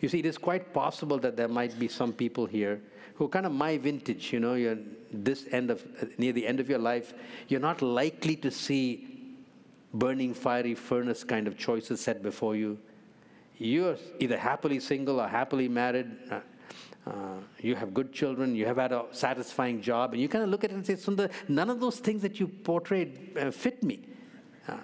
You 0.00 0.08
see, 0.08 0.20
it 0.20 0.26
is 0.26 0.38
quite 0.38 0.72
possible 0.72 1.18
that 1.18 1.36
there 1.36 1.48
might 1.48 1.78
be 1.78 1.86
some 1.86 2.14
people 2.14 2.46
here 2.46 2.80
who 3.16 3.26
are 3.26 3.28
kind 3.28 3.44
of 3.44 3.52
my 3.52 3.76
vintage, 3.76 4.32
you 4.32 4.40
know, 4.40 4.54
you're 4.54 4.78
this 5.12 5.44
end 5.52 5.70
of, 5.70 5.84
near 6.18 6.32
the 6.32 6.46
end 6.46 6.60
of 6.60 6.70
your 6.70 6.78
life, 6.78 7.12
you're 7.48 7.60
not 7.60 7.82
likely 7.82 8.36
to 8.36 8.50
see 8.50 9.06
burning 9.92 10.32
fiery 10.32 10.74
furnace 10.74 11.22
kind 11.24 11.46
of 11.46 11.58
choices 11.58 12.00
set 12.00 12.22
before 12.22 12.56
you. 12.56 12.78
You're 13.60 13.98
either 14.18 14.38
happily 14.38 14.80
single 14.80 15.20
or 15.20 15.28
happily 15.28 15.68
married. 15.68 16.10
Uh, 16.30 16.40
uh, 17.06 17.12
you 17.60 17.74
have 17.74 17.92
good 17.92 18.10
children, 18.10 18.54
you 18.54 18.64
have 18.64 18.78
had 18.78 18.92
a 18.92 19.04
satisfying 19.10 19.82
job, 19.82 20.14
and 20.14 20.22
you 20.22 20.28
kind 20.28 20.42
of 20.42 20.48
look 20.48 20.64
at 20.64 20.70
it 20.70 20.74
and 20.74 20.86
say, 20.86 20.94
Sundar, 20.94 21.30
none 21.46 21.68
of 21.68 21.78
those 21.78 21.98
things 21.98 22.22
that 22.22 22.40
you 22.40 22.48
portrayed 22.48 23.36
uh, 23.38 23.50
fit 23.50 23.82
me. 23.82 24.00
Uh, 24.66 24.76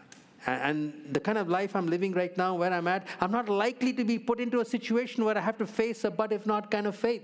and 0.47 0.93
the 1.12 1.20
kind 1.20 1.39
of 1.39 1.49
life 1.49 1.74
I'm 1.74 1.87
living 1.87 2.12
right 2.12 2.37
now, 2.37 2.55
where 2.55 2.72
I'm 2.72 2.87
at, 2.87 3.07
I'm 3.18 3.31
not 3.33 3.49
likely 3.49 3.95
to 3.95 4.05
be 4.05 4.18
put 4.18 4.41
into 4.41 4.61
a 4.61 4.64
situation 4.64 5.24
where 5.24 5.39
I 5.39 5.41
have 5.41 5.57
to 5.59 5.66
face 5.66 6.05
a 6.05 6.11
but 6.11 6.31
if 6.31 6.45
not 6.45 6.70
kind 6.70 6.87
of 6.87 6.95
faith. 6.97 7.22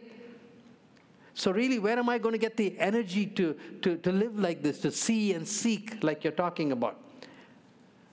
So, 1.35 1.51
really, 1.51 1.79
where 1.79 1.99
am 1.99 2.09
I 2.09 2.17
going 2.17 2.33
to 2.33 2.39
get 2.39 2.57
the 2.57 2.79
energy 2.79 3.27
to, 3.27 3.55
to, 3.83 3.97
to 3.99 4.13
live 4.13 4.39
like 4.39 4.63
this, 4.63 4.79
to 4.81 4.91
see 4.91 5.35
and 5.35 5.47
seek 5.47 6.03
like 6.03 6.25
you're 6.25 6.33
talking 6.33 6.73
about? 6.73 6.99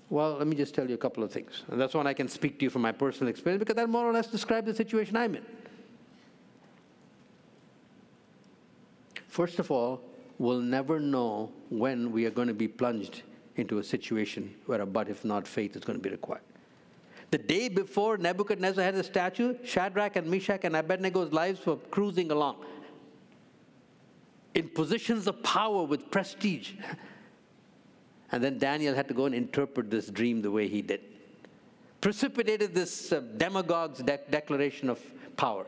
Well, 0.10 0.38
let 0.38 0.48
me 0.48 0.56
just 0.56 0.74
tell 0.74 0.88
you 0.88 0.96
a 0.96 0.98
couple 0.98 1.24
of 1.24 1.32
things. 1.32 1.64
And 1.70 1.80
that's 1.80 1.94
one 1.94 2.08
I 2.08 2.14
can 2.14 2.28
speak 2.28 2.58
to 2.60 2.66
you 2.66 2.70
from 2.70 2.82
my 2.82 2.92
personal 2.92 3.30
experience 3.30 3.60
because 3.60 3.76
that 3.76 3.90
more 3.90 4.10
or 4.10 4.14
less 4.14 4.28
describes 4.28 4.66
the 4.66 4.74
situation 4.74 5.16
I'm 5.16 5.36
in. 5.36 5.46
First 9.28 9.60
of 9.60 9.70
all, 9.70 10.02
we'll 10.40 10.62
never 10.62 11.00
know 11.00 11.52
when 11.70 12.12
we 12.12 12.26
are 12.26 12.32
going 12.32 12.48
to 12.48 12.54
be 12.54 12.68
plunged 12.68 13.22
into 13.56 13.78
a 13.78 13.84
situation 13.84 14.54
where 14.66 14.82
a 14.82 14.86
but 14.86 15.10
if 15.10 15.24
not 15.24 15.48
faith 15.48 15.76
is 15.76 15.84
going 15.84 16.00
to 16.00 16.04
be 16.04 16.10
required. 16.10 16.42
The 17.32 17.38
day 17.38 17.70
before 17.70 18.18
Nebuchadnezzar 18.18 18.84
had 18.84 18.96
a 18.96 19.04
statue, 19.04 19.56
Shadrach 19.64 20.16
and 20.16 20.28
Meshach 20.28 20.62
and 20.64 20.74
Abednego's 20.74 21.32
lives 21.32 21.64
were 21.66 21.76
cruising 21.76 22.32
along 22.32 22.66
in 24.56 24.68
positions 24.70 25.28
of 25.28 25.42
power 25.44 25.84
with 25.84 26.10
prestige. 26.10 26.74
And 28.32 28.44
then 28.44 28.58
Daniel 28.58 28.96
had 28.96 29.08
to 29.08 29.14
go 29.14 29.26
and 29.26 29.34
interpret 29.34 29.90
this 29.90 30.08
dream 30.08 30.42
the 30.42 30.52
way 30.52 30.68
he 30.68 30.82
did. 30.82 31.02
Precipitated 32.02 32.74
this 32.74 33.12
uh, 33.12 33.22
demagogue's 33.38 34.00
de- 34.00 34.20
declaration 34.30 34.90
of 34.90 35.00
power. 35.36 35.66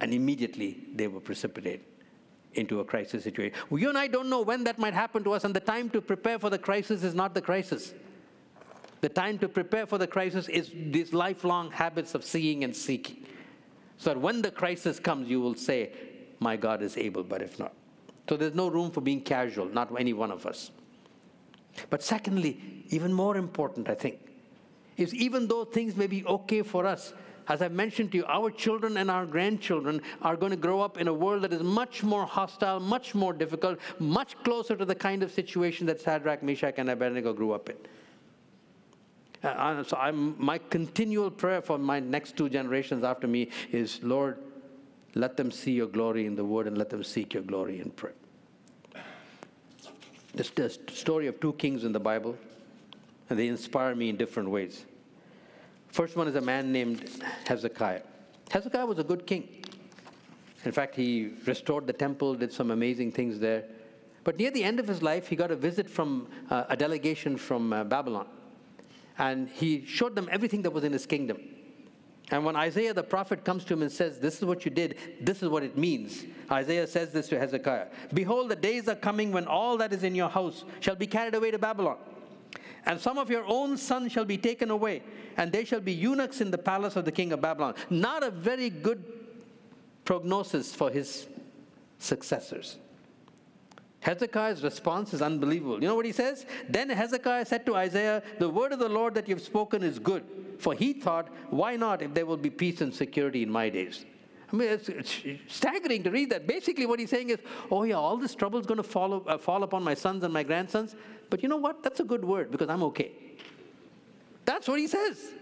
And 0.00 0.12
immediately 0.12 0.78
they 0.94 1.08
were 1.08 1.20
precipitated 1.20 1.80
into 2.54 2.80
a 2.80 2.84
crisis 2.84 3.24
situation. 3.24 3.58
Well, 3.70 3.80
you 3.80 3.88
and 3.88 3.98
I 3.98 4.06
don't 4.06 4.28
know 4.28 4.42
when 4.42 4.64
that 4.64 4.78
might 4.78 4.94
happen 4.94 5.24
to 5.24 5.32
us, 5.32 5.44
and 5.44 5.54
the 5.54 5.60
time 5.60 5.90
to 5.90 6.00
prepare 6.00 6.38
for 6.38 6.50
the 6.50 6.58
crisis 6.58 7.02
is 7.02 7.14
not 7.14 7.34
the 7.34 7.40
crisis. 7.40 7.94
The 9.00 9.08
time 9.08 9.38
to 9.38 9.48
prepare 9.48 9.86
for 9.86 9.98
the 9.98 10.06
crisis 10.06 10.48
is 10.48 10.70
these 10.72 11.12
lifelong 11.12 11.70
habits 11.70 12.14
of 12.14 12.24
seeing 12.24 12.64
and 12.64 12.74
seeking. 12.74 13.24
So 13.96 14.10
that 14.10 14.20
when 14.20 14.42
the 14.42 14.50
crisis 14.50 14.98
comes, 14.98 15.28
you 15.28 15.40
will 15.40 15.54
say, 15.54 15.92
My 16.40 16.56
God 16.56 16.82
is 16.82 16.96
able, 16.96 17.24
but 17.24 17.42
if 17.42 17.58
not. 17.58 17.72
So 18.28 18.36
there's 18.36 18.54
no 18.54 18.68
room 18.68 18.90
for 18.90 19.00
being 19.00 19.20
casual, 19.20 19.66
not 19.66 19.92
any 19.98 20.12
one 20.12 20.30
of 20.30 20.46
us. 20.46 20.70
But 21.90 22.02
secondly, 22.02 22.84
even 22.88 23.12
more 23.12 23.36
important, 23.36 23.88
I 23.88 23.94
think, 23.94 24.18
is 24.96 25.14
even 25.14 25.48
though 25.48 25.64
things 25.64 25.96
may 25.96 26.06
be 26.06 26.24
okay 26.26 26.62
for 26.62 26.86
us, 26.86 27.12
as 27.48 27.62
I 27.62 27.68
mentioned 27.68 28.12
to 28.12 28.18
you, 28.18 28.24
our 28.26 28.50
children 28.50 28.98
and 28.98 29.10
our 29.10 29.24
grandchildren 29.24 30.02
are 30.20 30.36
going 30.36 30.50
to 30.50 30.56
grow 30.56 30.82
up 30.82 30.98
in 30.98 31.08
a 31.08 31.14
world 31.14 31.42
that 31.42 31.52
is 31.52 31.62
much 31.62 32.02
more 32.02 32.26
hostile, 32.26 32.78
much 32.78 33.14
more 33.14 33.32
difficult, 33.32 33.78
much 33.98 34.36
closer 34.44 34.76
to 34.76 34.84
the 34.84 34.94
kind 34.94 35.22
of 35.22 35.32
situation 35.32 35.86
that 35.86 36.00
Shadrach, 36.00 36.42
Meshach, 36.42 36.74
and 36.76 36.90
Abednego 36.90 37.32
grew 37.32 37.52
up 37.52 37.70
in. 37.70 37.76
Uh, 39.42 39.82
so 39.84 39.96
I'm, 39.96 40.34
my 40.42 40.58
continual 40.58 41.30
prayer 41.30 41.62
for 41.62 41.78
my 41.78 42.00
next 42.00 42.36
two 42.36 42.48
generations 42.48 43.04
after 43.04 43.26
me 43.26 43.50
is, 43.70 44.00
Lord, 44.02 44.38
let 45.14 45.36
them 45.36 45.50
see 45.50 45.72
your 45.72 45.86
glory 45.86 46.26
in 46.26 46.34
the 46.34 46.44
word 46.44 46.66
and 46.66 46.76
let 46.76 46.90
them 46.90 47.02
seek 47.02 47.34
your 47.34 47.44
glory 47.44 47.80
in 47.80 47.90
prayer. 47.90 48.14
This 50.34 50.50
the 50.50 50.70
story 50.92 51.26
of 51.26 51.40
two 51.40 51.54
kings 51.54 51.84
in 51.84 51.92
the 51.92 52.00
Bible, 52.00 52.36
and 53.30 53.38
they 53.38 53.48
inspire 53.48 53.94
me 53.94 54.08
in 54.08 54.16
different 54.16 54.50
ways. 54.50 54.84
First 55.88 56.16
one 56.16 56.28
is 56.28 56.34
a 56.34 56.40
man 56.40 56.70
named 56.70 57.08
Hezekiah. 57.46 58.02
Hezekiah 58.50 58.86
was 58.86 58.98
a 58.98 59.04
good 59.04 59.26
king. 59.26 59.48
In 60.64 60.72
fact, 60.72 60.94
he 60.94 61.32
restored 61.46 61.86
the 61.86 61.92
temple, 61.92 62.34
did 62.34 62.52
some 62.52 62.70
amazing 62.70 63.12
things 63.12 63.38
there. 63.38 63.64
But 64.24 64.38
near 64.38 64.50
the 64.50 64.64
end 64.64 64.80
of 64.80 64.86
his 64.86 65.02
life, 65.02 65.28
he 65.28 65.36
got 65.36 65.50
a 65.50 65.56
visit 65.56 65.88
from 65.88 66.28
uh, 66.50 66.64
a 66.68 66.76
delegation 66.76 67.36
from 67.36 67.72
uh, 67.72 67.84
Babylon. 67.84 68.26
And 69.16 69.48
he 69.48 69.84
showed 69.86 70.14
them 70.14 70.28
everything 70.30 70.62
that 70.62 70.70
was 70.70 70.84
in 70.84 70.92
his 70.92 71.06
kingdom. 71.06 71.38
And 72.30 72.44
when 72.44 72.56
Isaiah 72.56 72.92
the 72.92 73.02
prophet 73.02 73.44
comes 73.44 73.64
to 73.64 73.74
him 73.74 73.82
and 73.82 73.90
says, 73.90 74.18
This 74.18 74.36
is 74.38 74.44
what 74.44 74.64
you 74.64 74.70
did, 74.70 74.96
this 75.20 75.42
is 75.42 75.48
what 75.48 75.62
it 75.62 75.78
means, 75.78 76.24
Isaiah 76.50 76.86
says 76.86 77.12
this 77.12 77.28
to 77.28 77.38
Hezekiah 77.38 77.86
Behold, 78.12 78.50
the 78.50 78.56
days 78.56 78.88
are 78.88 78.94
coming 78.94 79.32
when 79.32 79.46
all 79.46 79.76
that 79.78 79.92
is 79.92 80.02
in 80.02 80.14
your 80.14 80.28
house 80.28 80.64
shall 80.80 80.96
be 80.96 81.06
carried 81.06 81.34
away 81.34 81.50
to 81.50 81.58
Babylon. 81.58 81.96
And 82.86 83.00
some 83.00 83.18
of 83.18 83.30
your 83.30 83.44
own 83.46 83.76
sons 83.76 84.12
shall 84.12 84.24
be 84.24 84.38
taken 84.38 84.70
away, 84.70 85.02
and 85.36 85.52
they 85.52 85.64
shall 85.64 85.80
be 85.80 85.92
eunuchs 85.92 86.40
in 86.40 86.50
the 86.50 86.58
palace 86.58 86.96
of 86.96 87.04
the 87.04 87.12
king 87.12 87.32
of 87.32 87.40
Babylon. 87.40 87.74
Not 87.90 88.22
a 88.22 88.30
very 88.30 88.70
good 88.70 89.04
prognosis 90.04 90.74
for 90.74 90.90
his 90.90 91.26
successors. 91.98 92.78
Hezekiah's 94.00 94.62
response 94.62 95.12
is 95.12 95.22
unbelievable. 95.22 95.80
You 95.82 95.88
know 95.88 95.96
what 95.96 96.06
he 96.06 96.12
says? 96.12 96.46
Then 96.68 96.88
Hezekiah 96.88 97.46
said 97.46 97.66
to 97.66 97.74
Isaiah, 97.74 98.22
The 98.38 98.48
word 98.48 98.72
of 98.72 98.78
the 98.78 98.88
Lord 98.88 99.14
that 99.14 99.28
you've 99.28 99.42
spoken 99.42 99.82
is 99.82 99.98
good. 99.98 100.24
For 100.58 100.74
he 100.74 100.92
thought, 100.92 101.28
Why 101.50 101.76
not 101.76 102.02
if 102.02 102.14
there 102.14 102.26
will 102.26 102.36
be 102.36 102.50
peace 102.50 102.80
and 102.80 102.94
security 102.94 103.42
in 103.42 103.50
my 103.50 103.68
days? 103.68 104.04
I 104.50 104.56
mean, 104.56 104.68
it's, 104.68 104.88
it's 104.88 105.20
staggering 105.48 106.04
to 106.04 106.10
read 106.10 106.30
that. 106.30 106.46
Basically, 106.46 106.86
what 106.86 107.00
he's 107.00 107.10
saying 107.10 107.30
is, 107.30 107.38
Oh, 107.70 107.82
yeah, 107.82 107.96
all 107.96 108.16
this 108.16 108.34
trouble 108.34 108.58
is 108.58 108.66
going 108.66 108.78
to 108.78 108.84
fall, 108.84 109.24
uh, 109.26 109.36
fall 109.36 109.62
upon 109.64 109.82
my 109.82 109.94
sons 109.94 110.22
and 110.22 110.32
my 110.32 110.44
grandsons. 110.44 110.94
But 111.28 111.42
you 111.42 111.48
know 111.48 111.56
what? 111.56 111.82
That's 111.82 112.00
a 112.00 112.04
good 112.04 112.24
word 112.24 112.50
because 112.50 112.68
I'm 112.68 112.82
okay. 112.84 113.12
That's 114.44 114.68
what 114.68 114.78
he 114.78 114.86
says. 114.86 115.32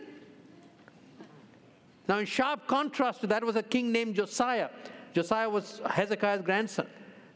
Now, 2.09 2.19
in 2.19 2.27
sharp 2.27 2.67
contrast 2.67 3.21
to 3.21 3.27
that 3.29 3.45
was 3.45 3.57
a 3.57 3.63
king 3.63 3.93
named 3.93 4.15
Josiah. 4.17 4.71
Josiah 5.13 5.49
was 5.49 5.81
Hezekiah's 5.91 6.43
grandson. 6.43 6.87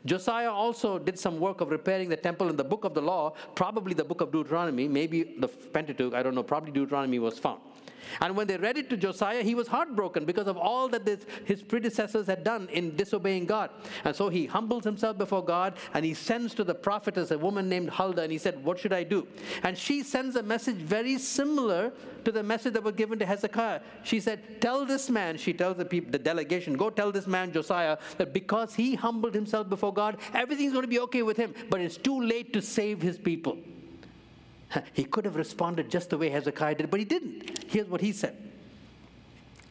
Josiah 0.05 0.51
also 0.51 0.99
did 0.99 1.19
some 1.19 1.39
work 1.39 1.61
of 1.61 1.71
repairing 1.71 2.09
the 2.09 2.17
temple 2.17 2.49
in 2.49 2.57
the 2.57 2.65
book 2.65 2.85
of 2.85 2.95
the 2.95 3.03
law, 3.03 3.35
probably 3.55 3.93
the 3.93 4.05
book 4.05 4.21
of 4.21 4.33
Deuteronomy, 4.33 4.89
maybe 4.89 5.35
the 5.39 5.49
Pentateuch, 5.49 6.15
I 6.15 6.23
don't 6.23 6.35
know, 6.35 6.43
probably 6.43 6.73
Deuteronomy 6.73 7.19
was 7.19 7.39
found. 7.39 7.61
And 8.20 8.37
when 8.37 8.47
they 8.47 8.57
read 8.57 8.76
it 8.76 8.91
to 8.91 8.97
Josiah, 8.97 9.43
he 9.43 9.55
was 9.55 9.68
heartbroken 9.68 10.24
because 10.24 10.47
of 10.47 10.57
all 10.57 10.89
that 10.89 11.05
this, 11.05 11.24
his 11.45 11.62
predecessors 11.62 12.26
had 12.26 12.43
done 12.43 12.68
in 12.70 12.97
disobeying 12.97 13.47
God. 13.47 13.70
And 14.05 14.14
so 14.14 14.28
he 14.28 14.47
humbles 14.47 14.85
himself 14.85 15.18
before 15.18 15.45
God 15.45 15.74
and 15.95 16.05
he 16.05 16.14
sends 16.14 16.55
to 16.55 16.64
the 16.64 16.74
prophetess 16.74 17.31
a 17.31 17.39
woman 17.39 17.68
named 17.68 17.91
Huldah 17.91 18.22
and 18.22 18.33
he 18.33 18.39
said, 18.39 18.64
What 18.64 18.78
should 18.78 18.93
I 18.93 19.05
do? 19.05 19.26
And 19.62 19.76
she 19.76 20.03
sends 20.03 20.37
a 20.37 20.43
message 20.43 20.76
very 20.76 21.18
similar 21.18 21.93
to 22.24 22.33
the 22.33 22.43
message 22.43 22.74
that 22.74 22.83
was 22.83 22.95
given 22.95 23.18
to 23.18 23.26
Hezekiah. 23.26 23.81
She 24.03 24.20
said, 24.20 24.61
Tell 24.61 24.85
this 24.85 25.09
man, 25.09 25.39
she 25.39 25.53
tells 25.53 25.76
the 25.76 25.85
people, 25.85 26.11
the 26.11 26.18
delegation, 26.18 26.74
go 26.76 26.91
tell 26.91 27.12
this 27.12 27.26
man, 27.26 27.53
Josiah, 27.53 27.99
that 28.18 28.33
because 28.33 28.74
he 28.74 28.95
humbled 28.95 29.35
himself 29.35 29.68
before 29.68 29.95
God, 29.95 30.18
everything's 30.35 30.72
going 30.72 30.83
to 30.83 30.89
be 30.89 31.01
okay 31.01 31.22
with 31.22 31.37
him, 31.37 31.55
but 31.68 31.81
it's 31.81 31.97
too 31.97 32.20
late 32.20 32.53
to 32.53 32.62
save 32.62 33.01
his 33.01 33.18
people. 33.18 33.59
He 34.93 35.05
could 35.05 35.25
have 35.25 35.37
responded 35.37 35.91
just 35.91 36.11
the 36.11 36.18
way 36.18 36.31
Hezekiah 36.31 36.77
did, 36.77 36.91
but 36.91 37.01
he 37.01 37.07
didn't. 37.07 37.64
Here's 37.68 37.89
what 37.89 38.01
he 38.01 38.12
said. 38.12 38.37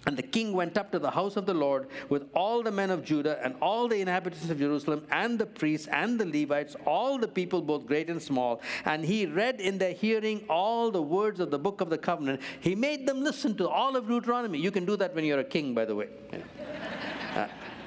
And 0.05 0.17
the 0.17 0.23
king 0.23 0.53
went 0.53 0.77
up 0.77 0.91
to 0.93 0.99
the 0.99 1.11
house 1.11 1.35
of 1.35 1.45
the 1.45 1.53
Lord 1.53 1.87
with 2.07 2.29
all 2.33 2.63
the 2.63 2.71
men 2.71 2.89
of 2.89 3.03
Judah 3.03 3.37
and 3.43 3.53
all 3.61 3.87
the 3.87 3.99
inhabitants 3.99 4.49
of 4.49 4.57
Jerusalem 4.57 5.05
and 5.11 5.37
the 5.37 5.45
priests 5.45 5.87
and 5.91 6.19
the 6.19 6.25
Levites, 6.25 6.75
all 6.85 7.17
the 7.17 7.27
people, 7.27 7.61
both 7.61 7.85
great 7.85 8.09
and 8.09 8.21
small. 8.21 8.61
And 8.85 9.03
he 9.03 9.25
read 9.25 9.59
in 9.59 9.77
their 9.77 9.91
hearing 9.93 10.45
all 10.49 10.89
the 10.89 11.01
words 11.01 11.41
of 11.41 11.51
the 11.51 11.59
book 11.59 11.81
of 11.81 11.89
the 11.89 11.97
covenant. 11.97 12.41
He 12.61 12.75
made 12.75 13.05
them 13.05 13.23
listen 13.23 13.55
to 13.57 13.67
all 13.67 13.97
of 13.97 14.07
Deuteronomy. 14.07 14.57
You 14.57 14.71
can 14.71 14.85
do 14.85 14.95
that 14.97 15.13
when 15.13 15.25
you're 15.25 15.39
a 15.39 15.43
king, 15.43 15.73
by 15.73 15.83
the 15.85 15.95
way. 15.95 16.07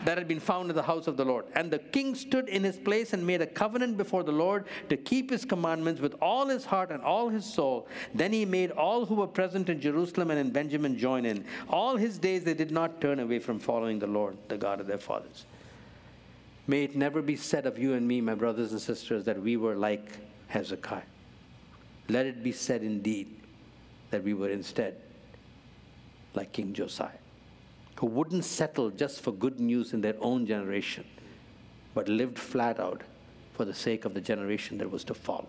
That 0.05 0.19
had 0.19 0.27
been 0.27 0.41
found 0.41 0.71
in 0.71 0.77
the 0.77 0.83
house 0.83 1.07
of 1.07 1.17
the 1.17 1.25
Lord. 1.25 1.47
And 1.55 1.71
the 1.71 1.79
king 1.79 2.15
stood 2.15 2.49
in 2.49 2.65
his 2.65 2.77
place 2.77 3.13
and 3.13 3.27
made 3.27 3.41
a 3.41 3.47
covenant 3.47 3.97
before 3.97 4.23
the 4.23 4.33
Lord 4.33 4.67
to 4.89 4.97
keep 4.97 5.31
his 5.31 5.45
commandments 5.45 6.01
with 6.01 6.15
all 6.21 6.47
his 6.47 6.65
heart 6.65 6.91
and 6.91 7.03
all 7.03 7.29
his 7.29 7.45
soul. 7.45 7.87
Then 8.15 8.33
he 8.33 8.45
made 8.45 8.71
all 8.73 9.07
who 9.07 9.15
were 9.15 9.27
present 9.27 9.69
in 9.69 9.81
Jerusalem 9.81 10.31
and 10.31 10.41
in 10.41 10.51
Benjamin 10.51 10.99
join 10.99 11.25
in. 11.25 11.45
All 11.69 11.97
his 11.97 12.19
days 12.19 12.45
they 12.45 12.55
did 12.55 12.71
not 12.71 13.01
turn 13.01 13.21
away 13.21 13.39
from 13.39 13.59
following 13.59 13.99
the 13.99 14.07
Lord, 14.07 14.37
the 14.49 14.59
God 14.59 14.81
of 14.81 14.87
their 14.87 14.99
fathers. 14.99 15.47
May 16.67 16.85
it 16.85 16.97
never 16.97 17.23
be 17.23 17.37
said 17.37 17.67
of 17.67 17.79
you 17.79 17.95
and 17.95 18.07
me, 18.07 18.21
my 18.21 18.35
brothers 18.35 18.73
and 18.73 18.81
sisters, 18.81 19.25
that 19.25 19.41
we 19.41 19.57
were 19.57 19.75
like 19.75 20.09
Hezekiah. 20.49 21.03
Let 22.09 22.27
it 22.27 22.43
be 22.43 22.53
said 22.53 22.83
indeed 22.83 23.41
that 24.11 24.23
we 24.23 24.35
were 24.35 24.51
instead 24.51 24.97
like 26.35 26.53
King 26.53 26.73
Josiah 26.73 27.22
who 28.03 28.09
wouldn't 28.09 28.45
settle 28.45 28.91
just 28.91 29.21
for 29.21 29.31
good 29.31 29.61
news 29.61 29.93
in 29.93 30.01
their 30.01 30.17
own 30.19 30.45
generation, 30.45 31.05
but 31.95 32.09
lived 32.09 32.37
flat 32.37 32.81
out 32.81 33.01
for 33.53 33.65
the 33.65 33.73
sake 33.73 34.05
of 34.05 34.13
the 34.13 34.21
generation 34.21 34.77
that 34.77 34.91
was 34.91 35.05
to 35.05 35.15
follow. 35.15 35.47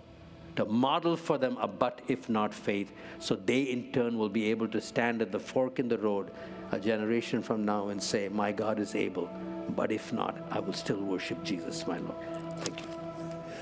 To 0.58 0.66
model 0.66 1.18
for 1.18 1.40
them 1.40 1.58
a 1.60 1.68
but 1.68 2.02
if 2.08 2.30
not 2.30 2.54
faith, 2.54 2.92
so 3.18 3.36
they 3.36 3.64
in 3.64 3.92
turn 3.92 4.20
will 4.20 4.30
be 4.30 4.52
able 4.52 4.68
to 4.68 4.80
stand 4.80 5.24
at 5.24 5.32
the 5.32 5.40
fork 5.40 5.80
in 5.80 5.88
the 5.88 5.98
road 5.98 6.30
a 6.72 6.80
generation 6.80 7.42
from 7.42 7.66
now 7.66 7.88
and 7.88 8.02
say, 8.02 8.30
My 8.30 8.52
God 8.52 8.78
is 8.78 8.94
able, 8.94 9.32
but 9.70 9.92
if 9.92 10.14
not, 10.14 10.38
I 10.52 10.60
will 10.60 10.74
still 10.74 11.02
worship 11.02 11.44
Jesus, 11.44 11.88
my 11.88 11.98
Lord. 11.98 12.18
Thank 12.60 12.82
you. 12.82 13.03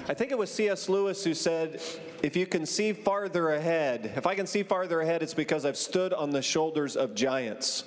I 0.08 0.14
think 0.16 0.32
it 0.32 0.38
was 0.38 0.52
C.S. 0.52 0.90
Lewis 0.90 1.24
who 1.24 1.34
said, 1.34 1.80
If 2.24 2.36
you 2.36 2.48
can 2.48 2.66
see 2.66 2.92
farther 2.92 3.52
ahead, 3.52 4.14
if 4.16 4.26
I 4.26 4.34
can 4.34 4.48
see 4.48 4.64
farther 4.64 5.02
ahead, 5.02 5.22
it's 5.22 5.34
because 5.34 5.64
I've 5.64 5.78
stood 5.78 6.12
on 6.12 6.32
the 6.32 6.42
shoulders 6.42 6.96
of 6.96 7.14
giants. 7.14 7.84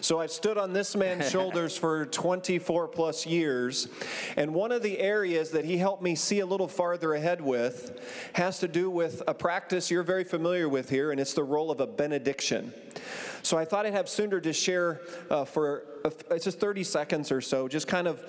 So 0.00 0.20
I've 0.20 0.32
stood 0.32 0.58
on 0.58 0.72
this 0.72 0.96
man's 0.96 1.30
shoulders 1.30 1.76
for 1.76 2.06
24 2.06 2.88
plus 2.88 3.26
years. 3.26 3.88
And 4.36 4.52
one 4.54 4.72
of 4.72 4.82
the 4.82 4.98
areas 4.98 5.50
that 5.50 5.64
he 5.64 5.78
helped 5.78 6.02
me 6.02 6.16
see 6.16 6.40
a 6.40 6.46
little 6.46 6.68
farther 6.68 7.14
ahead 7.14 7.40
with 7.40 8.00
has 8.32 8.58
to 8.58 8.68
do 8.68 8.90
with 8.90 9.22
a 9.28 9.34
practice 9.34 9.90
you're 9.90 10.02
very 10.02 10.24
familiar 10.24 10.68
with 10.68 10.90
here, 10.90 11.12
and 11.12 11.20
it's 11.20 11.34
the 11.34 11.44
role 11.44 11.70
of 11.70 11.80
a 11.80 11.86
benediction. 11.86 12.72
So 13.42 13.56
I 13.56 13.64
thought 13.64 13.86
I'd 13.86 13.92
have 13.92 14.06
Sundar 14.06 14.42
to 14.42 14.52
share 14.52 15.00
uh, 15.30 15.44
for 15.44 15.84
uh, 16.04 16.10
it's 16.30 16.44
just 16.44 16.60
30 16.60 16.84
seconds 16.84 17.32
or 17.32 17.40
so, 17.40 17.68
just 17.68 17.88
kind 17.88 18.08
of 18.08 18.24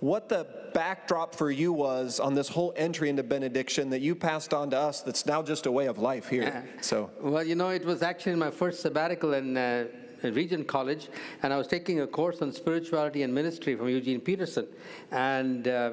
what 0.00 0.28
the 0.28 0.46
backdrop 0.74 1.34
for 1.34 1.50
you 1.50 1.72
was 1.72 2.20
on 2.20 2.34
this 2.34 2.48
whole 2.48 2.72
entry 2.76 3.08
into 3.08 3.22
benediction 3.22 3.90
that 3.90 4.00
you 4.00 4.14
passed 4.14 4.54
on 4.54 4.70
to 4.70 4.78
us 4.78 5.02
that's 5.02 5.26
now 5.26 5.42
just 5.42 5.66
a 5.66 5.72
way 5.72 5.86
of 5.86 5.98
life 5.98 6.28
here. 6.28 6.64
So, 6.80 7.10
well, 7.20 7.42
you 7.42 7.54
know, 7.54 7.70
it 7.70 7.84
was 7.84 8.02
actually 8.02 8.36
my 8.36 8.50
first 8.50 8.80
sabbatical 8.80 9.34
in 9.34 9.56
uh, 9.56 9.86
Regent 10.22 10.66
College, 10.66 11.08
and 11.42 11.52
I 11.52 11.58
was 11.58 11.66
taking 11.66 12.00
a 12.00 12.06
course 12.06 12.42
on 12.42 12.52
spirituality 12.52 13.22
and 13.22 13.34
ministry 13.34 13.74
from 13.74 13.88
Eugene 13.88 14.20
Peterson. 14.20 14.66
And 15.10 15.66
uh, 15.66 15.92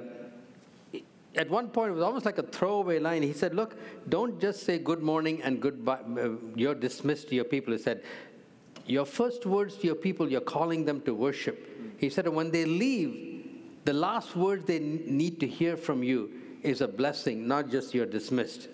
at 1.36 1.50
one 1.50 1.70
point, 1.70 1.90
it 1.90 1.94
was 1.94 2.04
almost 2.04 2.26
like 2.26 2.38
a 2.38 2.44
throwaway 2.44 3.00
line. 3.00 3.22
He 3.24 3.34
said, 3.34 3.56
Look, 3.56 3.76
don't 4.10 4.40
just 4.40 4.64
say 4.64 4.78
good 4.78 5.02
morning 5.02 5.42
and 5.44 5.62
goodbye. 5.62 6.00
Uh, 6.20 6.30
you're 6.56 6.76
dismissed 6.76 7.30
to 7.30 7.36
your 7.36 7.44
people. 7.44 7.74
He 7.74 7.80
said, 7.80 8.04
Your 8.86 9.06
first 9.06 9.46
words 9.46 9.76
to 9.78 9.88
your 9.88 9.96
people, 9.96 10.30
you're 10.30 10.42
calling 10.42 10.86
them 10.86 11.02
to 11.02 11.14
worship. 11.14 11.72
He 11.98 12.10
said, 12.10 12.28
when 12.28 12.52
they 12.52 12.66
leave, 12.66 13.35
the 13.86 13.94
last 13.94 14.36
words 14.36 14.66
they 14.66 14.80
need 14.80 15.40
to 15.40 15.48
hear 15.48 15.78
from 15.78 16.04
you 16.04 16.32
is 16.64 16.82
a 16.82 16.88
blessing, 16.88 17.48
not 17.48 17.70
just 17.70 17.94
you're 17.94 18.06
dismissed. 18.06 18.68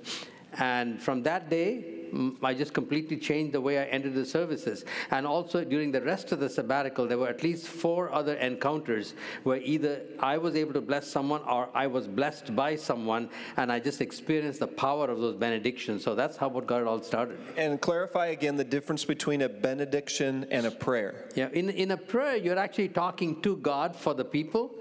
And 0.57 1.01
from 1.01 1.23
that 1.23 1.49
day, 1.49 2.01
I 2.43 2.53
just 2.53 2.73
completely 2.73 3.17
changed 3.17 3.53
the 3.53 3.61
way 3.61 3.79
I 3.79 3.85
entered 3.85 4.15
the 4.15 4.25
services. 4.25 4.83
And 5.11 5.25
also 5.25 5.63
during 5.63 5.91
the 5.91 6.01
rest 6.01 6.31
of 6.31 6.39
the 6.39 6.49
sabbatical, 6.49 7.07
there 7.07 7.17
were 7.17 7.29
at 7.29 7.41
least 7.41 7.67
four 7.67 8.11
other 8.11 8.35
encounters 8.35 9.13
where 9.43 9.57
either 9.57 10.01
I 10.19 10.37
was 10.37 10.55
able 10.55 10.73
to 10.73 10.81
bless 10.81 11.07
someone 11.07 11.41
or 11.43 11.69
I 11.73 11.87
was 11.87 12.07
blessed 12.07 12.53
by 12.55 12.75
someone, 12.75 13.29
and 13.57 13.71
I 13.71 13.79
just 13.79 14.01
experienced 14.01 14.59
the 14.59 14.67
power 14.67 15.09
of 15.09 15.19
those 15.19 15.35
benedictions. 15.35 16.03
So 16.03 16.15
that's 16.15 16.35
how 16.35 16.49
what 16.49 16.67
got 16.67 16.81
it 16.81 16.87
all 16.87 17.01
started. 17.01 17.39
And 17.57 17.79
clarify 17.79 18.27
again 18.27 18.57
the 18.57 18.65
difference 18.65 19.05
between 19.05 19.43
a 19.43 19.49
benediction 19.49 20.47
and 20.51 20.65
a 20.65 20.71
prayer. 20.71 21.29
Yeah, 21.35 21.49
in, 21.53 21.69
in 21.69 21.91
a 21.91 21.97
prayer, 21.97 22.35
you're 22.35 22.59
actually 22.59 22.89
talking 22.89 23.41
to 23.41 23.55
God 23.57 23.95
for 23.95 24.13
the 24.13 24.25
people 24.25 24.71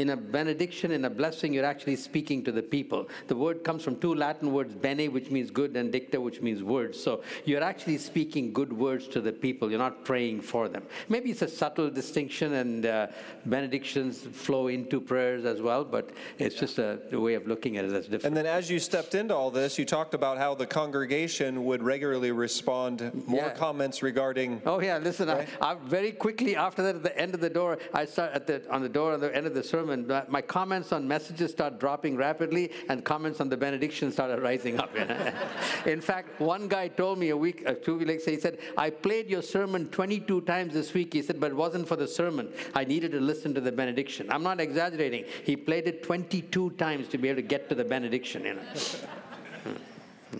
in 0.00 0.10
a 0.10 0.16
benediction, 0.16 0.92
in 0.92 1.04
a 1.04 1.10
blessing, 1.10 1.52
you're 1.52 1.70
actually 1.74 1.96
speaking 1.96 2.42
to 2.42 2.50
the 2.50 2.62
people. 2.62 3.06
The 3.28 3.36
word 3.36 3.62
comes 3.62 3.84
from 3.84 3.96
two 3.96 4.14
Latin 4.14 4.50
words, 4.50 4.74
bene, 4.74 5.08
which 5.08 5.30
means 5.30 5.50
good, 5.50 5.76
and 5.76 5.92
dicta, 5.92 6.18
which 6.18 6.40
means 6.40 6.62
words. 6.62 6.98
So 6.98 7.22
you're 7.44 7.62
actually 7.62 7.98
speaking 7.98 8.52
good 8.52 8.72
words 8.72 9.06
to 9.08 9.20
the 9.20 9.32
people. 9.32 9.68
You're 9.68 9.78
not 9.78 10.06
praying 10.06 10.40
for 10.40 10.70
them. 10.70 10.84
Maybe 11.10 11.30
it's 11.30 11.42
a 11.42 11.48
subtle 11.48 11.90
distinction, 11.90 12.54
and 12.54 12.86
uh, 12.86 13.08
benedictions 13.44 14.22
flow 14.32 14.68
into 14.68 15.02
prayers 15.02 15.44
as 15.44 15.60
well, 15.60 15.84
but 15.84 16.10
it's 16.38 16.54
just 16.54 16.78
a, 16.78 16.98
a, 17.12 17.20
way 17.20 17.34
of 17.34 17.46
looking 17.46 17.76
at 17.76 17.84
it 17.84 17.92
that's 17.92 18.06
different. 18.06 18.24
And 18.24 18.36
then 18.36 18.46
as 18.46 18.70
you 18.70 18.78
stepped 18.78 19.14
into 19.14 19.34
all 19.34 19.50
this, 19.50 19.78
you 19.78 19.84
talked 19.84 20.14
about 20.14 20.38
how 20.38 20.54
the 20.54 20.66
congregation 20.66 21.66
would 21.66 21.82
regularly 21.82 22.32
respond 22.32 23.12
more 23.26 23.48
yeah. 23.48 23.50
comments 23.50 24.02
regarding. 24.02 24.62
Oh, 24.64 24.80
yeah, 24.80 24.96
listen, 24.96 25.28
right? 25.28 25.46
I, 25.60 25.72
I, 25.72 25.74
very 25.74 26.12
quickly 26.12 26.56
after 26.56 26.82
that, 26.84 26.94
at 26.96 27.02
the 27.02 27.18
end 27.18 27.34
of 27.34 27.40
the 27.40 27.50
door, 27.50 27.78
I 27.92 28.06
start 28.06 28.32
at 28.32 28.46
the, 28.46 28.62
on 28.70 28.80
the 28.80 28.88
door 28.88 29.12
on 29.12 29.20
the 29.20 29.34
end 29.36 29.46
of 29.46 29.52
the 29.52 29.62
sermon 29.62 29.89
sermon, 29.90 30.24
my 30.28 30.40
comments 30.40 30.92
on 30.92 31.06
messages 31.06 31.50
start 31.50 31.78
dropping 31.78 32.16
rapidly, 32.16 32.70
and 32.88 33.04
comments 33.04 33.40
on 33.40 33.48
the 33.48 33.56
benediction 33.56 34.12
started 34.12 34.42
rising 34.42 34.78
up. 34.78 34.90
In 35.86 36.00
fact, 36.00 36.40
one 36.40 36.68
guy 36.68 36.88
told 36.88 37.18
me 37.18 37.30
a 37.30 37.36
week, 37.36 37.66
two 37.82 37.98
weeks 37.98 38.08
later, 38.08 38.30
he 38.30 38.40
said, 38.40 38.58
I 38.76 38.90
played 38.90 39.28
your 39.28 39.42
sermon 39.42 39.88
22 39.88 40.42
times 40.42 40.74
this 40.74 40.94
week. 40.94 41.12
He 41.12 41.22
said, 41.22 41.40
but 41.40 41.52
it 41.52 41.56
wasn't 41.56 41.88
for 41.88 41.96
the 41.96 42.08
sermon. 42.08 42.52
I 42.74 42.84
needed 42.84 43.12
to 43.12 43.20
listen 43.20 43.54
to 43.54 43.60
the 43.60 43.72
benediction. 43.72 44.30
I'm 44.30 44.42
not 44.42 44.60
exaggerating. 44.60 45.24
He 45.44 45.56
played 45.56 45.86
it 45.86 46.02
22 46.02 46.70
times 46.70 47.08
to 47.08 47.18
be 47.18 47.28
able 47.28 47.42
to 47.42 47.48
get 47.48 47.68
to 47.68 47.74
the 47.74 47.84
benediction. 47.84 48.44
You 48.44 48.54
know? 48.54 48.62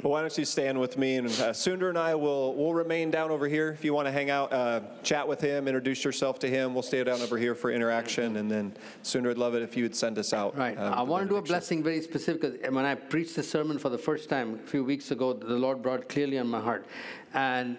Well, 0.02 0.12
why 0.12 0.20
don't 0.20 0.38
you 0.38 0.44
stand 0.44 0.78
with 0.78 0.96
me? 0.96 1.16
And 1.16 1.28
uh, 1.28 1.52
Sundar 1.52 1.88
and 1.88 1.98
I 1.98 2.14
will 2.14 2.54
will 2.54 2.74
remain 2.74 3.10
down 3.10 3.30
over 3.30 3.48
here. 3.48 3.70
If 3.70 3.84
you 3.84 3.92
want 3.92 4.06
to 4.06 4.12
hang 4.12 4.30
out, 4.30 4.52
uh, 4.52 4.80
chat 5.02 5.26
with 5.26 5.40
him, 5.40 5.66
introduce 5.66 6.04
yourself 6.04 6.38
to 6.40 6.48
him. 6.48 6.74
We'll 6.74 6.82
stay 6.82 7.02
down 7.02 7.20
over 7.20 7.36
here 7.36 7.54
for 7.54 7.70
interaction. 7.70 8.36
And 8.36 8.50
then 8.50 8.72
Sundar, 9.02 9.30
I'd 9.30 9.38
love 9.38 9.54
it 9.54 9.62
if 9.62 9.76
you 9.76 9.82
would 9.82 9.96
send 9.96 10.18
us 10.18 10.32
out. 10.32 10.56
Right. 10.56 10.78
Uh, 10.78 10.94
I 10.96 11.02
want 11.02 11.24
to 11.24 11.28
do 11.28 11.36
a 11.36 11.42
blessing 11.42 11.82
very 11.82 12.00
specific. 12.00 12.64
When 12.70 12.84
I 12.84 12.94
preached 12.94 13.36
the 13.36 13.42
sermon 13.42 13.78
for 13.78 13.88
the 13.88 13.98
first 13.98 14.28
time 14.28 14.54
a 14.54 14.68
few 14.68 14.84
weeks 14.84 15.10
ago, 15.10 15.32
the 15.32 15.54
Lord 15.54 15.82
brought 15.82 16.08
clearly 16.08 16.38
on 16.38 16.48
my 16.48 16.60
heart. 16.60 16.86
And 17.34 17.76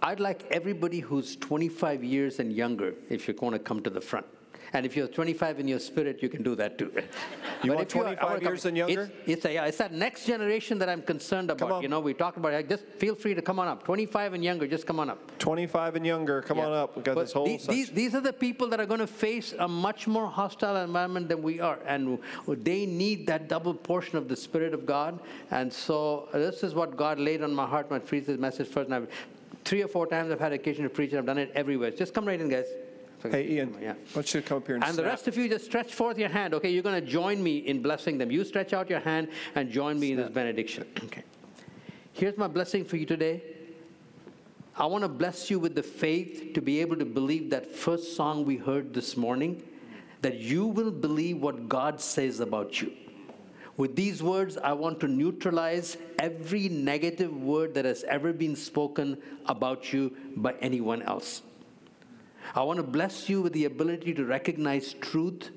I'd 0.00 0.20
like 0.20 0.46
everybody 0.50 1.00
who's 1.00 1.34
25 1.36 2.04
years 2.04 2.38
and 2.38 2.52
younger, 2.52 2.94
if 3.08 3.26
you're 3.26 3.34
going 3.34 3.52
to 3.52 3.58
come 3.58 3.82
to 3.82 3.90
the 3.90 4.00
front. 4.00 4.26
And 4.72 4.84
if 4.84 4.96
you're 4.96 5.08
25 5.08 5.60
in 5.60 5.68
your 5.68 5.78
spirit, 5.78 6.22
you 6.22 6.28
can 6.28 6.42
do 6.42 6.54
that 6.56 6.78
too. 6.78 6.92
You 7.62 7.70
but 7.70 7.76
want 7.76 7.88
25 7.88 8.42
years 8.42 8.64
and 8.64 8.76
younger? 8.76 9.10
It's, 9.26 9.44
it's, 9.44 9.46
a, 9.46 9.66
it's 9.66 9.78
that 9.78 9.92
next 9.92 10.26
generation 10.26 10.78
that 10.78 10.88
I'm 10.88 11.02
concerned 11.02 11.50
about. 11.50 11.82
You 11.82 11.88
know, 11.88 12.00
we 12.00 12.14
talked 12.14 12.36
about 12.36 12.52
it. 12.52 12.68
Just 12.68 12.84
feel 12.98 13.14
free 13.14 13.34
to 13.34 13.42
come 13.42 13.58
on 13.58 13.68
up. 13.68 13.84
25 13.84 14.34
and 14.34 14.44
younger, 14.44 14.66
just 14.66 14.86
come 14.86 15.00
on 15.00 15.10
up. 15.10 15.38
25 15.38 15.96
and 15.96 16.06
younger, 16.06 16.42
come 16.42 16.58
yeah. 16.58 16.66
on 16.66 16.72
up. 16.72 16.96
We 16.96 17.02
got 17.02 17.14
but 17.14 17.22
this 17.22 17.32
whole. 17.32 17.46
These, 17.46 17.66
these, 17.66 17.90
these, 17.90 18.14
are 18.14 18.20
the 18.20 18.32
people 18.32 18.68
that 18.68 18.80
are 18.80 18.86
going 18.86 19.00
to 19.00 19.06
face 19.06 19.54
a 19.58 19.68
much 19.68 20.06
more 20.06 20.26
hostile 20.26 20.76
environment 20.76 21.28
than 21.28 21.42
we 21.42 21.60
are, 21.60 21.78
and 21.86 22.18
they 22.46 22.86
need 22.86 23.26
that 23.26 23.48
double 23.48 23.74
portion 23.74 24.18
of 24.18 24.28
the 24.28 24.36
Spirit 24.36 24.74
of 24.74 24.84
God. 24.86 25.20
And 25.50 25.72
so 25.72 26.28
this 26.32 26.62
is 26.62 26.74
what 26.74 26.96
God 26.96 27.18
laid 27.18 27.42
on 27.42 27.54
my 27.54 27.66
heart 27.66 27.90
when 27.90 28.00
I 28.00 28.04
preached 28.04 28.26
this 28.26 28.38
message 28.38 28.68
first. 28.68 28.86
And 28.86 28.94
I've, 28.94 29.08
three 29.64 29.82
or 29.82 29.88
four 29.88 30.06
times 30.06 30.30
I've 30.30 30.40
had 30.40 30.52
occasion 30.52 30.84
to 30.84 30.90
preach 30.90 31.10
and 31.10 31.18
I've 31.18 31.26
done 31.26 31.38
it 31.38 31.52
everywhere. 31.54 31.90
Just 31.90 32.14
come 32.14 32.26
right 32.26 32.40
in, 32.40 32.48
guys. 32.48 32.66
Hey, 33.22 33.50
Ian, 33.50 33.76
yeah. 33.80 33.92
why 33.92 33.98
don't 34.14 34.34
you 34.34 34.42
come 34.42 34.58
up 34.58 34.66
here 34.66 34.76
and 34.76 34.84
And 34.84 34.96
the 34.96 35.02
rest 35.04 35.26
of 35.26 35.36
you 35.36 35.48
just 35.48 35.64
stretch 35.64 35.92
forth 35.92 36.18
your 36.18 36.28
hand. 36.28 36.54
Okay, 36.54 36.70
you're 36.70 36.82
going 36.82 37.02
to 37.02 37.06
join 37.06 37.42
me 37.42 37.58
in 37.58 37.82
blessing 37.82 38.16
them. 38.18 38.30
You 38.30 38.44
stretch 38.44 38.72
out 38.72 38.88
your 38.88 39.00
hand 39.00 39.28
and 39.54 39.70
join 39.70 39.98
me 39.98 40.12
in 40.12 40.18
this 40.18 40.30
benediction. 40.30 40.86
Okay. 41.04 41.24
Here's 42.12 42.36
my 42.36 42.48
blessing 42.48 42.84
for 42.84 42.96
you 42.96 43.06
today. 43.06 43.42
I 44.76 44.86
want 44.86 45.02
to 45.02 45.08
bless 45.08 45.50
you 45.50 45.58
with 45.58 45.74
the 45.74 45.82
faith 45.82 46.52
to 46.54 46.60
be 46.60 46.80
able 46.80 46.96
to 46.96 47.04
believe 47.04 47.50
that 47.50 47.74
first 47.74 48.16
song 48.16 48.44
we 48.44 48.56
heard 48.56 48.92
this 48.92 49.16
morning, 49.16 49.62
that 50.22 50.38
you 50.38 50.66
will 50.66 50.90
believe 50.90 51.38
what 51.38 51.68
God 51.68 52.00
says 52.00 52.40
about 52.40 52.80
you. 52.80 52.92
With 53.76 53.94
these 53.94 54.20
words, 54.20 54.56
I 54.56 54.72
want 54.72 54.98
to 55.00 55.08
neutralize 55.08 55.96
every 56.18 56.68
negative 56.68 57.32
word 57.32 57.74
that 57.74 57.84
has 57.84 58.02
ever 58.04 58.32
been 58.32 58.56
spoken 58.56 59.16
about 59.46 59.92
you 59.92 60.16
by 60.36 60.54
anyone 60.60 61.02
else. 61.02 61.42
I 62.54 62.62
want 62.62 62.78
to 62.78 62.82
bless 62.82 63.28
you 63.28 63.42
with 63.42 63.52
the 63.52 63.64
ability 63.64 64.14
to 64.14 64.24
recognize 64.24 64.94
truth 64.94 65.50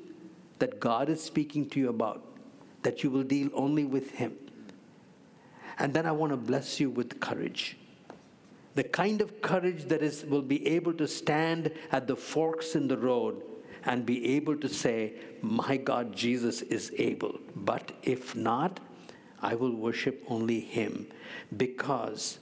that 0.60 0.80
God 0.80 1.10
is 1.10 1.22
speaking 1.22 1.70
to 1.70 1.80
you 1.80 1.90
about, 1.90 2.24
that 2.84 3.04
you 3.04 3.10
will 3.10 3.24
deal 3.24 3.50
only 3.54 3.86
with 3.86 4.12
Him. 4.12 4.36
And 5.80 5.94
then 5.94 6.06
I 6.06 6.12
want 6.12 6.32
to 6.32 6.38
bless 6.38 6.80
you 6.80 6.90
with 6.90 7.20
courage. 7.20 7.78
The 8.76 8.84
kind 8.84 9.22
of 9.22 9.42
courage 9.42 9.86
that 9.86 10.02
is, 10.02 10.24
will 10.26 10.42
be 10.42 10.66
able 10.68 10.94
to 10.94 11.08
stand 11.08 11.72
at 11.92 12.08
the 12.08 12.16
forks 12.16 12.76
in 12.76 12.88
the 12.88 12.98
road 12.98 13.42
and 13.84 14.06
be 14.06 14.36
able 14.36 14.56
to 14.58 14.70
say, 14.70 15.14
My 15.42 15.78
God, 15.78 16.16
Jesus 16.16 16.62
is 16.62 16.94
able. 16.98 17.40
But 17.56 17.92
if 18.04 18.36
not, 18.36 18.80
I 19.42 19.56
will 19.56 19.74
worship 19.74 20.24
only 20.28 20.60
Him 20.60 21.08
because 21.58 22.40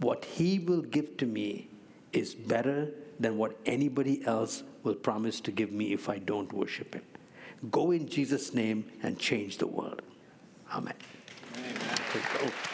what 0.00 0.24
He 0.24 0.58
will 0.58 0.82
give 0.82 1.16
to 1.16 1.26
me 1.26 1.68
is 2.12 2.34
better 2.34 2.90
than 3.18 3.38
what 3.38 3.58
anybody 3.66 4.24
else 4.26 4.62
will 4.82 4.94
promise 4.94 5.40
to 5.40 5.50
give 5.50 5.72
me 5.72 5.92
if 5.92 6.08
I 6.08 6.18
don't 6.18 6.52
worship 6.52 6.94
Him. 6.94 7.02
Go 7.70 7.90
in 7.90 8.08
Jesus' 8.08 8.54
name 8.54 8.84
and 9.02 9.18
change 9.18 9.58
the 9.58 9.66
world. 9.66 10.02
Amen. 10.72 10.94
Amen. 11.56 12.73